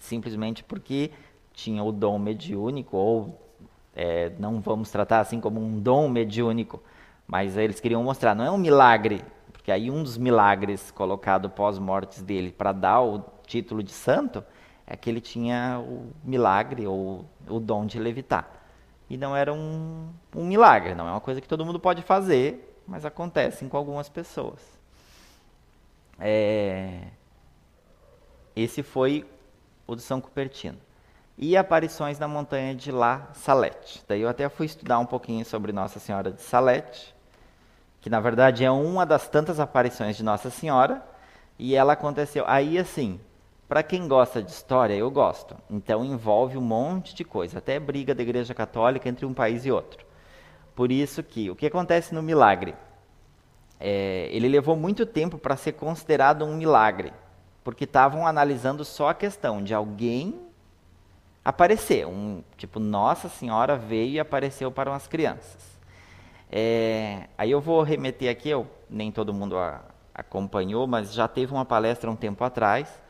Simplesmente 0.00 0.64
porque 0.64 1.10
tinha 1.52 1.84
o 1.84 1.92
dom 1.92 2.18
mediúnico, 2.18 2.96
ou 2.96 3.38
é, 3.94 4.32
não 4.38 4.60
vamos 4.60 4.90
tratar 4.90 5.20
assim 5.20 5.38
como 5.38 5.60
um 5.60 5.78
dom 5.78 6.08
mediúnico, 6.08 6.82
mas 7.26 7.58
eles 7.58 7.78
queriam 7.78 8.02
mostrar, 8.02 8.34
não 8.34 8.44
é 8.44 8.50
um 8.50 8.56
milagre, 8.56 9.22
porque 9.52 9.70
aí 9.70 9.90
um 9.90 10.02
dos 10.02 10.16
milagres 10.16 10.90
colocado 10.90 11.50
pós-mortes 11.50 12.22
dele 12.22 12.50
para 12.50 12.72
dar 12.72 13.02
o 13.02 13.22
título 13.46 13.82
de 13.82 13.92
santo 13.92 14.42
é 14.86 14.96
que 14.96 15.10
ele 15.10 15.20
tinha 15.20 15.78
o 15.78 16.10
milagre 16.24 16.86
ou 16.86 17.26
o 17.46 17.60
dom 17.60 17.84
de 17.84 17.98
levitar. 17.98 18.59
E 19.10 19.16
não 19.16 19.36
era 19.36 19.52
um, 19.52 20.08
um 20.36 20.44
milagre, 20.44 20.94
não 20.94 21.08
é 21.08 21.10
uma 21.10 21.20
coisa 21.20 21.40
que 21.40 21.48
todo 21.48 21.66
mundo 21.66 21.80
pode 21.80 22.00
fazer, 22.00 22.80
mas 22.86 23.04
acontecem 23.04 23.68
com 23.68 23.76
algumas 23.76 24.08
pessoas. 24.08 24.60
É... 26.20 27.08
Esse 28.54 28.84
foi 28.84 29.28
o 29.84 29.96
de 29.96 30.02
São 30.02 30.20
Cupertino. 30.20 30.78
E 31.36 31.56
aparições 31.56 32.20
na 32.20 32.28
montanha 32.28 32.72
de 32.72 32.92
La 32.92 33.30
Salete. 33.32 34.04
Daí 34.06 34.20
eu 34.20 34.28
até 34.28 34.48
fui 34.48 34.66
estudar 34.66 35.00
um 35.00 35.06
pouquinho 35.06 35.44
sobre 35.44 35.72
Nossa 35.72 35.98
Senhora 35.98 36.30
de 36.30 36.42
Salete, 36.42 37.12
que 38.00 38.08
na 38.08 38.20
verdade 38.20 38.64
é 38.64 38.70
uma 38.70 39.04
das 39.04 39.26
tantas 39.26 39.58
aparições 39.58 40.16
de 40.16 40.22
Nossa 40.22 40.50
Senhora, 40.50 41.04
e 41.58 41.74
ela 41.74 41.94
aconteceu. 41.94 42.44
Aí 42.46 42.78
assim, 42.78 43.18
para 43.70 43.84
quem 43.84 44.08
gosta 44.08 44.42
de 44.42 44.50
história, 44.50 44.94
eu 44.94 45.08
gosto. 45.12 45.54
Então 45.70 46.04
envolve 46.04 46.58
um 46.58 46.60
monte 46.60 47.14
de 47.14 47.22
coisa, 47.22 47.58
até 47.58 47.78
briga 47.78 48.12
da 48.12 48.20
Igreja 48.20 48.52
Católica 48.52 49.08
entre 49.08 49.24
um 49.24 49.32
país 49.32 49.64
e 49.64 49.70
outro. 49.70 50.04
Por 50.74 50.90
isso 50.90 51.22
que 51.22 51.48
o 51.48 51.54
que 51.54 51.66
acontece 51.66 52.12
no 52.12 52.20
milagre? 52.20 52.74
É, 53.78 54.28
ele 54.32 54.48
levou 54.48 54.74
muito 54.74 55.06
tempo 55.06 55.38
para 55.38 55.56
ser 55.56 55.74
considerado 55.74 56.44
um 56.44 56.56
milagre, 56.56 57.12
porque 57.62 57.84
estavam 57.84 58.26
analisando 58.26 58.84
só 58.84 59.10
a 59.10 59.14
questão 59.14 59.62
de 59.62 59.72
alguém 59.72 60.34
aparecer, 61.44 62.04
um 62.08 62.42
tipo 62.56 62.80
Nossa 62.80 63.28
Senhora 63.28 63.76
veio 63.76 64.14
e 64.14 64.20
apareceu 64.20 64.72
para 64.72 64.90
umas 64.90 65.06
crianças. 65.06 65.78
É, 66.50 67.28
aí 67.38 67.52
eu 67.52 67.60
vou 67.60 67.84
remeter 67.84 68.32
aqui, 68.32 68.48
eu, 68.48 68.66
nem 68.90 69.12
todo 69.12 69.32
mundo 69.32 69.56
a, 69.56 69.80
acompanhou, 70.12 70.88
mas 70.88 71.14
já 71.14 71.28
teve 71.28 71.52
uma 71.52 71.64
palestra 71.64 72.10
um 72.10 72.16
tempo 72.16 72.42
atrás, 72.42 73.00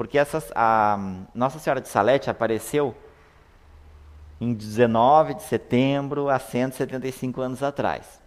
porque 0.00 0.16
essas, 0.16 0.50
a 0.54 0.98
Nossa 1.34 1.58
Senhora 1.58 1.78
de 1.78 1.86
Salete 1.86 2.30
apareceu 2.30 2.96
em 4.40 4.54
19 4.54 5.34
de 5.34 5.42
setembro, 5.42 6.30
há 6.30 6.38
175 6.38 7.38
anos 7.42 7.62
atrás. 7.62 8.18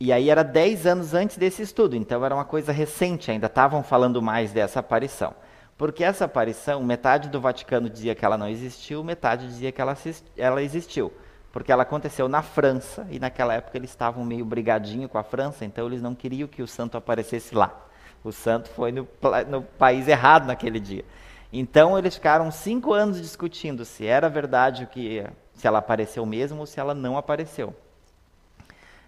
E 0.00 0.12
aí 0.12 0.28
era 0.28 0.42
10 0.42 0.84
anos 0.84 1.14
antes 1.14 1.36
desse 1.36 1.62
estudo, 1.62 1.94
então 1.94 2.24
era 2.24 2.34
uma 2.34 2.44
coisa 2.44 2.72
recente, 2.72 3.30
ainda 3.30 3.46
estavam 3.46 3.84
falando 3.84 4.20
mais 4.20 4.52
dessa 4.52 4.80
aparição. 4.80 5.32
Porque 5.78 6.02
essa 6.02 6.24
aparição, 6.24 6.82
metade 6.82 7.28
do 7.28 7.40
Vaticano 7.40 7.88
dizia 7.88 8.16
que 8.16 8.24
ela 8.24 8.36
não 8.36 8.48
existiu, 8.48 9.04
metade 9.04 9.46
dizia 9.46 9.70
que 9.70 9.80
ela, 9.80 9.96
ela 10.36 10.60
existiu. 10.60 11.12
Porque 11.52 11.70
ela 11.70 11.84
aconteceu 11.84 12.26
na 12.26 12.42
França, 12.42 13.06
e 13.08 13.20
naquela 13.20 13.54
época 13.54 13.78
eles 13.78 13.90
estavam 13.90 14.24
meio 14.24 14.44
brigadinho 14.44 15.08
com 15.08 15.18
a 15.18 15.22
França, 15.22 15.64
então 15.64 15.86
eles 15.86 16.02
não 16.02 16.16
queriam 16.16 16.48
que 16.48 16.62
o 16.62 16.66
santo 16.66 16.96
aparecesse 16.96 17.54
lá. 17.54 17.91
O 18.24 18.30
santo 18.30 18.68
foi 18.70 18.92
no, 18.92 19.06
no 19.48 19.62
país 19.62 20.06
errado 20.06 20.46
naquele 20.46 20.78
dia. 20.78 21.04
Então 21.52 21.98
eles 21.98 22.14
ficaram 22.14 22.50
cinco 22.50 22.92
anos 22.92 23.20
discutindo 23.20 23.84
se 23.84 24.06
era 24.06 24.28
verdade 24.28 24.84
o 24.84 24.86
que 24.86 25.24
se 25.54 25.66
ela 25.66 25.78
apareceu 25.78 26.24
mesmo 26.24 26.60
ou 26.60 26.66
se 26.66 26.80
ela 26.80 26.94
não 26.94 27.18
apareceu. 27.18 27.74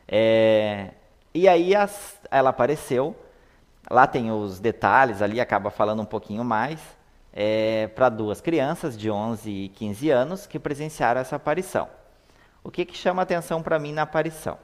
É, 0.06 0.90
e 1.32 1.48
aí 1.48 1.74
as, 1.74 2.20
ela 2.30 2.50
apareceu, 2.50 3.16
lá 3.90 4.06
tem 4.06 4.30
os 4.30 4.60
detalhes, 4.60 5.22
ali 5.22 5.40
acaba 5.40 5.70
falando 5.70 6.02
um 6.02 6.06
pouquinho 6.06 6.44
mais, 6.44 6.80
é, 7.32 7.88
para 7.88 8.08
duas 8.08 8.40
crianças 8.40 8.96
de 8.96 9.10
11 9.10 9.50
e 9.50 9.68
15 9.70 10.10
anos 10.10 10.46
que 10.46 10.58
presenciaram 10.58 11.20
essa 11.20 11.36
aparição. 11.36 11.88
O 12.62 12.70
que, 12.70 12.84
que 12.84 12.96
chama 12.96 13.22
atenção 13.22 13.62
para 13.62 13.78
mim 13.78 13.92
na 13.92 14.02
aparição? 14.02 14.58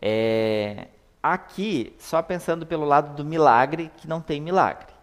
É, 0.00 0.86
aqui, 1.32 1.94
só 1.98 2.22
pensando 2.22 2.66
pelo 2.66 2.84
lado 2.84 3.14
do 3.14 3.24
milagre, 3.24 3.90
que 3.96 4.08
não 4.08 4.20
tem 4.20 4.40
milagre. 4.40 4.94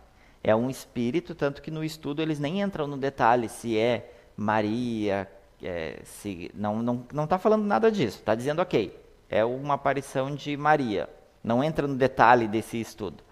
É 0.44 0.56
um 0.56 0.70
espírito, 0.70 1.34
tanto 1.34 1.62
que 1.62 1.72
no 1.72 1.84
estudo 1.84 2.22
eles 2.22 2.40
nem 2.40 2.62
entram 2.62 2.86
no 2.86 2.98
detalhe 2.98 3.48
se 3.48 3.78
é 3.78 4.12
Maria, 4.36 5.30
é, 5.62 6.02
se, 6.04 6.52
não 6.54 6.80
está 6.80 6.84
não, 6.84 7.06
não 7.14 7.28
tá 7.28 7.38
falando 7.38 7.64
nada 7.64 7.92
disso. 7.92 8.20
Está 8.20 8.36
dizendo, 8.36 8.62
ok, 8.62 9.00
é 9.30 9.44
uma 9.46 9.76
aparição 9.76 10.36
de 10.36 10.58
Maria. 10.58 11.10
Não 11.44 11.64
entra 11.64 11.88
no 11.88 11.96
detalhe 11.96 12.48
desse 12.48 12.80
estudo. 12.80 13.24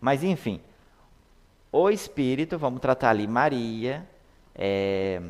Mas, 0.00 0.22
enfim, 0.22 0.60
o 1.72 1.90
espírito, 1.90 2.58
vamos 2.58 2.80
tratar 2.80 3.10
ali 3.10 3.26
Maria, 3.26 4.08
é, 4.54 5.20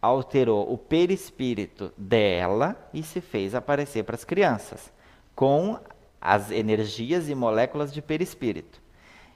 alterou 0.00 0.72
o 0.72 0.78
perispírito 0.78 1.92
dela 1.96 2.76
e 2.92 3.02
se 3.02 3.20
fez 3.20 3.54
aparecer 3.54 4.04
para 4.04 4.16
as 4.16 4.24
crianças, 4.24 4.92
com 5.34 5.78
as 6.20 6.50
energias 6.50 7.28
e 7.28 7.34
moléculas 7.34 7.92
de 7.92 8.02
perispírito. 8.02 8.80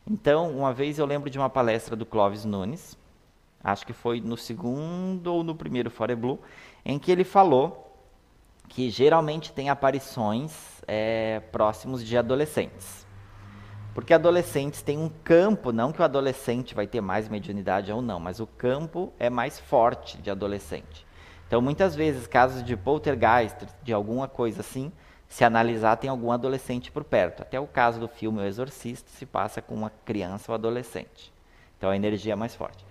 Então, 0.07 0.51
uma 0.51 0.73
vez 0.73 0.99
eu 0.99 1.07
lembro 1.07 1.31
de 1.31 1.39
uma 1.39 1.49
palestra 1.49 1.97
do 1.97 2.05
Clóvis 2.05 2.45
Nunes, 2.45 2.99
acho 3.63 3.87
que 3.87 3.95
foi 3.95 4.21
no 4.21 4.37
segundo 4.37 5.29
ou 5.29 5.43
no 5.43 5.55
primeiro 5.55 5.91
Fore 5.91 6.15
Blue, 6.15 6.39
em 6.85 6.99
que 6.99 7.11
ele 7.11 7.25
falou 7.25 7.81
que 8.69 8.91
geralmente 8.91 9.53
tem 9.53 9.71
aparições 9.71 10.83
é, 10.87 11.41
próximos 11.51 12.05
de 12.05 12.17
adolescentes. 12.19 13.07
Porque 13.95 14.13
adolescentes 14.13 14.83
têm 14.83 14.99
um 14.99 15.09
campo, 15.09 15.71
não 15.71 15.93
que 15.93 16.01
o 16.01 16.05
adolescente 16.05 16.75
vai 16.75 16.87
ter 16.87 17.01
mais 17.01 17.29
mediunidade 17.29 17.93
ou 17.93 18.03
não, 18.03 18.19
mas 18.19 18.41
o 18.41 18.47
campo 18.47 19.13
é 19.19 19.31
mais 19.31 19.59
forte 19.61 20.19
de 20.19 20.31
adolescente. 20.31 21.07
Então, 21.47 21.63
muitas 21.63 21.95
vezes, 21.95 22.27
casos 22.27 22.65
de 22.65 22.77
poltergeist, 22.77 23.67
de 23.83 23.93
alguma 23.93 24.27
coisa 24.27 24.61
assim, 24.61 24.91
se 25.35 25.45
analisar, 25.45 25.97
tem 25.97 26.09
algum 26.09 26.31
adolescente 26.31 26.93
por 26.93 27.03
perto. 27.03 27.43
Até 27.43 27.59
o 27.59 27.67
caso 27.67 27.99
do 27.99 28.07
filme 28.07 28.39
O 28.39 28.45
Exorcista 28.45 29.11
se 29.11 29.27
passa 29.27 29.61
com 29.61 29.75
uma 29.75 29.91
criança 30.05 30.53
ou 30.53 30.55
adolescente. 30.55 31.33
Então, 31.77 31.91
a 31.91 31.97
energia 31.97 32.35
é 32.35 32.37
mais 32.37 32.55
forte. 32.55 32.87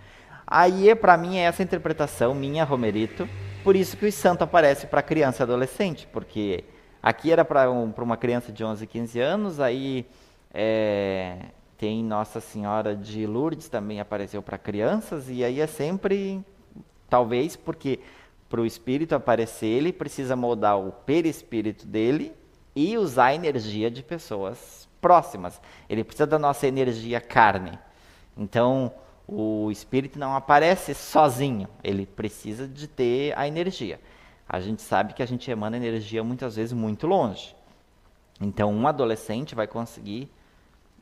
Aí, 0.46 0.94
para 0.94 1.16
mim, 1.16 1.38
é 1.38 1.44
essa 1.44 1.62
interpretação 1.62 2.34
minha, 2.34 2.62
Romerito. 2.62 3.26
Por 3.62 3.74
isso 3.74 3.96
que 3.96 4.04
o 4.04 4.12
santo 4.12 4.44
aparece 4.44 4.86
para 4.86 5.00
criança 5.00 5.42
e 5.42 5.44
adolescente, 5.44 6.06
porque 6.12 6.64
aqui 7.02 7.32
era 7.32 7.46
para 7.46 7.70
um, 7.70 7.90
uma 7.96 8.16
criança 8.18 8.52
de 8.52 8.62
11, 8.62 8.86
15 8.88 9.20
anos, 9.20 9.58
aí 9.58 10.06
é, 10.52 11.46
tem 11.78 12.04
Nossa 12.04 12.40
Senhora 12.40 12.94
de 12.94 13.26
Lourdes 13.26 13.70
também 13.70 14.00
apareceu 14.00 14.42
para 14.42 14.58
crianças, 14.58 15.30
e 15.30 15.42
aí 15.42 15.62
é 15.62 15.66
sempre, 15.66 16.44
talvez, 17.08 17.56
porque 17.56 18.00
para 18.48 18.60
o 18.60 18.66
espírito 18.66 19.14
aparecer, 19.14 19.66
ele 19.66 19.92
precisa 19.92 20.36
moldar 20.36 20.78
o 20.78 20.92
perispírito 20.92 21.86
dele 21.86 22.32
e 22.74 22.96
usar 22.98 23.26
a 23.26 23.34
energia 23.34 23.90
de 23.90 24.02
pessoas 24.02 24.88
próximas. 25.00 25.60
Ele 25.88 26.04
precisa 26.04 26.26
da 26.26 26.38
nossa 26.38 26.66
energia 26.66 27.20
carne. 27.20 27.78
Então, 28.36 28.92
o 29.26 29.70
espírito 29.70 30.18
não 30.18 30.34
aparece 30.34 30.94
sozinho, 30.94 31.68
ele 31.82 32.06
precisa 32.06 32.68
de 32.68 32.86
ter 32.86 33.36
a 33.38 33.46
energia. 33.48 34.00
A 34.48 34.60
gente 34.60 34.82
sabe 34.82 35.14
que 35.14 35.22
a 35.22 35.26
gente 35.26 35.50
emana 35.50 35.76
energia 35.76 36.22
muitas 36.22 36.56
vezes 36.56 36.72
muito 36.72 37.06
longe. 37.06 37.56
Então, 38.40 38.72
um 38.72 38.86
adolescente 38.86 39.54
vai 39.54 39.66
conseguir 39.66 40.30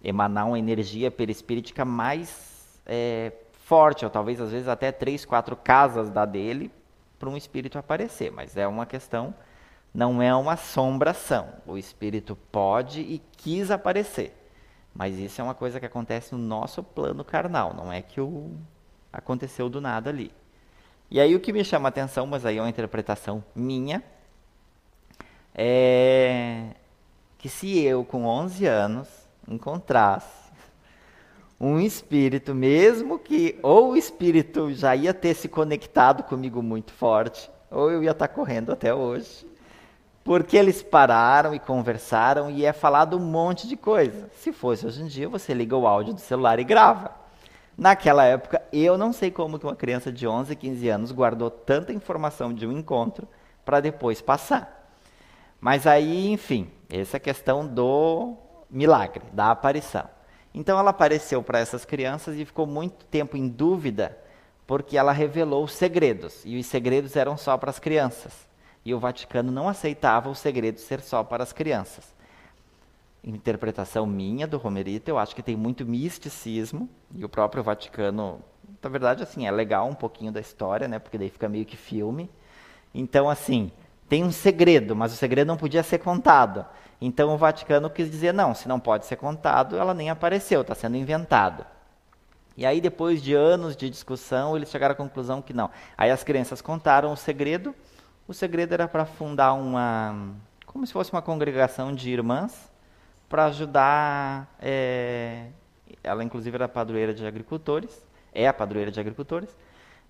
emanar 0.05 0.47
uma 0.47 0.59
energia 0.59 1.11
perispíritica 1.11 1.85
mais 1.85 2.81
é, 2.87 3.33
forte, 3.65 4.05
ou 4.05 4.11
talvez 4.11 4.41
às 4.41 4.51
vezes 4.51 4.69
até 4.69 4.93
três, 4.93 5.25
quatro 5.25 5.57
casas 5.57 6.11
da 6.11 6.25
dele, 6.25 6.71
para 7.23 7.31
um 7.31 7.37
espírito 7.37 7.79
aparecer. 7.79 8.33
Mas 8.33 8.57
é 8.57 8.67
uma 8.67 8.85
questão, 8.85 9.33
não 9.95 10.21
é 10.21 10.35
uma 10.35 10.55
assombração. 10.55 11.51
O 11.65 11.79
espírito 11.79 12.37
pode 12.51 13.01
e 13.01 13.23
quis 13.37 13.71
aparecer. 13.71 14.37
Mas 14.93 15.17
isso 15.17 15.41
é 15.41 15.45
uma 15.45 15.55
coisa 15.55 15.79
que 15.79 15.87
acontece 15.87 16.35
no 16.35 16.39
nosso 16.39 16.83
plano 16.83 17.25
carnal, 17.25 17.73
não 17.73 17.93
é 17.93 18.03
que 18.03 18.21
o 18.21 18.51
aconteceu 19.13 19.69
do 19.69 19.81
nada 19.81 20.11
ali. 20.11 20.33
E 21.09 21.21
aí 21.21 21.35
o 21.37 21.41
que 21.41 21.53
me 21.53 21.65
chama 21.65 21.89
a 21.89 21.91
atenção, 21.91 22.27
mas 22.27 22.45
aí 22.45 22.59
é 22.59 22.61
uma 22.61 22.69
interpretação 22.69 23.45
minha, 23.55 24.03
é 25.55 26.71
que 27.39 27.49
se 27.49 27.81
eu 27.81 28.05
com 28.05 28.25
11 28.25 28.67
anos 28.67 29.09
encontrasse 29.49 30.42
um 31.63 31.79
espírito, 31.79 32.53
mesmo 32.53 33.21
que 33.21 33.57
ou 33.63 33.93
o 33.93 33.97
espírito 33.97 34.73
já 34.73 34.97
ia 34.97 35.15
ter 35.15 35.33
se 35.33 35.49
conectado 35.49 36.25
comigo 36.25 36.61
muito 36.61 36.93
forte, 36.93 37.49
ou 37.71 37.89
eu 37.89 38.03
ia 38.03 38.11
estar 38.11 38.27
correndo 38.27 38.73
até 38.73 38.93
hoje, 38.93 39.47
porque 40.25 40.57
eles 40.57 40.83
pararam 40.83 41.55
e 41.55 41.61
conversaram 41.61 42.51
e 42.51 42.65
é 42.65 42.73
falado 42.73 43.17
um 43.17 43.21
monte 43.21 43.69
de 43.69 43.77
coisa. 43.77 44.29
Se 44.41 44.53
fosse 44.53 44.85
hoje 44.85 45.03
em 45.03 45.07
dia, 45.07 45.29
você 45.29 45.55
liga 45.55 45.77
o 45.77 45.87
áudio 45.87 46.15
do 46.15 46.21
celular 46.21 46.59
e 46.59 46.65
grava. 46.65 47.13
Naquela 47.79 48.25
época, 48.25 48.61
eu 48.73 48.99
não 48.99 49.13
sei 49.13 49.31
como 49.31 49.57
que 49.57 49.65
uma 49.65 49.77
criança 49.77 50.11
de 50.11 50.27
11, 50.27 50.57
15 50.57 50.89
anos 50.89 51.13
guardou 51.13 51.49
tanta 51.49 51.93
informação 51.93 52.53
de 52.53 52.67
um 52.67 52.73
encontro 52.73 53.29
para 53.65 53.79
depois 53.79 54.21
passar. 54.21 54.91
Mas 55.61 55.87
aí, 55.87 56.29
enfim, 56.33 56.69
essa 56.91 57.17
é 57.17 57.19
a 57.19 57.21
questão 57.21 57.65
do 57.65 58.37
milagre, 58.69 59.23
da 59.33 59.53
aparição. 59.53 60.22
Então 60.55 60.79
ela 60.79 60.91
apareceu 60.91 61.43
para 61.43 61.59
essas 61.59 61.85
crianças 61.85 62.37
e 62.37 62.45
ficou 62.45 62.67
muito 62.67 63.05
tempo 63.07 63.37
em 63.37 63.49
dúvida, 63.49 64.19
porque 64.67 64.97
ela 64.97 65.13
revelou 65.13 65.65
os 65.65 65.73
segredos, 65.73 66.43
e 66.45 66.59
os 66.59 66.67
segredos 66.67 67.17
eram 67.17 67.37
só 67.37 67.57
para 67.57 67.71
as 67.71 67.79
crianças 67.79 68.53
e 68.85 68.93
o 68.93 68.99
Vaticano 68.99 69.53
não 69.53 69.69
aceitava 69.69 70.29
o 70.29 70.35
segredo 70.35 70.79
ser 70.79 71.01
só 71.01 71.23
para 71.23 71.43
as 71.43 71.53
crianças. 71.53 72.15
Interpretação 73.25 74.05
minha 74.05 74.47
do 74.47 74.59
Romerito, 74.59 75.09
eu 75.09 75.19
acho 75.19 75.35
que 75.35 75.43
tem 75.43 75.57
muito 75.57 75.87
misticismo 75.87 76.89
e 77.15 77.25
o 77.25 77.29
próprio 77.29 77.63
Vaticano, 77.63 78.41
na 78.83 78.91
verdade, 78.91 79.23
assim, 79.23 79.47
é 79.47 79.51
legal 79.51 79.89
um 79.89 79.95
pouquinho 79.95 80.33
da 80.33 80.41
história, 80.41 80.89
né? 80.89 80.99
Porque 80.99 81.17
daí 81.17 81.31
fica 81.31 81.49
meio 81.49 81.65
que 81.65 81.77
filme. 81.77 82.29
Então, 82.93 83.31
assim, 83.31 83.71
tem 84.09 84.25
um 84.25 84.33
segredo, 84.33 84.97
mas 84.97 85.13
o 85.13 85.17
segredo 85.17 85.47
não 85.47 85.57
podia 85.57 85.85
ser 85.85 85.99
contado. 85.99 86.67
Então 87.05 87.35
o 87.35 87.37
Vaticano 87.37 87.91
quis 87.91 88.11
dizer 88.11 88.33
não, 88.33 88.55
se 88.55 88.69
não 88.69 88.79
pode 88.79 89.07
ser 89.07 89.17
contado, 89.17 89.77
ela 89.77 89.93
nem 89.93 90.11
apareceu, 90.11 90.63
está 90.63 90.75
sendo 90.75 90.97
inventado. 90.97 91.67
E 92.57 92.67
aí, 92.67 92.81
depois 92.81 93.23
de 93.23 93.35
anos 93.35 93.75
de 93.75 93.89
discussão, 93.89 94.55
eles 94.55 94.71
chegaram 94.71 94.93
à 94.93 94.97
conclusão 94.97 95.41
que 95.41 95.55
não. 95.55 95.71
Aí 95.97 96.11
as 96.11 96.23
crianças 96.23 96.61
contaram 96.61 97.13
o 97.13 97.17
segredo 97.17 97.75
o 98.27 98.33
segredo 98.33 98.73
era 98.73 98.87
para 98.87 99.05
fundar 99.05 99.53
uma, 99.53 100.35
como 100.65 100.87
se 100.87 100.93
fosse 100.93 101.13
uma 101.13 101.21
congregação 101.21 101.95
de 101.95 102.11
irmãs, 102.11 102.73
para 103.29 103.47
ajudar. 103.47 104.57
É, 104.61 105.49
ela, 106.03 106.23
inclusive, 106.23 106.55
era 106.55 106.69
padroeira 106.69 107.13
de 107.13 107.27
agricultores, 107.27 108.07
é 108.33 108.47
a 108.47 108.53
padroeira 108.53 108.91
de 108.91 109.01
agricultores, 109.01 109.55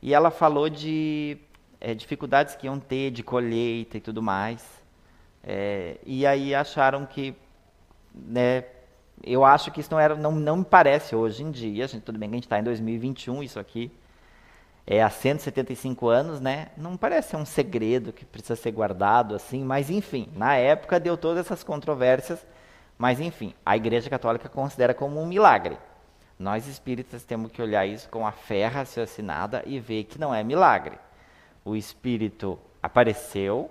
e 0.00 0.12
ela 0.12 0.30
falou 0.30 0.68
de 0.68 1.38
é, 1.80 1.94
dificuldades 1.94 2.54
que 2.54 2.66
iam 2.66 2.78
ter 2.78 3.10
de 3.10 3.22
colheita 3.22 3.96
e 3.96 4.00
tudo 4.00 4.22
mais. 4.22 4.81
É, 5.42 5.98
e 6.04 6.26
aí 6.26 6.54
acharam 6.54 7.04
que, 7.04 7.34
né, 8.14 8.64
eu 9.22 9.44
acho 9.44 9.70
que 9.70 9.80
isso 9.80 9.90
não 9.90 10.00
era, 10.00 10.14
não, 10.14 10.32
não 10.32 10.58
me 10.58 10.64
parece 10.64 11.14
hoje 11.14 11.42
em 11.42 11.50
dia, 11.50 11.86
gente, 11.88 12.02
tudo 12.02 12.18
bem 12.18 12.28
que 12.28 12.34
a 12.34 12.36
gente 12.36 12.44
está 12.44 12.58
em 12.58 12.64
2021, 12.64 13.42
isso 13.42 13.58
aqui 13.58 13.90
é 14.86 15.02
há 15.02 15.10
175 15.10 16.08
anos, 16.08 16.40
né? 16.40 16.68
Não 16.76 16.96
parece 16.96 17.36
um 17.36 17.44
segredo 17.44 18.12
que 18.12 18.24
precisa 18.24 18.56
ser 18.56 18.72
guardado 18.72 19.34
assim, 19.34 19.62
mas 19.64 19.90
enfim, 19.90 20.28
na 20.34 20.56
época 20.56 20.98
deu 20.98 21.16
todas 21.16 21.46
essas 21.46 21.62
controvérsias, 21.62 22.44
mas 22.98 23.20
enfim, 23.20 23.54
a 23.64 23.76
Igreja 23.76 24.10
Católica 24.10 24.48
considera 24.48 24.92
como 24.92 25.20
um 25.20 25.26
milagre. 25.26 25.78
Nós 26.38 26.66
espíritas 26.66 27.22
temos 27.24 27.52
que 27.52 27.62
olhar 27.62 27.86
isso 27.86 28.08
com 28.08 28.26
a 28.26 28.32
fé 28.32 28.66
raciocinada 28.66 29.62
e 29.64 29.78
ver 29.78 30.04
que 30.04 30.18
não 30.18 30.34
é 30.34 30.42
milagre. 30.42 30.98
O 31.64 31.76
espírito 31.76 32.58
apareceu 32.82 33.70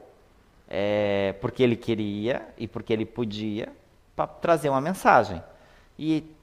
é, 0.73 1.35
porque 1.41 1.61
ele 1.61 1.75
queria 1.75 2.47
e 2.57 2.65
porque 2.65 2.93
ele 2.93 3.05
podia 3.05 3.67
para 4.15 4.25
trazer 4.25 4.69
uma 4.69 4.79
mensagem. 4.79 5.43
E 5.99 6.33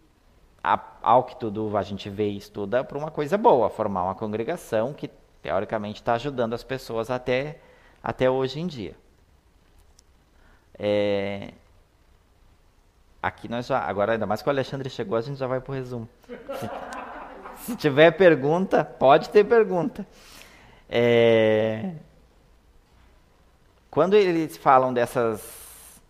a, 0.62 0.78
ao 1.00 1.24
que 1.24 1.34
tudo 1.34 1.74
a 1.74 1.82
gente 1.82 2.10
vê 2.10 2.28
e 2.28 2.36
estuda 2.36 2.84
para 2.84 2.98
uma 2.98 3.10
coisa 3.10 3.38
boa, 3.38 3.70
formar 3.70 4.04
uma 4.04 4.14
congregação 4.14 4.92
que 4.92 5.08
teoricamente 5.40 6.02
está 6.02 6.12
ajudando 6.12 6.52
as 6.52 6.62
pessoas 6.62 7.10
até, 7.10 7.58
até 8.02 8.28
hoje 8.28 8.60
em 8.60 8.66
dia. 8.66 8.94
É, 10.78 11.54
aqui 13.22 13.48
nós 13.48 13.66
já, 13.66 13.78
agora 13.78 14.12
ainda 14.12 14.26
mais 14.26 14.42
que 14.42 14.48
o 14.48 14.52
Alexandre 14.52 14.90
chegou, 14.90 15.16
a 15.16 15.22
gente 15.22 15.38
já 15.38 15.46
vai 15.46 15.58
para 15.58 15.72
o 15.72 15.74
resumo. 15.74 16.06
Se, 16.26 17.64
se, 17.64 17.76
tiver 17.76 18.10
pergunta, 18.10 18.84
pode 18.84 19.30
ter 19.30 19.42
pergunta. 19.44 20.06
É, 20.86 21.94
quando 23.90 24.14
eles 24.14 24.57
falam 24.57 24.92
dessas, 24.92 26.01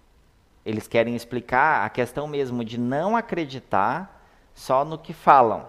eles 0.65 0.89
querem 0.89 1.15
explicar 1.15 1.85
a 1.85 1.89
questão 1.89 2.27
mesmo 2.27 2.65
de 2.65 2.79
não 2.79 3.17
acreditar 3.17 4.27
só 4.55 4.85
no 4.85 4.99
que 4.99 5.13
falam, 5.13 5.65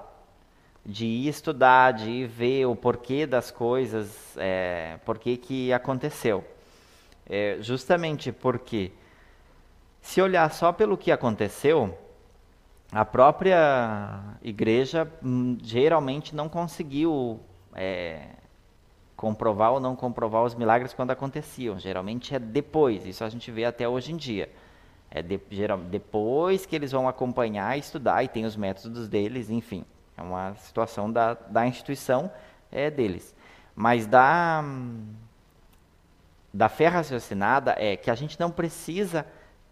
de 0.84 1.06
ir 1.06 1.28
estudar, 1.28 1.91
de 1.91 2.10
ir 2.10 2.28
ver 2.28 2.65
o 2.65 2.76
porquê 2.76 3.28
das 3.28 3.52
coisas, 3.52 4.36
é, 4.38 4.98
porquê 5.06 5.38
que 5.38 5.72
aconteceu. 5.72 6.43
É, 7.30 7.58
justamente 7.62 8.32
porque, 8.32 8.91
se 10.02 10.19
olhar 10.19 10.52
só 10.52 10.72
pelo 10.72 10.98
que 10.98 11.12
aconteceu, 11.12 11.95
a 12.91 13.06
própria 13.06 14.19
igreja 14.41 15.08
hum, 15.24 15.56
geralmente 15.62 16.36
não 16.36 16.50
conseguiu 16.50 17.39
é, 17.76 18.30
comprovar 19.19 19.73
ou 19.73 19.82
não 19.82 19.97
comprovar 19.97 20.45
os 20.45 20.55
milagres 20.55 20.93
quando 20.93 21.12
aconteciam. 21.12 21.77
Geralmente 21.77 22.34
é 22.34 22.39
depois, 22.39 23.05
isso 23.05 23.21
a 23.21 23.27
gente 23.27 23.51
vê 23.51 23.65
até 23.65 23.88
hoje 23.88 24.13
em 24.13 24.15
dia. 24.15 24.49
É 25.12 25.21
de, 25.21 25.38
geral, 25.51 25.77
depois 25.77 26.65
que 26.65 26.73
eles 26.73 26.93
vão 26.93 27.05
acompanhar, 27.05 27.77
estudar, 27.77 28.23
e 28.23 28.29
tem 28.29 28.45
os 28.45 28.55
métodos 28.55 29.10
deles, 29.10 29.49
enfim. 29.49 29.84
É 30.15 30.21
uma 30.21 30.55
situação 30.55 31.12
da, 31.12 31.34
da 31.34 31.67
instituição 31.67 32.32
é 32.71 32.89
deles. 32.89 33.36
Mas 33.75 34.08
da, 34.08 34.63
da 36.53 36.69
fé 36.69 36.88
raciocinada 36.88 37.75
é 37.77 37.97
que 37.97 38.10
a 38.10 38.15
gente 38.15 38.39
não 38.39 38.49
precisa 38.49 39.25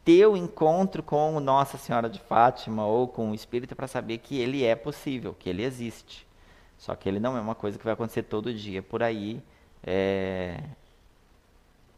ter 0.04 0.26
o 0.26 0.36
encontro 0.36 1.02
com 1.02 1.40
Nossa 1.40 1.78
Senhora 1.78 2.10
de 2.10 2.20
Fátima 2.20 2.86
ou 2.86 3.08
com 3.08 3.32
o 3.32 3.36
Espírito 3.36 3.78
para 3.78 3.88
saber 3.88 4.18
que 4.18 4.38
ele 4.38 4.66
é 4.66 4.76
possível, 4.76 5.34
que 5.40 5.50
ele 5.50 5.64
existe. 5.64 6.27
Só 6.78 6.96
que 6.96 7.10
ele 7.10 7.20
não 7.20 7.36
é 7.36 7.42
uma 7.42 7.56
coisa 7.56 7.78
que 7.78 7.84
vai 7.84 7.94
acontecer 7.94 8.24
todo 8.24 8.54
dia 8.54 8.82
por 8.82 9.02
aí, 9.02 9.42
é, 9.84 10.62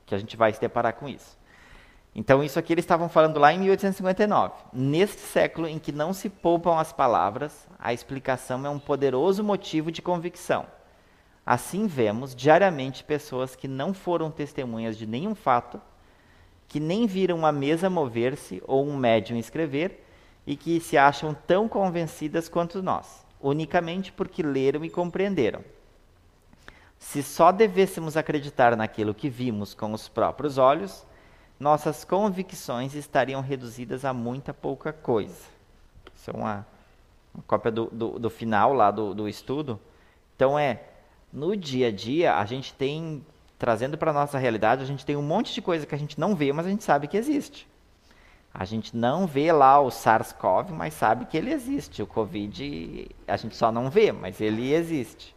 que 0.05 0.15
a 0.15 0.17
gente 0.17 0.37
vai 0.37 0.53
se 0.53 0.61
deparar 0.61 0.93
com 0.93 1.07
isso. 1.07 1.37
Então, 2.15 2.43
isso 2.43 2.57
aqui 2.57 2.73
eles 2.73 2.83
estavam 2.83 3.07
falando 3.07 3.39
lá 3.39 3.53
em 3.53 3.59
1859. 3.59 4.53
Neste 4.73 5.21
século 5.21 5.67
em 5.67 5.77
que 5.77 5.91
não 5.91 6.11
se 6.11 6.29
poupam 6.29 6.77
as 6.77 6.91
palavras, 6.91 7.67
a 7.77 7.93
explicação 7.93 8.65
é 8.65 8.69
um 8.69 8.79
poderoso 8.79 9.43
motivo 9.43 9.91
de 9.91 10.01
convicção. 10.01 10.65
Assim, 11.45 11.87
vemos 11.87 12.35
diariamente 12.35 13.03
pessoas 13.03 13.55
que 13.55 13.67
não 13.67 13.93
foram 13.93 14.29
testemunhas 14.31 14.97
de 14.97 15.05
nenhum 15.05 15.35
fato, 15.35 15.81
que 16.67 16.79
nem 16.79 17.07
viram 17.07 17.37
uma 17.37 17.51
mesa 17.51 17.89
mover-se 17.89 18.61
ou 18.67 18.87
um 18.87 18.95
médium 18.95 19.37
escrever 19.37 20.05
e 20.45 20.55
que 20.55 20.79
se 20.79 20.97
acham 20.97 21.33
tão 21.33 21.67
convencidas 21.67 22.47
quanto 22.47 22.83
nós, 22.83 23.25
unicamente 23.41 24.11
porque 24.11 24.43
leram 24.43 24.83
e 24.83 24.89
compreenderam. 24.89 25.63
Se 26.97 27.23
só 27.23 27.51
devêssemos 27.51 28.17
acreditar 28.17 28.75
naquilo 28.75 29.13
que 29.13 29.29
vimos 29.29 29.73
com 29.73 29.93
os 29.93 30.09
próprios 30.09 30.57
olhos, 30.57 31.05
nossas 31.59 32.03
convicções 32.03 32.93
estariam 32.93 33.41
reduzidas 33.41 34.03
a 34.03 34.13
muita 34.13 34.53
pouca 34.53 34.91
coisa. 34.91 35.45
Isso 36.15 36.29
é 36.29 36.33
uma, 36.33 36.67
uma 37.33 37.43
cópia 37.47 37.71
do, 37.71 37.85
do, 37.85 38.19
do, 38.19 38.29
final 38.29 38.73
lá 38.73 38.91
do, 38.91 39.13
do 39.13 39.29
estudo. 39.29 39.79
Então 40.35 40.59
é, 40.59 40.81
no 41.31 41.55
dia 41.55 41.87
a 41.87 41.91
dia, 41.91 42.35
a 42.35 42.45
gente 42.45 42.73
tem, 42.73 43.25
trazendo 43.57 43.97
para 43.97 44.11
a 44.11 44.13
nossa 44.13 44.37
realidade, 44.37 44.83
a 44.83 44.85
gente 44.85 45.05
tem 45.05 45.15
um 45.15 45.21
monte 45.21 45.53
de 45.53 45.61
coisa 45.61 45.85
que 45.85 45.95
a 45.95 45.97
gente 45.97 46.19
não 46.19 46.35
vê, 46.35 46.51
mas 46.51 46.65
a 46.65 46.69
gente 46.69 46.83
sabe 46.83 47.07
que 47.07 47.17
existe. 47.17 47.67
A 48.53 48.65
gente 48.65 48.95
não 48.95 49.27
vê 49.27 49.51
lá 49.51 49.79
o 49.79 49.89
SARS-CoV, 49.89 50.71
mas 50.71 50.93
sabe 50.93 51.25
que 51.25 51.37
ele 51.37 51.51
existe. 51.51 52.01
O 52.01 52.07
Covid, 52.07 53.09
a 53.27 53.37
gente 53.37 53.55
só 53.55 53.71
não 53.71 53.89
vê, 53.89 54.11
mas 54.11 54.41
ele 54.41 54.73
existe. 54.73 55.35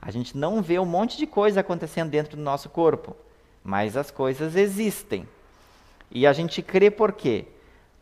A 0.00 0.10
gente 0.10 0.36
não 0.36 0.62
vê 0.62 0.78
um 0.78 0.86
monte 0.86 1.16
de 1.16 1.26
coisa 1.26 1.60
acontecendo 1.60 2.10
dentro 2.10 2.36
do 2.36 2.42
nosso 2.42 2.68
corpo, 2.68 3.16
mas 3.62 3.96
as 3.96 4.10
coisas 4.10 4.56
existem. 4.56 5.28
E 6.10 6.26
a 6.26 6.32
gente 6.32 6.62
crê 6.62 6.90
por 6.90 7.12
quê? 7.12 7.46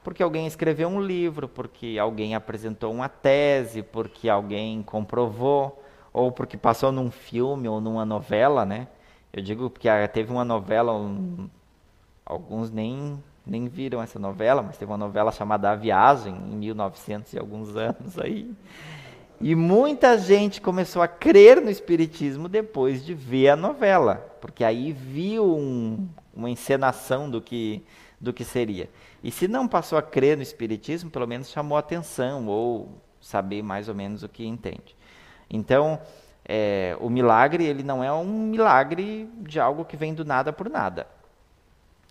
Porque 0.03 0.23
alguém 0.23 0.47
escreveu 0.47 0.89
um 0.89 1.01
livro, 1.01 1.49
porque 1.49 1.97
alguém 2.01 2.35
apresentou 2.35 2.93
uma 2.93 3.09
tese, 3.09 3.83
porque 3.83 4.29
alguém 4.29 4.83
comprovou, 4.83 5.83
ou 6.13 6.33
porque 6.33 6.57
passou 6.57 6.91
num 6.91 7.11
filme 7.11 7.69
ou 7.69 7.81
numa 7.81 8.05
novela, 8.05 8.65
né? 8.65 8.89
Eu 9.33 9.43
digo 9.43 9.71
porque 9.71 9.89
teve 10.09 10.31
uma 10.31 10.45
novela, 10.45 10.93
um, 10.93 11.49
alguns 12.27 12.71
nem, 12.71 13.23
nem 13.47 13.69
viram 13.69 14.01
essa 14.01 14.19
novela, 14.19 14.63
mas 14.63 14.77
teve 14.77 14.91
uma 14.91 14.99
novela 14.99 15.33
chamada 15.33 15.71
A 15.71 15.75
Viagem, 15.75 16.35
em 16.35 16.57
1900 16.57 17.33
e 17.33 17.39
alguns 17.39 17.77
anos 17.77 18.19
aí. 18.19 18.53
E 19.41 19.55
muita 19.57 20.17
gente 20.17 20.61
começou 20.61 21.03
a 21.03 21.09
crer 21.09 21.61
no 21.61 21.69
Espiritismo 21.69 22.49
depois 22.49 23.05
de 23.05 23.13
ver 23.13 23.51
a 23.51 23.57
novela, 23.57 24.15
porque 24.41 24.63
aí 24.63 24.93
viu 24.93 25.57
um, 25.57 26.09
uma 26.33 26.49
encenação 26.49 27.29
do 27.29 27.41
que 27.41 27.83
do 28.21 28.33
que 28.33 28.45
seria. 28.45 28.89
E 29.21 29.33
se 29.33 29.49
não 29.49 29.67
passou 29.67 29.99
a 29.99 30.03
crer 30.03 30.37
no 30.37 30.45
Espiritismo, 30.45 31.11
pelo 31.11 31.27
menos 31.27 31.51
chamou 31.51 31.77
atenção 31.77 32.47
ou 32.47 32.89
saber 33.21 33.65
mais 33.65 33.89
ou 33.89 33.97
menos 33.97 34.23
o 34.23 34.29
que 34.29 34.47
entende. 34.47 34.97
Então, 35.51 36.01
é, 36.45 36.97
o 37.01 37.11
milagre 37.11 37.65
ele 37.65 37.83
não 37.83 38.03
é 38.03 38.13
um 38.13 38.25
milagre 38.25 39.29
de 39.39 39.59
algo 39.59 39.85
que 39.85 39.97
vem 39.97 40.15
do 40.15 40.25
nada 40.25 40.53
por 40.53 40.71
nada. 40.71 41.07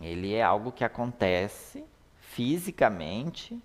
Ele 0.02 0.34
é 0.34 0.42
algo 0.42 0.72
que 0.72 0.84
acontece 0.84 1.84
fisicamente. 2.20 3.62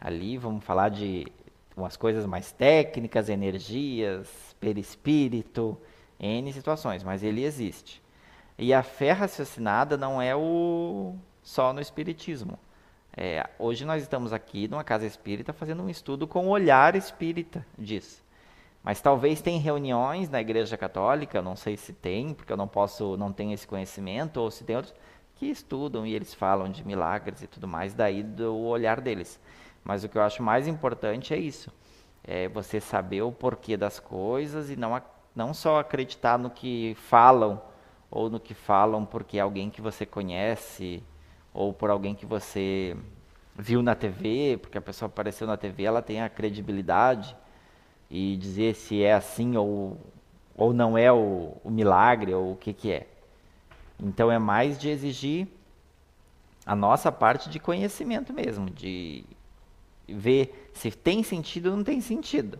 Ali 0.00 0.36
vamos 0.36 0.64
falar 0.64 0.88
de 0.88 1.26
umas 1.76 1.96
coisas 1.96 2.24
mais 2.26 2.52
técnicas, 2.52 3.28
energias, 3.28 4.28
perispírito, 4.58 5.78
N 6.18 6.52
situações, 6.52 7.02
mas 7.02 7.22
ele 7.22 7.44
existe. 7.44 8.02
E 8.58 8.72
a 8.72 8.82
fé 8.82 9.12
raciocinada 9.12 9.96
não 9.96 10.20
é 10.20 10.34
o, 10.34 11.14
só 11.42 11.72
no 11.72 11.80
Espiritismo. 11.80 12.58
É, 13.14 13.48
hoje 13.58 13.84
nós 13.84 14.02
estamos 14.02 14.32
aqui 14.32 14.68
numa 14.68 14.84
casa 14.84 15.06
espírita 15.06 15.52
fazendo 15.52 15.82
um 15.82 15.88
estudo 15.88 16.26
com 16.26 16.46
o 16.46 16.50
olhar 16.50 16.94
espírita 16.96 17.66
disso. 17.78 18.22
Mas 18.82 19.00
talvez 19.00 19.40
tem 19.40 19.58
reuniões 19.58 20.28
na 20.28 20.40
Igreja 20.40 20.76
Católica, 20.76 21.42
não 21.42 21.56
sei 21.56 21.76
se 21.76 21.92
tem, 21.92 22.32
porque 22.32 22.52
eu 22.52 22.56
não 22.56 22.68
posso, 22.68 23.16
não 23.16 23.32
tenho 23.32 23.52
esse 23.52 23.66
conhecimento, 23.66 24.38
ou 24.38 24.50
se 24.50 24.64
tem 24.64 24.76
outros 24.76 24.94
que 25.36 25.46
estudam 25.46 26.06
e 26.06 26.14
eles 26.14 26.34
falam 26.34 26.70
de 26.70 26.86
milagres 26.86 27.42
e 27.42 27.46
tudo 27.46 27.68
mais, 27.68 27.94
daí 27.94 28.22
do 28.22 28.56
olhar 28.56 29.00
deles. 29.00 29.40
Mas 29.84 30.02
o 30.02 30.08
que 30.08 30.18
eu 30.18 30.22
acho 30.22 30.42
mais 30.42 30.66
importante 30.66 31.32
é 31.32 31.36
isso, 31.36 31.70
é 32.24 32.48
você 32.48 32.80
saber 32.80 33.22
o 33.22 33.30
porquê 33.30 33.76
das 33.76 34.00
coisas 34.00 34.70
e 34.70 34.76
não, 34.76 35.00
não 35.34 35.54
só 35.54 35.78
acreditar 35.78 36.38
no 36.38 36.50
que 36.50 36.96
falam 37.08 37.60
ou 38.10 38.28
no 38.30 38.40
que 38.40 38.54
falam 38.54 39.04
porque 39.04 39.38
é 39.38 39.40
alguém 39.40 39.70
que 39.70 39.80
você 39.80 40.04
conhece 40.04 41.02
ou 41.52 41.72
por 41.72 41.90
alguém 41.90 42.14
que 42.14 42.26
você 42.26 42.96
viu 43.54 43.82
na 43.82 43.94
TV, 43.94 44.58
porque 44.60 44.76
a 44.76 44.82
pessoa 44.82 45.06
apareceu 45.06 45.46
na 45.46 45.56
TV, 45.56 45.84
ela 45.84 46.02
tem 46.02 46.20
a 46.20 46.28
credibilidade 46.28 47.36
e 48.10 48.36
dizer 48.36 48.74
se 48.74 49.02
é 49.02 49.14
assim 49.14 49.56
ou, 49.56 49.98
ou 50.54 50.72
não 50.72 50.96
é 50.96 51.12
o, 51.12 51.56
o 51.64 51.70
milagre 51.70 52.34
ou 52.34 52.52
o 52.52 52.56
que, 52.56 52.72
que 52.72 52.92
é. 52.92 53.06
Então 54.00 54.30
é 54.30 54.38
mais 54.38 54.78
de 54.78 54.88
exigir 54.88 55.48
a 56.64 56.74
nossa 56.74 57.10
parte 57.12 57.48
de 57.48 57.58
conhecimento 57.58 58.32
mesmo, 58.32 58.68
de 58.68 59.24
ver 60.08 60.70
se 60.74 60.90
tem 60.90 61.22
sentido 61.22 61.70
ou 61.70 61.76
não 61.76 61.84
tem 61.84 62.00
sentido. 62.00 62.58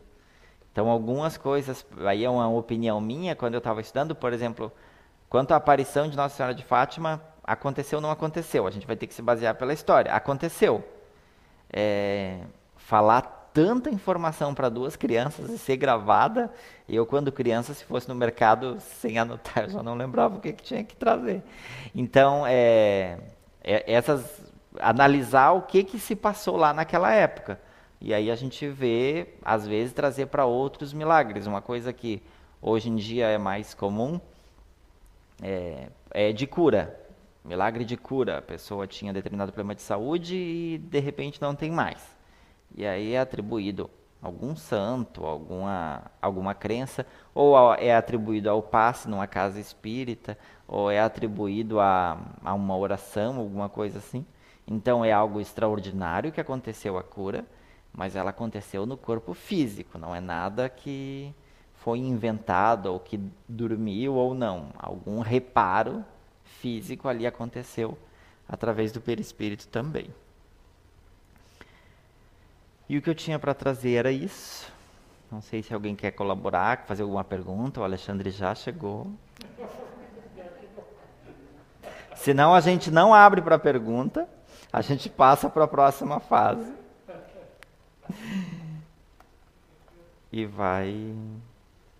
Então 0.72 0.88
algumas 0.88 1.36
coisas, 1.36 1.86
aí 2.04 2.24
é 2.24 2.30
uma 2.30 2.48
opinião 2.48 3.00
minha, 3.00 3.34
quando 3.34 3.54
eu 3.54 3.58
estava 3.58 3.80
estudando, 3.80 4.14
por 4.14 4.32
exemplo, 4.32 4.70
quanto 5.28 5.52
à 5.52 5.56
aparição 5.56 6.08
de 6.08 6.16
Nossa 6.16 6.36
Senhora 6.36 6.54
de 6.54 6.64
Fátima, 6.64 7.22
aconteceu 7.42 7.98
ou 7.98 8.02
não 8.02 8.10
aconteceu. 8.10 8.66
A 8.66 8.70
gente 8.70 8.86
vai 8.86 8.96
ter 8.96 9.06
que 9.06 9.14
se 9.14 9.22
basear 9.22 9.54
pela 9.54 9.72
história. 9.72 10.12
Aconteceu. 10.12 10.84
É, 11.72 12.40
falar 12.76 13.35
tanta 13.56 13.88
informação 13.88 14.52
para 14.54 14.68
duas 14.68 14.96
crianças 14.96 15.48
e 15.48 15.56
ser 15.56 15.78
gravada. 15.78 16.52
Eu, 16.86 17.06
quando 17.06 17.32
criança, 17.32 17.72
se 17.72 17.86
fosse 17.86 18.06
no 18.06 18.14
mercado 18.14 18.78
sem 18.78 19.18
anotar, 19.18 19.64
eu 19.64 19.70
já 19.70 19.82
não 19.82 19.94
lembrava 19.94 20.36
o 20.36 20.40
que, 20.42 20.52
que 20.52 20.62
tinha 20.62 20.84
que 20.84 20.94
trazer. 20.94 21.42
Então, 21.94 22.46
é, 22.46 23.18
é, 23.64 23.90
essas, 23.90 24.52
analisar 24.78 25.52
o 25.52 25.62
que, 25.62 25.82
que 25.84 25.98
se 25.98 26.14
passou 26.14 26.54
lá 26.58 26.74
naquela 26.74 27.10
época. 27.14 27.58
E 27.98 28.12
aí 28.12 28.30
a 28.30 28.34
gente 28.34 28.68
vê, 28.68 29.28
às 29.42 29.66
vezes, 29.66 29.94
trazer 29.94 30.26
para 30.26 30.44
outros 30.44 30.92
milagres. 30.92 31.46
Uma 31.46 31.62
coisa 31.62 31.94
que 31.94 32.22
hoje 32.60 32.90
em 32.90 32.96
dia 32.96 33.26
é 33.28 33.38
mais 33.38 33.72
comum 33.72 34.20
é, 35.42 35.88
é 36.10 36.30
de 36.30 36.46
cura. 36.46 36.94
Milagre 37.42 37.86
de 37.86 37.96
cura. 37.96 38.36
A 38.36 38.42
pessoa 38.42 38.86
tinha 38.86 39.14
determinado 39.14 39.50
problema 39.50 39.74
de 39.74 39.80
saúde 39.80 40.36
e 40.36 40.76
de 40.76 41.00
repente 41.00 41.40
não 41.40 41.54
tem 41.54 41.70
mais. 41.70 42.15
E 42.76 42.86
aí 42.86 43.14
é 43.14 43.20
atribuído 43.20 43.90
algum 44.20 44.56
santo, 44.56 45.24
alguma, 45.24 46.02
alguma 46.20 46.54
crença, 46.54 47.06
ou 47.34 47.74
é 47.74 47.94
atribuído 47.94 48.50
ao 48.50 48.62
passe 48.62 49.08
numa 49.08 49.26
casa 49.26 49.60
espírita, 49.60 50.36
ou 50.66 50.90
é 50.90 51.00
atribuído 51.00 51.80
a, 51.80 52.18
a 52.44 52.54
uma 52.54 52.76
oração, 52.76 53.38
alguma 53.38 53.68
coisa 53.68 53.98
assim. 53.98 54.26
Então 54.66 55.04
é 55.04 55.12
algo 55.12 55.40
extraordinário 55.40 56.32
que 56.32 56.40
aconteceu 56.40 56.98
a 56.98 57.02
cura, 57.02 57.44
mas 57.92 58.16
ela 58.16 58.30
aconteceu 58.30 58.84
no 58.84 58.96
corpo 58.96 59.32
físico, 59.32 59.96
não 59.96 60.14
é 60.14 60.20
nada 60.20 60.68
que 60.68 61.32
foi 61.74 61.98
inventado 62.00 62.86
ou 62.86 62.98
que 62.98 63.18
dormiu 63.48 64.14
ou 64.14 64.34
não. 64.34 64.70
Algum 64.76 65.20
reparo 65.20 66.04
físico 66.44 67.08
ali 67.08 67.26
aconteceu 67.26 67.96
através 68.48 68.92
do 68.92 69.00
perispírito 69.00 69.68
também. 69.68 70.08
E 72.88 72.96
o 72.96 73.02
que 73.02 73.10
eu 73.10 73.14
tinha 73.14 73.38
para 73.38 73.52
trazer 73.52 73.94
era 73.94 74.12
isso. 74.12 74.72
Não 75.30 75.42
sei 75.42 75.62
se 75.62 75.74
alguém 75.74 75.96
quer 75.96 76.12
colaborar, 76.12 76.84
fazer 76.86 77.02
alguma 77.02 77.24
pergunta. 77.24 77.80
O 77.80 77.84
Alexandre 77.84 78.30
já 78.30 78.54
chegou. 78.54 79.08
Senão 82.14 82.54
a 82.54 82.60
gente 82.60 82.90
não 82.90 83.12
abre 83.12 83.42
para 83.42 83.58
pergunta, 83.58 84.28
a 84.72 84.80
gente 84.80 85.08
passa 85.08 85.48
para 85.50 85.64
a 85.64 85.68
próxima 85.68 86.20
fase. 86.20 86.72
E 90.32 90.44
vai 90.44 91.14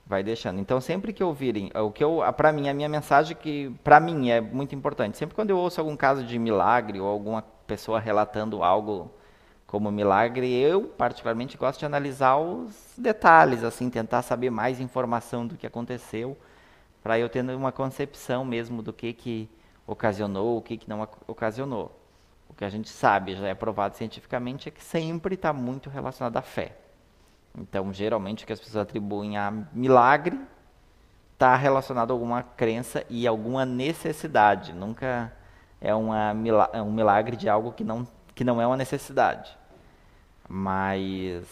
vai 0.07 0.23
deixando. 0.23 0.61
Então, 0.61 0.81
sempre 0.81 1.13
que 1.13 1.23
ouvirem, 1.23 1.71
o 1.75 1.91
que 1.91 2.03
eu, 2.03 2.23
para 2.37 2.53
mim, 2.53 2.69
a 2.69 2.75
minha 2.75 2.89
mensagem 2.89 3.37
que 3.37 3.75
para 3.83 3.99
mim 3.99 4.31
é 4.31 4.41
muito 4.41 4.75
importante. 4.75 5.19
Sempre 5.19 5.35
quando 5.35 5.51
eu 5.51 5.59
ouço 5.59 5.81
algum 5.81 5.97
caso 5.97 6.25
de 6.25 6.39
milagre 6.39 7.01
ou 7.01 7.09
alguma 7.09 7.43
pessoa 7.67 7.99
relatando 7.99 8.63
algo 8.63 9.11
como 9.67 9.91
milagre, 9.91 10.53
eu 10.53 10.85
particularmente 10.85 11.57
gosto 11.57 11.81
de 11.81 11.87
analisar 11.87 12.37
os 12.37 12.95
detalhes, 12.97 13.65
assim, 13.65 13.91
tentar 13.91 14.23
saber 14.23 14.51
mais 14.51 14.81
informação 14.81 15.47
do 15.47 15.57
que 15.57 15.67
aconteceu, 15.67 16.37
para 17.03 17.19
eu 17.19 17.29
ter 17.29 17.43
uma 17.43 17.73
concepção 17.73 18.45
mesmo 18.45 18.83
do 18.83 18.93
que 18.93 19.13
que 19.13 19.49
ocasionou, 19.87 20.59
o 20.59 20.63
que 20.63 20.77
que 20.77 20.89
não 20.89 21.07
ocasionou. 21.27 22.01
O 22.49 22.55
que 22.55 22.65
a 22.65 22.69
gente 22.69 22.89
sabe, 22.89 23.35
já 23.37 23.49
é 23.49 23.55
provado 23.55 23.97
cientificamente, 23.97 24.69
é 24.69 24.73
que 24.73 24.83
sempre 24.83 25.35
está 25.35 25.53
muito 25.53 25.91
relacionado 25.91 26.37
à 26.37 26.43
fé. 26.43 26.77
Então, 27.57 27.93
geralmente, 27.93 28.45
o 28.45 28.47
que 28.47 28.53
as 28.53 28.61
pessoas 28.61 28.83
atribuem 28.83 29.37
a 29.37 29.51
milagre 29.73 30.41
está 31.33 31.55
relacionado 31.55 32.11
a 32.11 32.15
alguma 32.15 32.43
crença 32.43 33.05
e 33.11 33.27
alguma 33.27 33.65
necessidade. 33.65 34.73
Nunca 34.73 35.33
é 35.81 35.95
uma, 35.95 36.35
é 36.73 36.83
um 36.83 36.93
milagre 36.93 37.37
de 37.37 37.49
algo 37.49 37.73
que 37.73 37.85
não, 37.85 38.07
que 38.37 38.45
não 38.45 38.61
é 38.61 38.67
uma 38.67 38.77
necessidade. 38.77 39.57
Mas 40.49 41.45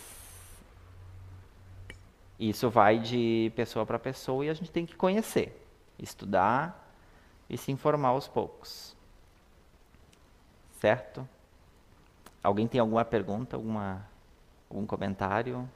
isso 2.38 2.68
vai 2.68 2.98
de 2.98 3.50
pessoa 3.56 3.86
para 3.86 3.98
pessoa 3.98 4.44
e 4.44 4.50
a 4.50 4.54
gente 4.54 4.70
tem 4.70 4.84
que 4.84 4.94
conhecer, 4.94 5.66
estudar 5.98 6.94
e 7.48 7.56
se 7.56 7.72
informar 7.72 8.08
aos 8.08 8.28
poucos. 8.28 8.94
Certo? 10.78 11.26
Alguém 12.42 12.68
tem 12.68 12.78
alguma 12.78 13.04
pergunta, 13.04 13.56
alguma, 13.56 14.06
algum 14.68 14.84
comentário? 14.84 15.68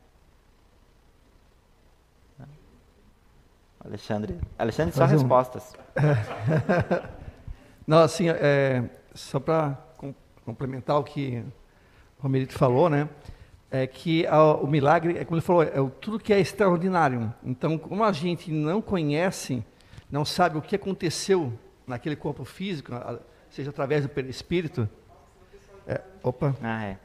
Alexandre, 3.80 4.38
Alexandre, 4.58 4.94
só 4.94 5.06
respostas. 5.06 5.74
Não, 7.86 8.00
assim, 8.00 8.28
é, 8.28 8.90
só 9.14 9.40
para 9.40 9.87
complementar 10.48 10.98
o 10.98 11.04
que 11.04 11.44
o 12.18 12.22
Romerito 12.22 12.54
falou, 12.54 12.88
né? 12.88 13.06
É 13.70 13.86
que 13.86 14.26
a, 14.26 14.54
o 14.54 14.66
milagre, 14.66 15.18
é 15.18 15.24
como 15.26 15.36
ele 15.36 15.44
falou, 15.44 15.62
é 15.62 15.90
tudo 16.00 16.18
que 16.18 16.32
é 16.32 16.40
extraordinário. 16.40 17.32
Então, 17.44 17.76
como 17.76 18.02
a 18.02 18.12
gente 18.12 18.50
não 18.50 18.80
conhece, 18.80 19.62
não 20.10 20.24
sabe 20.24 20.56
o 20.56 20.62
que 20.62 20.74
aconteceu 20.74 21.52
naquele 21.86 22.16
corpo 22.16 22.46
físico, 22.46 22.92
seja 23.50 23.68
através 23.68 24.04
do 24.04 24.08
perispírito. 24.08 24.88
É, 25.86 26.00
opa. 26.22 26.56
Ah, 26.62 26.84
é. 26.84 26.98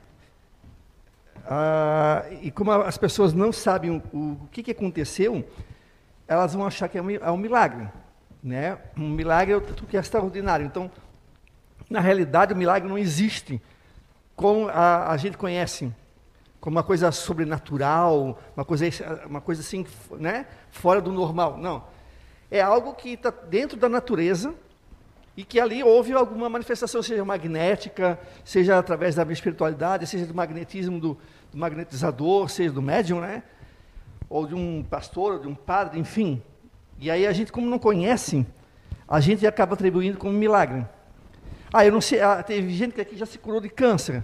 Ah, 1.46 2.26
e 2.42 2.50
como 2.50 2.72
as 2.72 2.98
pessoas 2.98 3.34
não 3.34 3.52
sabem 3.52 3.92
o, 3.92 4.18
o 4.18 4.48
que, 4.54 4.64
que 4.64 4.72
aconteceu, 4.72 5.46
elas 6.26 6.54
vão 6.54 6.66
achar 6.66 6.88
que 6.88 6.98
é 6.98 7.02
um, 7.02 7.12
é 7.12 7.30
um 7.30 7.38
milagre. 7.38 7.90
Né? 8.42 8.78
Um 8.96 9.10
milagre 9.10 9.54
é 9.54 9.60
tudo 9.60 9.86
que 9.86 9.98
é 9.98 10.00
extraordinário. 10.00 10.66
Então, 10.66 10.90
na 11.94 12.00
realidade, 12.00 12.54
o 12.54 12.58
milagre 12.58 12.90
não 12.90 12.98
existe 12.98 13.62
como 14.36 14.68
a, 14.68 15.12
a 15.12 15.16
gente 15.16 15.38
conhece, 15.38 15.94
como 16.60 16.76
uma 16.76 16.82
coisa 16.82 17.12
sobrenatural, 17.12 18.40
uma 18.58 18.66
coisa, 18.66 18.86
uma 19.28 19.40
coisa 19.40 19.62
assim, 19.62 19.86
né? 20.14 20.48
fora 20.72 21.00
do 21.00 21.12
normal. 21.12 21.56
Não. 21.56 21.84
É 22.50 22.62
algo 22.62 22.96
que 22.96 23.10
está 23.10 23.30
dentro 23.30 23.78
da 23.78 23.88
natureza 23.88 24.56
e 25.38 25.44
que 25.44 25.60
ali 25.60 25.84
houve 25.84 26.14
alguma 26.14 26.50
manifestação, 26.50 27.04
seja 27.04 27.24
magnética, 27.24 28.20
seja 28.44 28.80
através 28.80 29.14
da 29.14 29.24
espiritualidade, 29.32 30.08
seja 30.08 30.26
do 30.26 30.34
magnetismo 30.34 31.00
do, 31.00 31.16
do 31.52 31.58
magnetizador, 31.60 32.50
seja 32.50 32.72
do 32.72 32.82
médium, 32.82 33.22
né? 33.22 33.44
ou 34.28 34.48
de 34.48 34.56
um 34.56 34.84
pastor, 34.84 35.34
ou 35.34 35.40
de 35.42 35.48
um 35.48 35.54
padre, 35.54 36.00
enfim. 36.00 36.42
E 36.98 37.12
aí 37.12 37.28
a 37.28 37.32
gente, 37.32 37.52
como 37.52 37.70
não 37.70 37.78
conhece, 37.78 38.48
a 39.08 39.20
gente 39.20 39.46
acaba 39.46 39.76
atribuindo 39.76 40.18
como 40.18 40.34
milagre. 40.34 40.88
Ah, 41.76 41.84
eu 41.84 41.92
não 41.92 42.00
sei, 42.00 42.22
ah, 42.22 42.44
teve 42.44 42.70
gente 42.70 42.94
que 42.94 43.02
aqui 43.02 43.18
já 43.18 43.26
se 43.26 43.40
curou 43.40 43.60
de 43.60 43.68
câncer, 43.68 44.24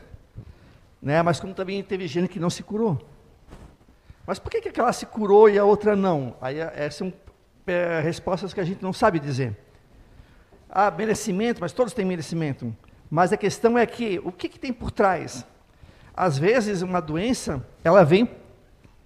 né? 1.02 1.24
mas 1.24 1.40
como 1.40 1.52
também 1.52 1.82
teve 1.82 2.08
gente 2.08 2.30
que 2.30 2.40
não 2.40 2.50
se 2.50 2.62
curou. 2.62 3.04
Mas 4.28 4.38
por 4.38 4.52
que, 4.52 4.62
que 4.62 4.70
aquela 4.70 4.94
se 4.94 5.08
curou 5.08 5.50
e 5.50 5.58
a 5.58 5.66
outra 5.66 5.96
não? 5.96 6.36
Aí 6.40 6.60
essas 6.60 6.94
são 6.94 7.14
é, 7.66 8.02
respostas 8.02 8.54
que 8.54 8.60
a 8.60 8.64
gente 8.64 8.84
não 8.84 8.94
sabe 8.94 9.20
dizer. 9.20 9.58
Ah, 10.70 10.92
merecimento, 10.92 11.60
mas 11.60 11.74
todos 11.74 11.92
têm 11.92 12.06
merecimento. 12.06 12.72
Mas 13.10 13.34
a 13.34 13.38
questão 13.38 13.76
é 13.76 13.86
que, 13.88 14.22
o 14.24 14.32
que, 14.32 14.48
que 14.48 14.60
tem 14.60 14.72
por 14.72 14.92
trás? 14.92 15.44
Às 16.14 16.38
vezes, 16.38 16.84
uma 16.84 17.00
doença, 17.00 17.66
ela 17.84 18.04
vem 18.06 18.30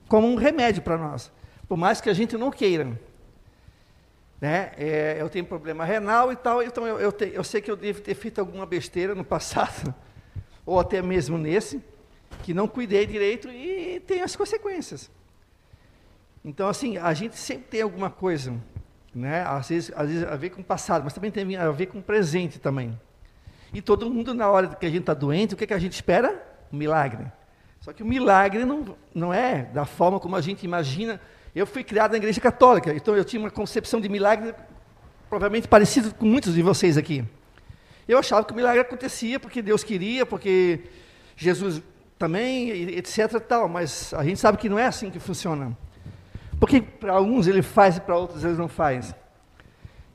como 0.10 0.27
um 0.27 0.36
remédio 0.36 0.82
para 0.82 0.97
nós, 0.97 1.32
por 1.65 1.77
mais 1.77 2.01
que 2.01 2.10
a 2.10 2.13
gente 2.13 2.38
não 2.38 2.51
queira. 2.51 2.99
Né? 4.43 4.73
É, 4.77 5.15
eu 5.21 5.29
tenho 5.29 5.45
problema 5.45 5.86
renal 5.86 6.29
e 6.29 6.36
tal, 6.36 6.62
então 6.62 6.86
eu, 6.86 6.99
eu, 6.99 7.13
te, 7.13 7.32
eu 7.34 7.45
sei 7.45 7.62
que 7.62 7.71
eu 7.71 7.77
devo 7.77 8.01
ter 8.01 8.13
feito 8.13 8.39
alguma 8.39 8.65
besteira 8.65 9.15
no 9.15 9.23
passado, 9.23 9.95
ou 10.67 10.77
até 10.82 11.01
mesmo 11.01 11.38
nesse, 11.38 11.82
que 12.43 12.53
não 12.53 12.67
cuidei 12.67 13.06
direito 13.06 13.47
e 13.49 14.01
tem 14.01 14.21
as 14.21 14.36
consequências. 14.36 15.10
Então, 16.43 16.67
assim, 16.67 16.97
a 16.97 17.13
gente 17.13 17.38
sempre 17.38 17.67
tem 17.69 17.82
alguma 17.84 18.10
coisa, 18.10 18.53
né? 19.15 19.43
às, 19.43 19.69
vezes, 19.69 19.93
às 19.95 20.10
vezes 20.10 20.25
a 20.25 20.36
ver 20.36 20.49
com 20.49 20.60
o 20.60 20.65
passado, 20.65 21.06
mas 21.06 21.13
também 21.13 21.32
tem 21.32 21.55
a 21.55 21.72
ver 21.72 21.86
com 21.86 21.99
o 21.99 22.03
presente 22.03 22.59
também. 22.59 22.99
E 23.74 23.82
todo 23.82 24.09
mundo, 24.09 24.34
na 24.34 24.49
hora 24.51 24.76
que 24.76 24.86
a 24.86 24.89
gente 24.89 25.03
está 25.03 25.13
doente, 25.13 25.53
o 25.53 25.57
que, 25.57 25.65
que 25.65 25.74
a 25.74 25.80
gente 25.80 25.93
espera? 25.93 26.45
Um 26.70 26.76
milagre. 26.76 27.32
Só 27.80 27.93
que 27.93 28.03
o 28.03 28.05
milagre 28.05 28.65
não, 28.65 28.97
não 29.15 29.34
é 29.34 29.63
da 29.63 29.86
forma 29.86 30.20
como 30.20 30.36
a 30.36 30.41
gente 30.41 30.65
imagina. 30.65 31.22
Eu 31.56 31.68
fui 31.68 31.84
criado 31.84 32.12
na 32.12 32.18
igreja 32.18 32.41
católica, 32.41 32.93
então 32.93 33.16
eu 33.16 33.24
tinha 33.24 33.39
uma 33.39 33.51
concepção 33.51 34.01
de 34.01 34.10
milagre 34.10 34.56
provavelmente 35.30 35.68
parecida 35.68 36.12
com 36.12 36.26
muitos 36.26 36.54
de 36.54 36.62
vocês 36.62 36.97
aqui. 36.97 37.24
Eu 38.08 38.18
achava 38.18 38.45
que 38.45 38.54
o 38.54 38.56
milagre 38.56 38.82
acontecia 38.82 39.39
porque 39.39 39.62
Deus 39.62 39.84
queria, 39.84 40.26
porque 40.26 40.82
Jesus 41.36 41.82
também, 42.18 42.70
etc. 42.70 43.39
Tal, 43.39 43.68
mas 43.68 44.14
a 44.14 44.24
gente 44.24 44.39
sabe 44.39 44.58
que 44.58 44.70
não 44.70 44.80
é 44.80 44.86
assim 44.86 45.10
que 45.10 45.20
funciona. 45.20 45.78
Porque 46.60 46.82
para 46.82 47.14
alguns 47.14 47.47
ele 47.47 47.62
faz 47.62 47.97
e 47.97 48.01
para 48.01 48.18
outros 48.18 48.43
ele 48.43 48.56
não 48.56 48.68
faz. 48.68 49.14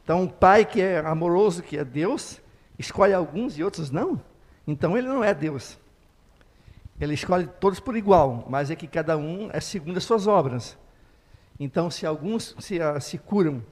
Então, 0.02 0.24
o 0.24 0.28
pai 0.28 0.64
que 0.64 0.80
é 0.80 1.00
amoroso, 1.00 1.62
que 1.62 1.76
é 1.76 1.84
Deus, 1.84 2.40
escolhe 2.78 3.12
alguns 3.12 3.58
e 3.58 3.62
outros 3.62 3.90
não. 3.90 4.20
Então, 4.66 4.96
ele 4.96 5.06
não 5.06 5.22
é 5.22 5.34
Deus. 5.34 5.78
Ele 7.00 7.14
escolhe 7.14 7.46
todos 7.60 7.78
por 7.78 7.96
igual, 7.96 8.46
mas 8.48 8.70
é 8.70 8.76
que 8.76 8.86
cada 8.86 9.16
um 9.16 9.50
é 9.52 9.60
segundo 9.60 9.98
as 9.98 10.04
suas 10.04 10.26
obras. 10.26 10.78
Então, 11.58 11.90
se 11.90 12.06
alguns 12.06 12.54
se, 12.58 12.78
uh, 12.78 13.00
se 13.00 13.18
curam 13.18 13.62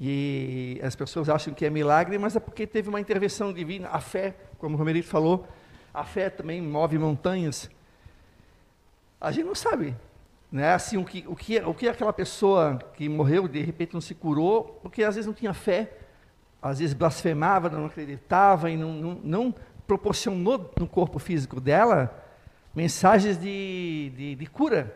E 0.00 0.80
as 0.82 0.94
pessoas 0.94 1.28
acham 1.28 1.52
que 1.54 1.64
é 1.64 1.70
milagre, 1.70 2.18
mas 2.18 2.36
é 2.36 2.40
porque 2.40 2.66
teve 2.66 2.88
uma 2.88 3.00
intervenção 3.00 3.52
divina. 3.52 3.88
A 3.88 4.00
fé, 4.00 4.36
como 4.58 4.74
o 4.76 4.78
Romerito 4.78 5.08
falou, 5.08 5.48
a 5.92 6.04
fé 6.04 6.30
também 6.30 6.62
move 6.62 6.98
montanhas. 6.98 7.68
A 9.20 9.32
gente 9.32 9.46
não 9.46 9.54
sabe, 9.54 9.96
né? 10.52 10.72
Assim, 10.72 10.96
o 10.96 11.04
que, 11.04 11.24
o 11.26 11.34
que, 11.34 11.58
o 11.58 11.74
que 11.74 11.88
aquela 11.88 12.12
pessoa 12.12 12.78
que 12.94 13.08
morreu 13.08 13.48
de 13.48 13.60
repente 13.60 13.94
não 13.94 14.00
se 14.00 14.14
curou, 14.14 14.78
porque 14.82 15.02
às 15.02 15.16
vezes 15.16 15.26
não 15.26 15.34
tinha 15.34 15.52
fé, 15.52 15.92
às 16.62 16.78
vezes 16.78 16.94
blasfemava, 16.94 17.68
não 17.68 17.86
acreditava 17.86 18.70
e 18.70 18.76
não, 18.76 18.92
não, 18.92 19.20
não 19.24 19.54
proporcionou 19.86 20.72
no 20.78 20.86
corpo 20.86 21.18
físico 21.18 21.60
dela 21.60 22.24
mensagens 22.74 23.36
de, 23.36 24.12
de, 24.16 24.34
de 24.36 24.46
cura. 24.46 24.94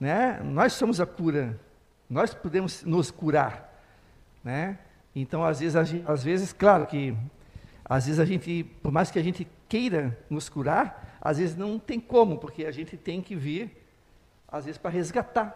Né? 0.00 0.40
Nós 0.42 0.72
somos 0.72 0.98
a 1.00 1.06
cura, 1.06 1.60
nós 2.08 2.32
podemos 2.32 2.82
nos 2.82 3.10
curar. 3.10 3.70
Né? 4.42 4.78
Então, 5.14 5.44
às 5.44 5.60
vezes, 5.60 5.88
gente, 5.88 6.10
às 6.10 6.24
vezes, 6.24 6.52
claro 6.52 6.86
que, 6.86 7.14
às 7.84 8.06
vezes 8.06 8.18
a 8.18 8.24
gente, 8.24 8.64
por 8.82 8.90
mais 8.90 9.10
que 9.10 9.18
a 9.18 9.22
gente 9.22 9.46
queira 9.68 10.18
nos 10.30 10.48
curar, 10.48 11.18
às 11.20 11.38
vezes 11.38 11.54
não 11.54 11.78
tem 11.78 12.00
como, 12.00 12.38
porque 12.38 12.64
a 12.64 12.72
gente 12.72 12.96
tem 12.96 13.20
que 13.20 13.36
vir, 13.36 13.86
às 14.48 14.64
vezes, 14.64 14.78
para 14.78 14.90
resgatar. 14.90 15.54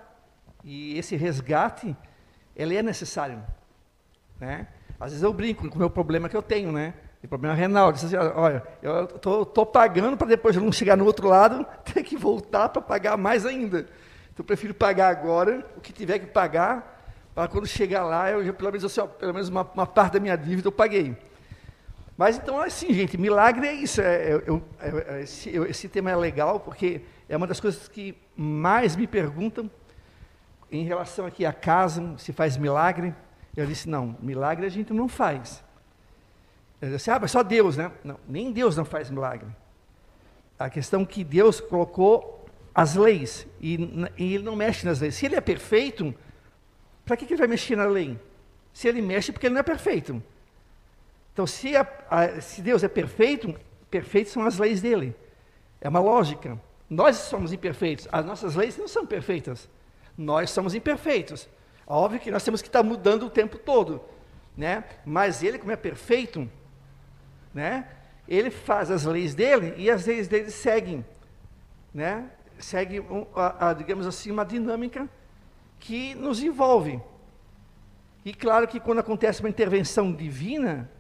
E 0.62 0.98
esse 0.98 1.16
resgate, 1.16 1.96
ele 2.54 2.76
é 2.76 2.82
necessário. 2.82 3.42
Né? 4.38 4.68
Às 5.00 5.10
vezes 5.10 5.22
eu 5.22 5.32
brinco 5.32 5.68
com 5.68 5.76
o 5.76 5.78
meu 5.78 5.90
problema 5.90 6.28
que 6.28 6.36
eu 6.36 6.42
tenho, 6.42 6.70
né? 6.70 6.94
Tem 7.20 7.28
problema 7.28 7.54
renal. 7.54 7.92
Disse 7.92 8.06
assim, 8.06 8.16
olha, 8.16 8.62
eu 8.82 9.04
estou 9.04 9.66
pagando 9.66 10.16
para 10.16 10.26
depois 10.26 10.56
não 10.56 10.70
chegar 10.70 10.96
no 10.96 11.04
outro 11.04 11.28
lado, 11.28 11.66
ter 11.84 12.02
que 12.02 12.16
voltar 12.16 12.68
para 12.68 12.82
pagar 12.82 13.16
mais 13.16 13.46
ainda. 13.46 13.86
Então 14.34 14.42
eu 14.42 14.44
prefiro 14.44 14.74
pagar 14.74 15.08
agora 15.08 15.64
o 15.76 15.80
que 15.80 15.92
tiver 15.92 16.18
que 16.18 16.26
pagar, 16.26 16.94
para 17.34 17.48
quando 17.48 17.66
chegar 17.66 18.04
lá, 18.04 18.30
eu 18.30 18.44
já, 18.44 18.52
pelo 18.52 18.70
menos, 18.70 18.84
assim, 18.84 19.00
ó, 19.00 19.06
pelo 19.06 19.32
menos 19.32 19.48
uma, 19.48 19.62
uma, 19.62 19.86
parte 19.86 20.14
da 20.14 20.20
minha 20.20 20.36
dívida 20.36 20.68
eu 20.68 20.72
paguei. 20.72 21.16
Mas 22.16 22.36
então, 22.36 22.60
assim, 22.60 22.92
gente, 22.92 23.16
milagre 23.16 23.66
é 23.66 23.72
isso. 23.72 24.00
É, 24.00 24.42
eu, 24.46 24.62
é, 24.80 25.22
esse, 25.22 25.54
eu, 25.54 25.64
esse 25.66 25.88
tema 25.88 26.10
é 26.10 26.16
legal, 26.16 26.60
porque 26.60 27.00
é 27.28 27.36
uma 27.36 27.46
das 27.46 27.60
coisas 27.60 27.88
que 27.88 28.16
mais 28.36 28.94
me 28.94 29.06
perguntam 29.06 29.70
em 30.70 30.84
relação 30.84 31.26
aqui 31.26 31.46
a 31.46 31.52
casa, 31.52 32.16
se 32.18 32.32
faz 32.32 32.56
milagre. 32.56 33.14
Eu 33.56 33.66
disse, 33.66 33.88
não, 33.88 34.16
milagre 34.20 34.66
a 34.66 34.68
gente 34.68 34.92
não 34.92 35.08
faz. 35.08 35.62
Eu 36.80 36.90
disse, 36.90 37.10
ah, 37.10 37.18
mas 37.20 37.30
só 37.30 37.42
Deus, 37.42 37.76
né? 37.76 37.90
Não, 38.02 38.18
nem 38.28 38.52
Deus 38.52 38.76
não 38.76 38.84
faz 38.84 39.10
milagre. 39.10 39.48
A 40.58 40.68
questão 40.68 41.02
é 41.02 41.04
que 41.04 41.24
Deus 41.24 41.60
colocou 41.60 42.43
as 42.74 42.96
leis 42.96 43.46
e, 43.60 43.74
e, 44.18 44.34
Ele 44.34 44.42
não 44.42 44.56
mexe 44.56 44.84
nas 44.84 45.00
leis. 45.00 45.14
Se 45.14 45.26
Ele 45.26 45.36
é 45.36 45.40
perfeito, 45.40 46.14
para 47.04 47.16
que, 47.16 47.24
que 47.24 47.34
Ele 47.34 47.38
vai 47.38 47.46
mexer 47.46 47.76
na 47.76 47.84
lei? 47.84 48.18
Se 48.72 48.88
Ele 48.88 49.00
mexe, 49.00 49.30
porque 49.30 49.46
Ele 49.46 49.54
não 49.54 49.60
é 49.60 49.64
perfeito. 49.64 50.20
Então, 51.32 51.46
se, 51.46 51.76
a, 51.76 51.86
a, 52.10 52.40
se 52.40 52.60
Deus 52.62 52.82
é 52.82 52.88
perfeito, 52.88 53.54
perfeitas 53.90 54.32
são 54.32 54.44
as 54.44 54.58
leis 54.58 54.82
dele. 54.82 55.14
É 55.80 55.88
uma 55.88 56.00
lógica. 56.00 56.60
Nós 56.90 57.16
somos 57.16 57.52
imperfeitos. 57.52 58.08
As 58.10 58.24
nossas 58.24 58.56
leis 58.56 58.76
não 58.76 58.88
são 58.88 59.06
perfeitas. 59.06 59.68
Nós 60.16 60.50
somos 60.50 60.74
imperfeitos. 60.74 61.48
Óbvio 61.86 62.20
que 62.20 62.30
nós 62.30 62.42
temos 62.42 62.62
que 62.62 62.68
estar 62.68 62.82
mudando 62.82 63.26
o 63.26 63.30
tempo 63.30 63.58
todo, 63.58 64.00
né? 64.56 64.84
Mas 65.04 65.42
Ele, 65.42 65.58
como 65.58 65.72
é 65.72 65.76
perfeito, 65.76 66.50
né? 67.52 67.86
Ele 68.26 68.50
faz 68.50 68.90
as 68.90 69.04
leis 69.04 69.34
dele 69.34 69.74
e 69.76 69.90
as 69.90 70.06
leis 70.06 70.26
dele 70.26 70.50
seguem, 70.50 71.04
né? 71.92 72.30
Segue, 72.58 73.00
um, 73.00 73.26
a, 73.34 73.70
a, 73.70 73.72
digamos 73.72 74.06
assim, 74.06 74.30
uma 74.30 74.44
dinâmica 74.44 75.08
que 75.80 76.14
nos 76.14 76.42
envolve. 76.42 77.00
E 78.24 78.32
claro 78.32 78.66
que 78.66 78.80
quando 78.80 79.00
acontece 79.00 79.40
uma 79.40 79.48
intervenção 79.48 80.12
divina, 80.12 80.90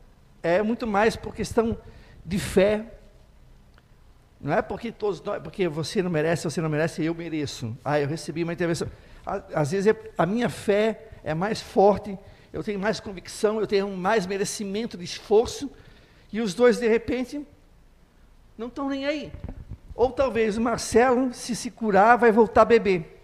é 0.42 0.62
muito 0.62 0.86
mais 0.86 1.16
por 1.16 1.34
questão 1.34 1.78
de 2.24 2.38
fé. 2.38 2.84
Não 4.40 4.52
é 4.52 4.60
porque 4.60 4.92
todos 4.92 5.22
nós, 5.22 5.42
porque 5.42 5.66
você 5.68 6.02
não 6.02 6.10
merece, 6.10 6.44
você 6.44 6.60
não 6.60 6.68
merece, 6.68 7.02
eu 7.02 7.14
mereço. 7.14 7.76
Ah, 7.82 7.98
eu 7.98 8.06
recebi 8.06 8.42
uma 8.42 8.52
intervenção. 8.52 8.88
Às 9.24 9.70
vezes 9.70 9.86
é, 9.86 10.12
a 10.18 10.26
minha 10.26 10.50
fé 10.50 11.08
é 11.24 11.32
mais 11.32 11.62
forte, 11.62 12.18
eu 12.52 12.62
tenho 12.62 12.78
mais 12.78 13.00
convicção, 13.00 13.58
eu 13.58 13.66
tenho 13.66 13.88
mais 13.88 14.26
merecimento 14.26 14.98
de 14.98 15.04
esforço 15.04 15.70
e 16.30 16.40
os 16.40 16.52
dois, 16.52 16.78
de 16.78 16.88
repente, 16.88 17.46
não 18.58 18.66
estão 18.66 18.88
nem 18.88 19.06
aí. 19.06 19.32
Ou 19.94 20.10
talvez 20.10 20.56
o 20.56 20.60
Marcelo, 20.60 21.32
se 21.32 21.54
se 21.54 21.70
curar, 21.70 22.16
vai 22.16 22.32
voltar 22.32 22.62
a 22.62 22.64
beber. 22.64 23.14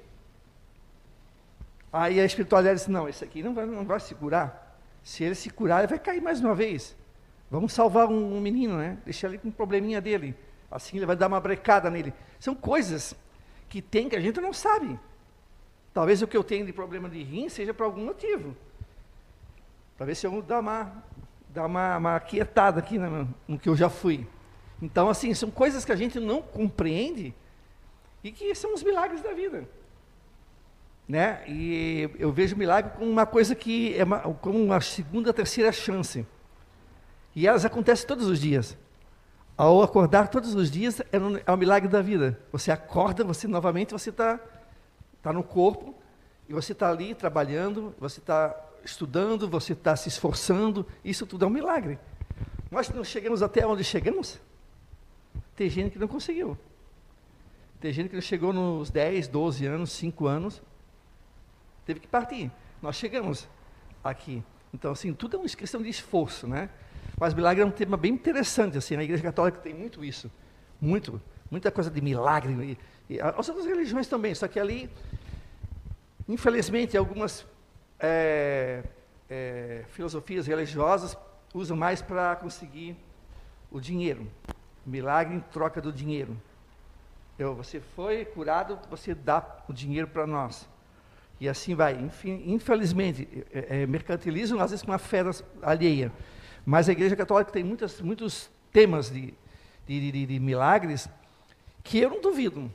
Aí 1.92 2.20
a 2.20 2.24
espiritualidade 2.24 2.78
disse, 2.78 2.90
não, 2.90 3.08
esse 3.08 3.24
aqui 3.24 3.42
não 3.42 3.52
vai, 3.52 3.66
não 3.66 3.84
vai 3.84 3.98
se 3.98 4.14
curar. 4.14 4.78
Se 5.02 5.24
ele 5.24 5.34
se 5.34 5.50
curar, 5.50 5.80
ele 5.80 5.88
vai 5.88 5.98
cair 5.98 6.22
mais 6.22 6.40
uma 6.40 6.54
vez. 6.54 6.96
Vamos 7.50 7.72
salvar 7.72 8.08
um, 8.08 8.36
um 8.36 8.40
menino, 8.40 8.76
né? 8.78 8.98
Deixar 9.04 9.28
ele 9.28 9.38
com 9.38 9.48
um 9.48 9.52
probleminha 9.52 10.00
dele. 10.00 10.36
Assim 10.70 10.98
ele 10.98 11.06
vai 11.06 11.16
dar 11.16 11.26
uma 11.26 11.40
brecada 11.40 11.90
nele. 11.90 12.14
São 12.38 12.54
coisas 12.54 13.14
que 13.68 13.82
tem 13.82 14.08
que 14.08 14.14
a 14.14 14.20
gente 14.20 14.40
não 14.40 14.52
sabe. 14.52 14.98
Talvez 15.92 16.22
o 16.22 16.28
que 16.28 16.36
eu 16.36 16.44
tenho 16.44 16.64
de 16.64 16.72
problema 16.72 17.08
de 17.08 17.20
rim 17.22 17.48
seja 17.48 17.74
por 17.74 17.82
algum 17.84 18.04
motivo. 18.04 18.56
Talvez 19.98 20.18
se 20.18 20.26
eu 20.26 20.40
dar 20.42 20.60
uma 20.60 20.92
dar 21.48 21.66
uma, 21.66 21.96
uma 21.96 22.20
quietada 22.20 22.78
aqui 22.78 22.96
no, 22.96 23.28
no 23.48 23.58
que 23.58 23.68
eu 23.68 23.76
já 23.76 23.90
fui. 23.90 24.24
Então, 24.80 25.08
assim, 25.08 25.34
são 25.34 25.50
coisas 25.50 25.84
que 25.84 25.92
a 25.92 25.96
gente 25.96 26.18
não 26.18 26.40
compreende 26.40 27.34
e 28.24 28.32
que 28.32 28.54
são 28.54 28.74
os 28.74 28.82
milagres 28.82 29.22
da 29.22 29.32
vida. 29.32 29.68
Né? 31.08 31.42
E 31.48 32.08
eu 32.18 32.32
vejo 32.32 32.56
milagre 32.56 32.92
como 32.96 33.10
uma 33.10 33.26
coisa 33.26 33.54
que 33.54 33.96
é 33.96 34.04
uma, 34.04 34.20
como 34.20 34.62
uma 34.62 34.80
segunda, 34.80 35.32
terceira 35.32 35.72
chance. 35.72 36.26
E 37.34 37.46
elas 37.46 37.64
acontecem 37.64 38.06
todos 38.06 38.26
os 38.26 38.40
dias. 38.40 38.76
Ao 39.56 39.82
acordar 39.82 40.28
todos 40.28 40.54
os 40.54 40.70
dias 40.70 41.02
é 41.12 41.18
um, 41.18 41.36
é 41.36 41.52
um 41.52 41.56
milagre 41.56 41.88
da 41.88 42.00
vida. 42.00 42.40
Você 42.52 42.70
acorda, 42.70 43.24
você 43.24 43.46
novamente 43.46 43.92
você 43.92 44.10
está 44.10 44.40
tá 45.20 45.32
no 45.32 45.42
corpo 45.42 45.94
e 46.48 46.52
você 46.52 46.72
está 46.72 46.90
ali 46.90 47.14
trabalhando, 47.14 47.94
você 47.98 48.20
está 48.20 48.56
estudando, 48.84 49.48
você 49.48 49.72
está 49.74 49.94
se 49.96 50.08
esforçando, 50.08 50.86
isso 51.04 51.26
tudo 51.26 51.44
é 51.44 51.48
um 51.48 51.50
milagre. 51.50 51.98
Nós 52.70 52.88
não 52.88 53.04
chegamos 53.04 53.42
até 53.42 53.66
onde 53.66 53.84
chegamos, 53.84 54.40
tem 55.60 55.68
gente 55.68 55.90
que 55.90 55.98
não 55.98 56.08
conseguiu. 56.08 56.56
Tem 57.82 57.92
gente 57.92 58.08
que 58.08 58.18
chegou 58.22 58.50
nos 58.50 58.88
10, 58.88 59.28
12 59.28 59.66
anos, 59.66 59.92
5 59.92 60.26
anos, 60.26 60.62
teve 61.84 62.00
que 62.00 62.08
partir. 62.08 62.50
Nós 62.80 62.96
chegamos 62.96 63.46
aqui. 64.02 64.42
Então, 64.72 64.92
assim, 64.92 65.12
tudo 65.12 65.36
é 65.36 65.38
uma 65.38 65.46
questão 65.46 65.82
de 65.82 65.90
esforço, 65.90 66.46
né? 66.46 66.70
Mas 67.18 67.34
milagre 67.34 67.62
é 67.62 67.66
um 67.66 67.70
tema 67.70 67.98
bem 67.98 68.14
interessante, 68.14 68.78
assim, 68.78 68.96
na 68.96 69.04
Igreja 69.04 69.22
Católica 69.22 69.58
tem 69.58 69.74
muito 69.74 70.02
isso, 70.02 70.30
muito, 70.80 71.20
muita 71.50 71.70
coisa 71.70 71.90
de 71.90 72.00
milagre, 72.00 72.78
e, 73.10 73.14
e 73.16 73.20
as 73.20 73.46
outras 73.46 73.66
religiões 73.66 74.06
também, 74.06 74.34
só 74.34 74.48
que 74.48 74.58
ali, 74.58 74.88
infelizmente, 76.26 76.96
algumas 76.96 77.44
é, 77.98 78.82
é, 79.28 79.84
filosofias 79.88 80.46
religiosas 80.46 81.18
usam 81.52 81.76
mais 81.76 82.00
para 82.00 82.34
conseguir 82.36 82.96
o 83.70 83.78
dinheiro. 83.78 84.26
Milagre 84.90 85.36
em 85.36 85.40
troca 85.40 85.80
do 85.80 85.92
dinheiro. 85.92 86.36
Eu, 87.38 87.54
você 87.54 87.80
foi 87.80 88.24
curado, 88.24 88.78
você 88.90 89.14
dá 89.14 89.44
o 89.68 89.72
dinheiro 89.72 90.06
para 90.06 90.26
nós. 90.26 90.68
E 91.40 91.48
assim 91.48 91.74
vai. 91.74 91.94
Enfim, 91.94 92.42
infelizmente, 92.46 93.26
é, 93.52 93.82
é, 93.82 93.86
mercantilizam 93.86 94.60
às 94.60 94.70
vezes 94.70 94.84
com 94.84 94.92
a 94.92 94.98
fé 94.98 95.22
alheia. 95.62 96.12
Mas 96.66 96.88
a 96.88 96.92
Igreja 96.92 97.16
Católica 97.16 97.50
tem 97.50 97.64
muitas, 97.64 98.00
muitos 98.00 98.50
temas 98.70 99.10
de, 99.10 99.32
de, 99.86 100.12
de, 100.12 100.26
de 100.26 100.38
milagres 100.38 101.08
que 101.82 101.98
eu 101.98 102.10
não 102.10 102.20
duvido 102.20 102.70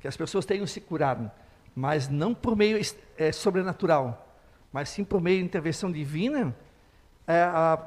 que 0.00 0.08
as 0.08 0.16
pessoas 0.16 0.44
tenham 0.44 0.66
se 0.66 0.80
curado, 0.80 1.30
mas 1.74 2.08
não 2.08 2.34
por 2.34 2.56
meio 2.56 2.78
é, 3.16 3.32
sobrenatural 3.32 4.24
mas 4.74 4.88
sim 4.88 5.04
por 5.04 5.20
meio 5.20 5.38
de 5.38 5.44
intervenção 5.44 5.92
divina, 5.92 6.52
é, 7.28 7.42
a, 7.42 7.78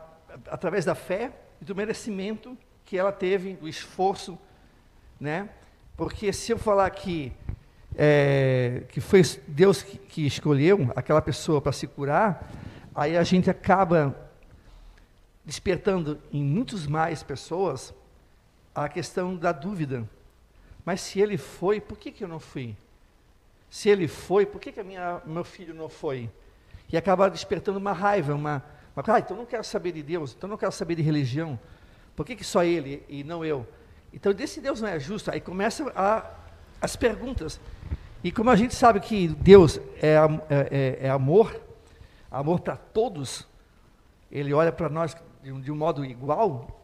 através 0.50 0.86
da 0.86 0.96
fé 0.96 1.34
e 1.62 1.66
do 1.66 1.76
merecimento 1.76 2.58
que 2.88 2.98
ela 2.98 3.12
teve, 3.12 3.54
do 3.54 3.68
esforço, 3.68 4.36
né? 5.20 5.48
Porque 5.96 6.34
se 6.34 6.52
eu 6.52 6.58
falar 6.58 6.90
que 6.90 7.32
é, 7.96 8.82
que 8.90 9.00
foi 9.00 9.22
Deus 9.48 9.84
que, 9.84 10.00
que 10.00 10.26
escolheu 10.26 10.92
aquela 10.96 11.22
pessoa 11.22 11.62
para 11.62 11.72
se 11.72 11.86
curar, 11.86 12.52
aí 12.96 13.16
a 13.16 13.24
gente 13.24 13.48
acaba 13.48 14.16
despertando 15.46 16.20
em 16.34 16.44
muitas 16.44 16.88
mais 16.88 17.22
pessoas 17.22 17.94
a 18.74 18.90
questão 18.90 19.36
da 19.36 19.52
dúvida. 19.52 20.10
Mas 20.84 21.02
se 21.02 21.20
ele 21.20 21.38
foi, 21.38 21.80
por 21.80 22.00
que, 22.00 22.12
que 22.12 22.24
eu 22.24 22.28
não 22.28 22.40
fui? 22.40 22.76
Se 23.70 23.88
ele 23.88 24.08
foi, 24.08 24.48
por 24.48 24.60
que, 24.60 24.72
que 24.72 24.80
a 24.80 24.84
minha, 24.84 25.22
meu 25.28 25.44
filho 25.44 25.76
não 25.76 25.90
foi? 25.90 26.28
e 26.92 26.98
acaba 26.98 27.30
despertando 27.30 27.78
uma 27.78 27.92
raiva, 27.92 28.34
uma, 28.34 28.64
uma 28.96 29.04
ah, 29.08 29.20
então 29.20 29.36
não 29.36 29.46
quero 29.46 29.64
saber 29.64 29.92
de 29.92 30.02
Deus, 30.02 30.34
então 30.36 30.50
não 30.50 30.58
quero 30.58 30.72
saber 30.72 30.96
de 30.96 31.02
religião. 31.02 31.60
Por 32.18 32.26
que, 32.26 32.36
que 32.36 32.44
só 32.44 32.64
ele 32.64 33.06
e 33.08 33.24
não 33.24 33.46
eu? 33.46 33.64
Então, 34.12 34.34
desse 34.34 34.60
Deus 34.60 34.82
não 34.82 34.90
é 34.90 35.00
justo, 35.00 35.30
aí 35.30 35.40
começam 35.40 35.92
as 36.82 36.96
perguntas. 36.96 37.62
E 38.24 38.32
como 38.32 38.50
a 38.50 38.56
gente 38.56 38.74
sabe 38.74 39.00
que 39.00 39.28
Deus 39.28 39.78
é, 40.02 40.16
é, 40.16 40.18
é, 40.50 40.98
é 41.06 41.10
amor, 41.12 41.62
amor 42.32 42.62
para 42.62 42.76
todos, 42.76 43.48
ele 44.32 44.52
olha 44.52 44.72
para 44.72 44.90
nós 44.90 45.16
de 45.44 45.52
um, 45.52 45.62
de 45.62 45.72
um, 45.72 45.76
modo 45.76 46.04
igual, 46.04 46.84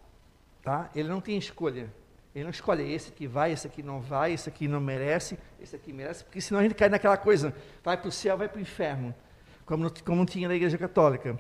tá? 0.62 0.92
ele 0.94 1.10
não 1.10 1.20
tem 1.20 1.36
escolha. 1.36 1.92
Ele 2.36 2.44
não 2.44 2.52
escolhe 2.52 2.94
esse 2.94 3.12
que 3.12 3.26
vai, 3.26 3.52
esse 3.52 3.66
aqui 3.66 3.82
não 3.82 4.02
vai, 4.02 4.34
esse 4.34 4.48
aqui 4.48 4.68
não 4.68 4.80
merece, 4.80 5.40
esse 5.60 5.76
aqui 5.76 5.92
merece, 5.92 6.24
porque 6.24 6.42
senão 6.42 6.60
a 6.60 6.64
gente 6.64 6.76
cai 6.76 6.90
naquela 6.90 7.18
coisa, 7.18 7.56
vai 7.84 7.98
para 7.98 8.08
o 8.08 8.12
céu, 8.12 8.38
vai 8.38 8.48
para 8.48 8.60
o 8.60 8.62
inferno, 8.62 9.16
como, 9.66 9.92
como 10.04 10.26
tinha 10.28 10.48
na 10.48 10.54
igreja 10.54 10.78
católica. 10.78 11.40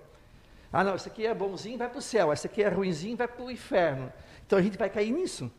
Ah, 0.73 0.83
não, 0.83 0.95
esse 0.95 1.07
aqui 1.07 1.23
é 1.23 1.33
bonzinho, 1.35 1.77
vai 1.77 1.87
para 1.87 1.99
o 1.99 2.01
céu, 2.01 2.33
esse 2.33 2.47
aqui 2.47 2.63
é 2.63 2.67
ruimzinho, 2.67 3.15
vai 3.15 3.27
para 3.27 3.45
o 3.45 3.51
inferno. 3.51 4.11
Então 4.43 4.57
a 4.57 4.61
gente 4.61 4.75
vai 4.75 4.89
cair 4.89 5.11
nisso. 5.11 5.51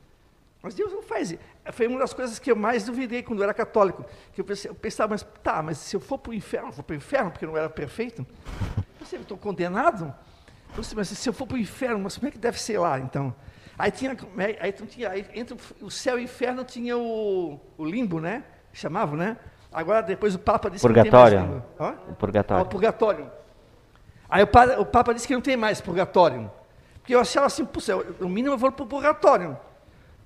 Mas 0.60 0.74
Deus 0.74 0.92
não 0.92 1.02
faz 1.02 1.30
isso. 1.30 1.40
Foi 1.72 1.86
uma 1.86 2.00
das 2.00 2.12
coisas 2.12 2.38
que 2.40 2.50
eu 2.50 2.56
mais 2.56 2.84
duvidei 2.84 3.22
quando 3.22 3.38
eu 3.38 3.44
era 3.44 3.54
católico. 3.54 4.04
Que 4.32 4.40
eu, 4.40 4.44
pensei, 4.44 4.70
eu 4.70 4.74
pensava, 4.74 5.10
mas 5.10 5.22
tá, 5.42 5.62
mas 5.62 5.78
se 5.78 5.94
eu 5.94 6.00
for 6.00 6.18
para 6.18 6.30
o 6.30 6.34
inferno, 6.34 6.72
vou 6.72 6.82
para 6.82 6.94
o 6.94 6.96
inferno 6.96 7.30
porque 7.30 7.44
eu 7.44 7.50
não 7.50 7.56
era 7.56 7.70
perfeito? 7.70 8.26
Eu 9.12 9.20
estou 9.20 9.38
condenado? 9.38 10.12
Mas 10.96 11.08
se 11.08 11.28
eu 11.28 11.32
for 11.32 11.46
para 11.46 11.54
o 11.54 11.58
inferno, 11.58 12.00
mas 12.00 12.16
como 12.16 12.26
é 12.26 12.30
que 12.32 12.38
deve 12.38 12.60
ser 12.60 12.78
lá, 12.78 12.98
então? 12.98 13.32
Aí 13.78 13.92
tinha, 13.92 14.16
aí, 14.58 14.72
tinha 14.72 15.10
aí, 15.10 15.26
entre 15.34 15.56
o 15.80 15.90
céu 15.90 16.18
e 16.18 16.22
o 16.22 16.24
inferno 16.24 16.64
tinha 16.64 16.96
o, 16.96 17.60
o 17.78 17.84
limbo, 17.84 18.18
né? 18.18 18.42
Chamavam, 18.72 19.16
né? 19.16 19.36
Agora 19.70 20.00
depois 20.02 20.34
o 20.34 20.38
Papa 20.38 20.70
disse 20.70 20.82
purgatório. 20.82 21.38
que 21.38 21.42
tem 21.42 21.46
mais 21.46 21.52
limbo. 21.52 21.66
Purgatório. 22.14 22.64
Ah, 22.64 22.66
o 22.66 22.68
purgatório. 22.68 23.30
Aí 24.28 24.42
o, 24.42 24.80
o, 24.80 24.86
Papa 24.86 25.12
disse 25.12 25.26
que 25.26 25.34
não 25.34 25.40
tem 25.40 25.56
mais 25.56 25.80
purgatório. 25.80 26.50
Porque 27.00 27.14
eu 27.14 27.20
achava 27.20 27.46
assim, 27.46 27.64
puxa, 27.64 27.94
no 28.18 28.28
mínimo 28.28 28.54
eu 28.54 28.58
vou 28.58 28.72
para 28.72 28.84
o 28.84 28.86
purgatório. 28.86 29.56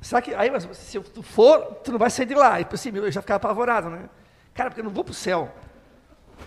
Será 0.01 0.23
que, 0.23 0.33
aí, 0.35 0.51
se 0.75 1.01
tu 1.01 1.23
for, 1.23 1.61
tu 1.83 1.93
não 1.93 1.99
vai 1.99 2.09
sair 2.09 2.27
de 2.27 2.35
lá. 2.35 2.61
E 2.61 2.67
assim, 2.73 2.91
eu 2.95 3.11
já 3.11 3.21
ficava 3.21 3.37
apavorado, 3.37 3.91
né? 3.91 4.09
Cara, 4.55 4.71
porque 4.71 4.81
eu 4.81 4.85
não 4.85 4.93
vou 4.93 5.03
para 5.03 5.13
o 5.13 5.15
céu. 5.15 5.53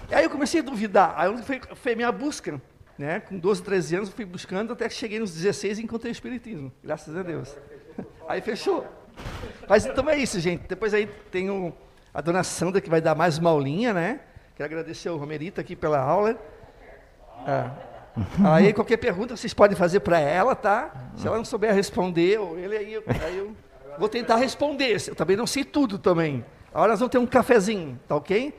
E 0.10 0.16
aí 0.16 0.24
eu 0.24 0.30
comecei 0.30 0.62
a 0.62 0.64
duvidar. 0.64 1.14
Aí 1.18 1.44
foi, 1.44 1.62
foi 1.76 1.96
minha 1.96 2.12
busca. 2.12 2.62
Né? 2.98 3.20
Com 3.22 3.38
12, 3.38 3.64
13 3.64 3.96
anos, 3.96 4.10
eu 4.10 4.16
fui 4.16 4.26
buscando 4.26 4.74
até 4.74 4.88
que 4.88 4.94
cheguei 4.94 5.20
nos 5.20 5.34
16 5.34 5.80
e 5.80 5.84
encontrei 5.84 6.12
o 6.12 6.14
Espiritismo. 6.14 6.72
Graças 6.84 7.16
a 7.16 7.24
Deus. 7.24 7.56
Aí 8.28 8.42
fechou. 8.42 8.88
Mas 9.68 9.86
então 9.86 10.08
é 10.10 10.18
isso, 10.18 10.40
gente. 10.40 10.68
Depois 10.68 10.94
aí 10.94 11.08
tem 11.32 11.50
o, 11.50 11.74
a 12.14 12.22
dona 12.22 12.44
Sandra, 12.44 12.80
que 12.80 12.90
vai 12.90 13.02
dar 13.02 13.16
mais 13.16 13.38
uma 13.38 13.50
aulinha, 13.50 13.94
né? 13.94 14.22
Quero 14.56 14.68
agradecer 14.68 15.10
ao 15.10 15.18
Romerito 15.18 15.60
aqui 15.60 15.76
pela 15.76 16.00
aula. 16.00 16.40
É. 17.48 17.92
Aí 18.44 18.74
qualquer 18.74 18.98
pergunta 18.98 19.38
vocês 19.38 19.54
podem 19.54 19.76
fazer 19.76 20.02
para 20.02 20.20
ela, 20.20 20.56
tá? 20.56 21.12
Se 21.16 21.28
ela 21.28 21.38
não 21.38 21.46
souber 21.46 21.74
responder, 21.74 22.40
ou 22.40 22.58
ele 22.58 22.78
aí, 22.78 23.04
aí 23.24 23.38
eu 23.38 23.56
vou 23.98 24.10
tentar 24.10 24.36
responder. 24.36 24.98
Eu 25.08 25.16
também 25.16 25.38
não 25.38 25.48
sei 25.48 25.64
tudo 25.64 25.98
também. 25.98 26.44
Agora 26.74 26.92
nós 26.92 27.00
vamos 27.00 27.12
ter 27.12 27.18
um 27.18 27.26
cafezinho, 27.26 28.00
tá 28.08 28.16
ok? 28.16 28.50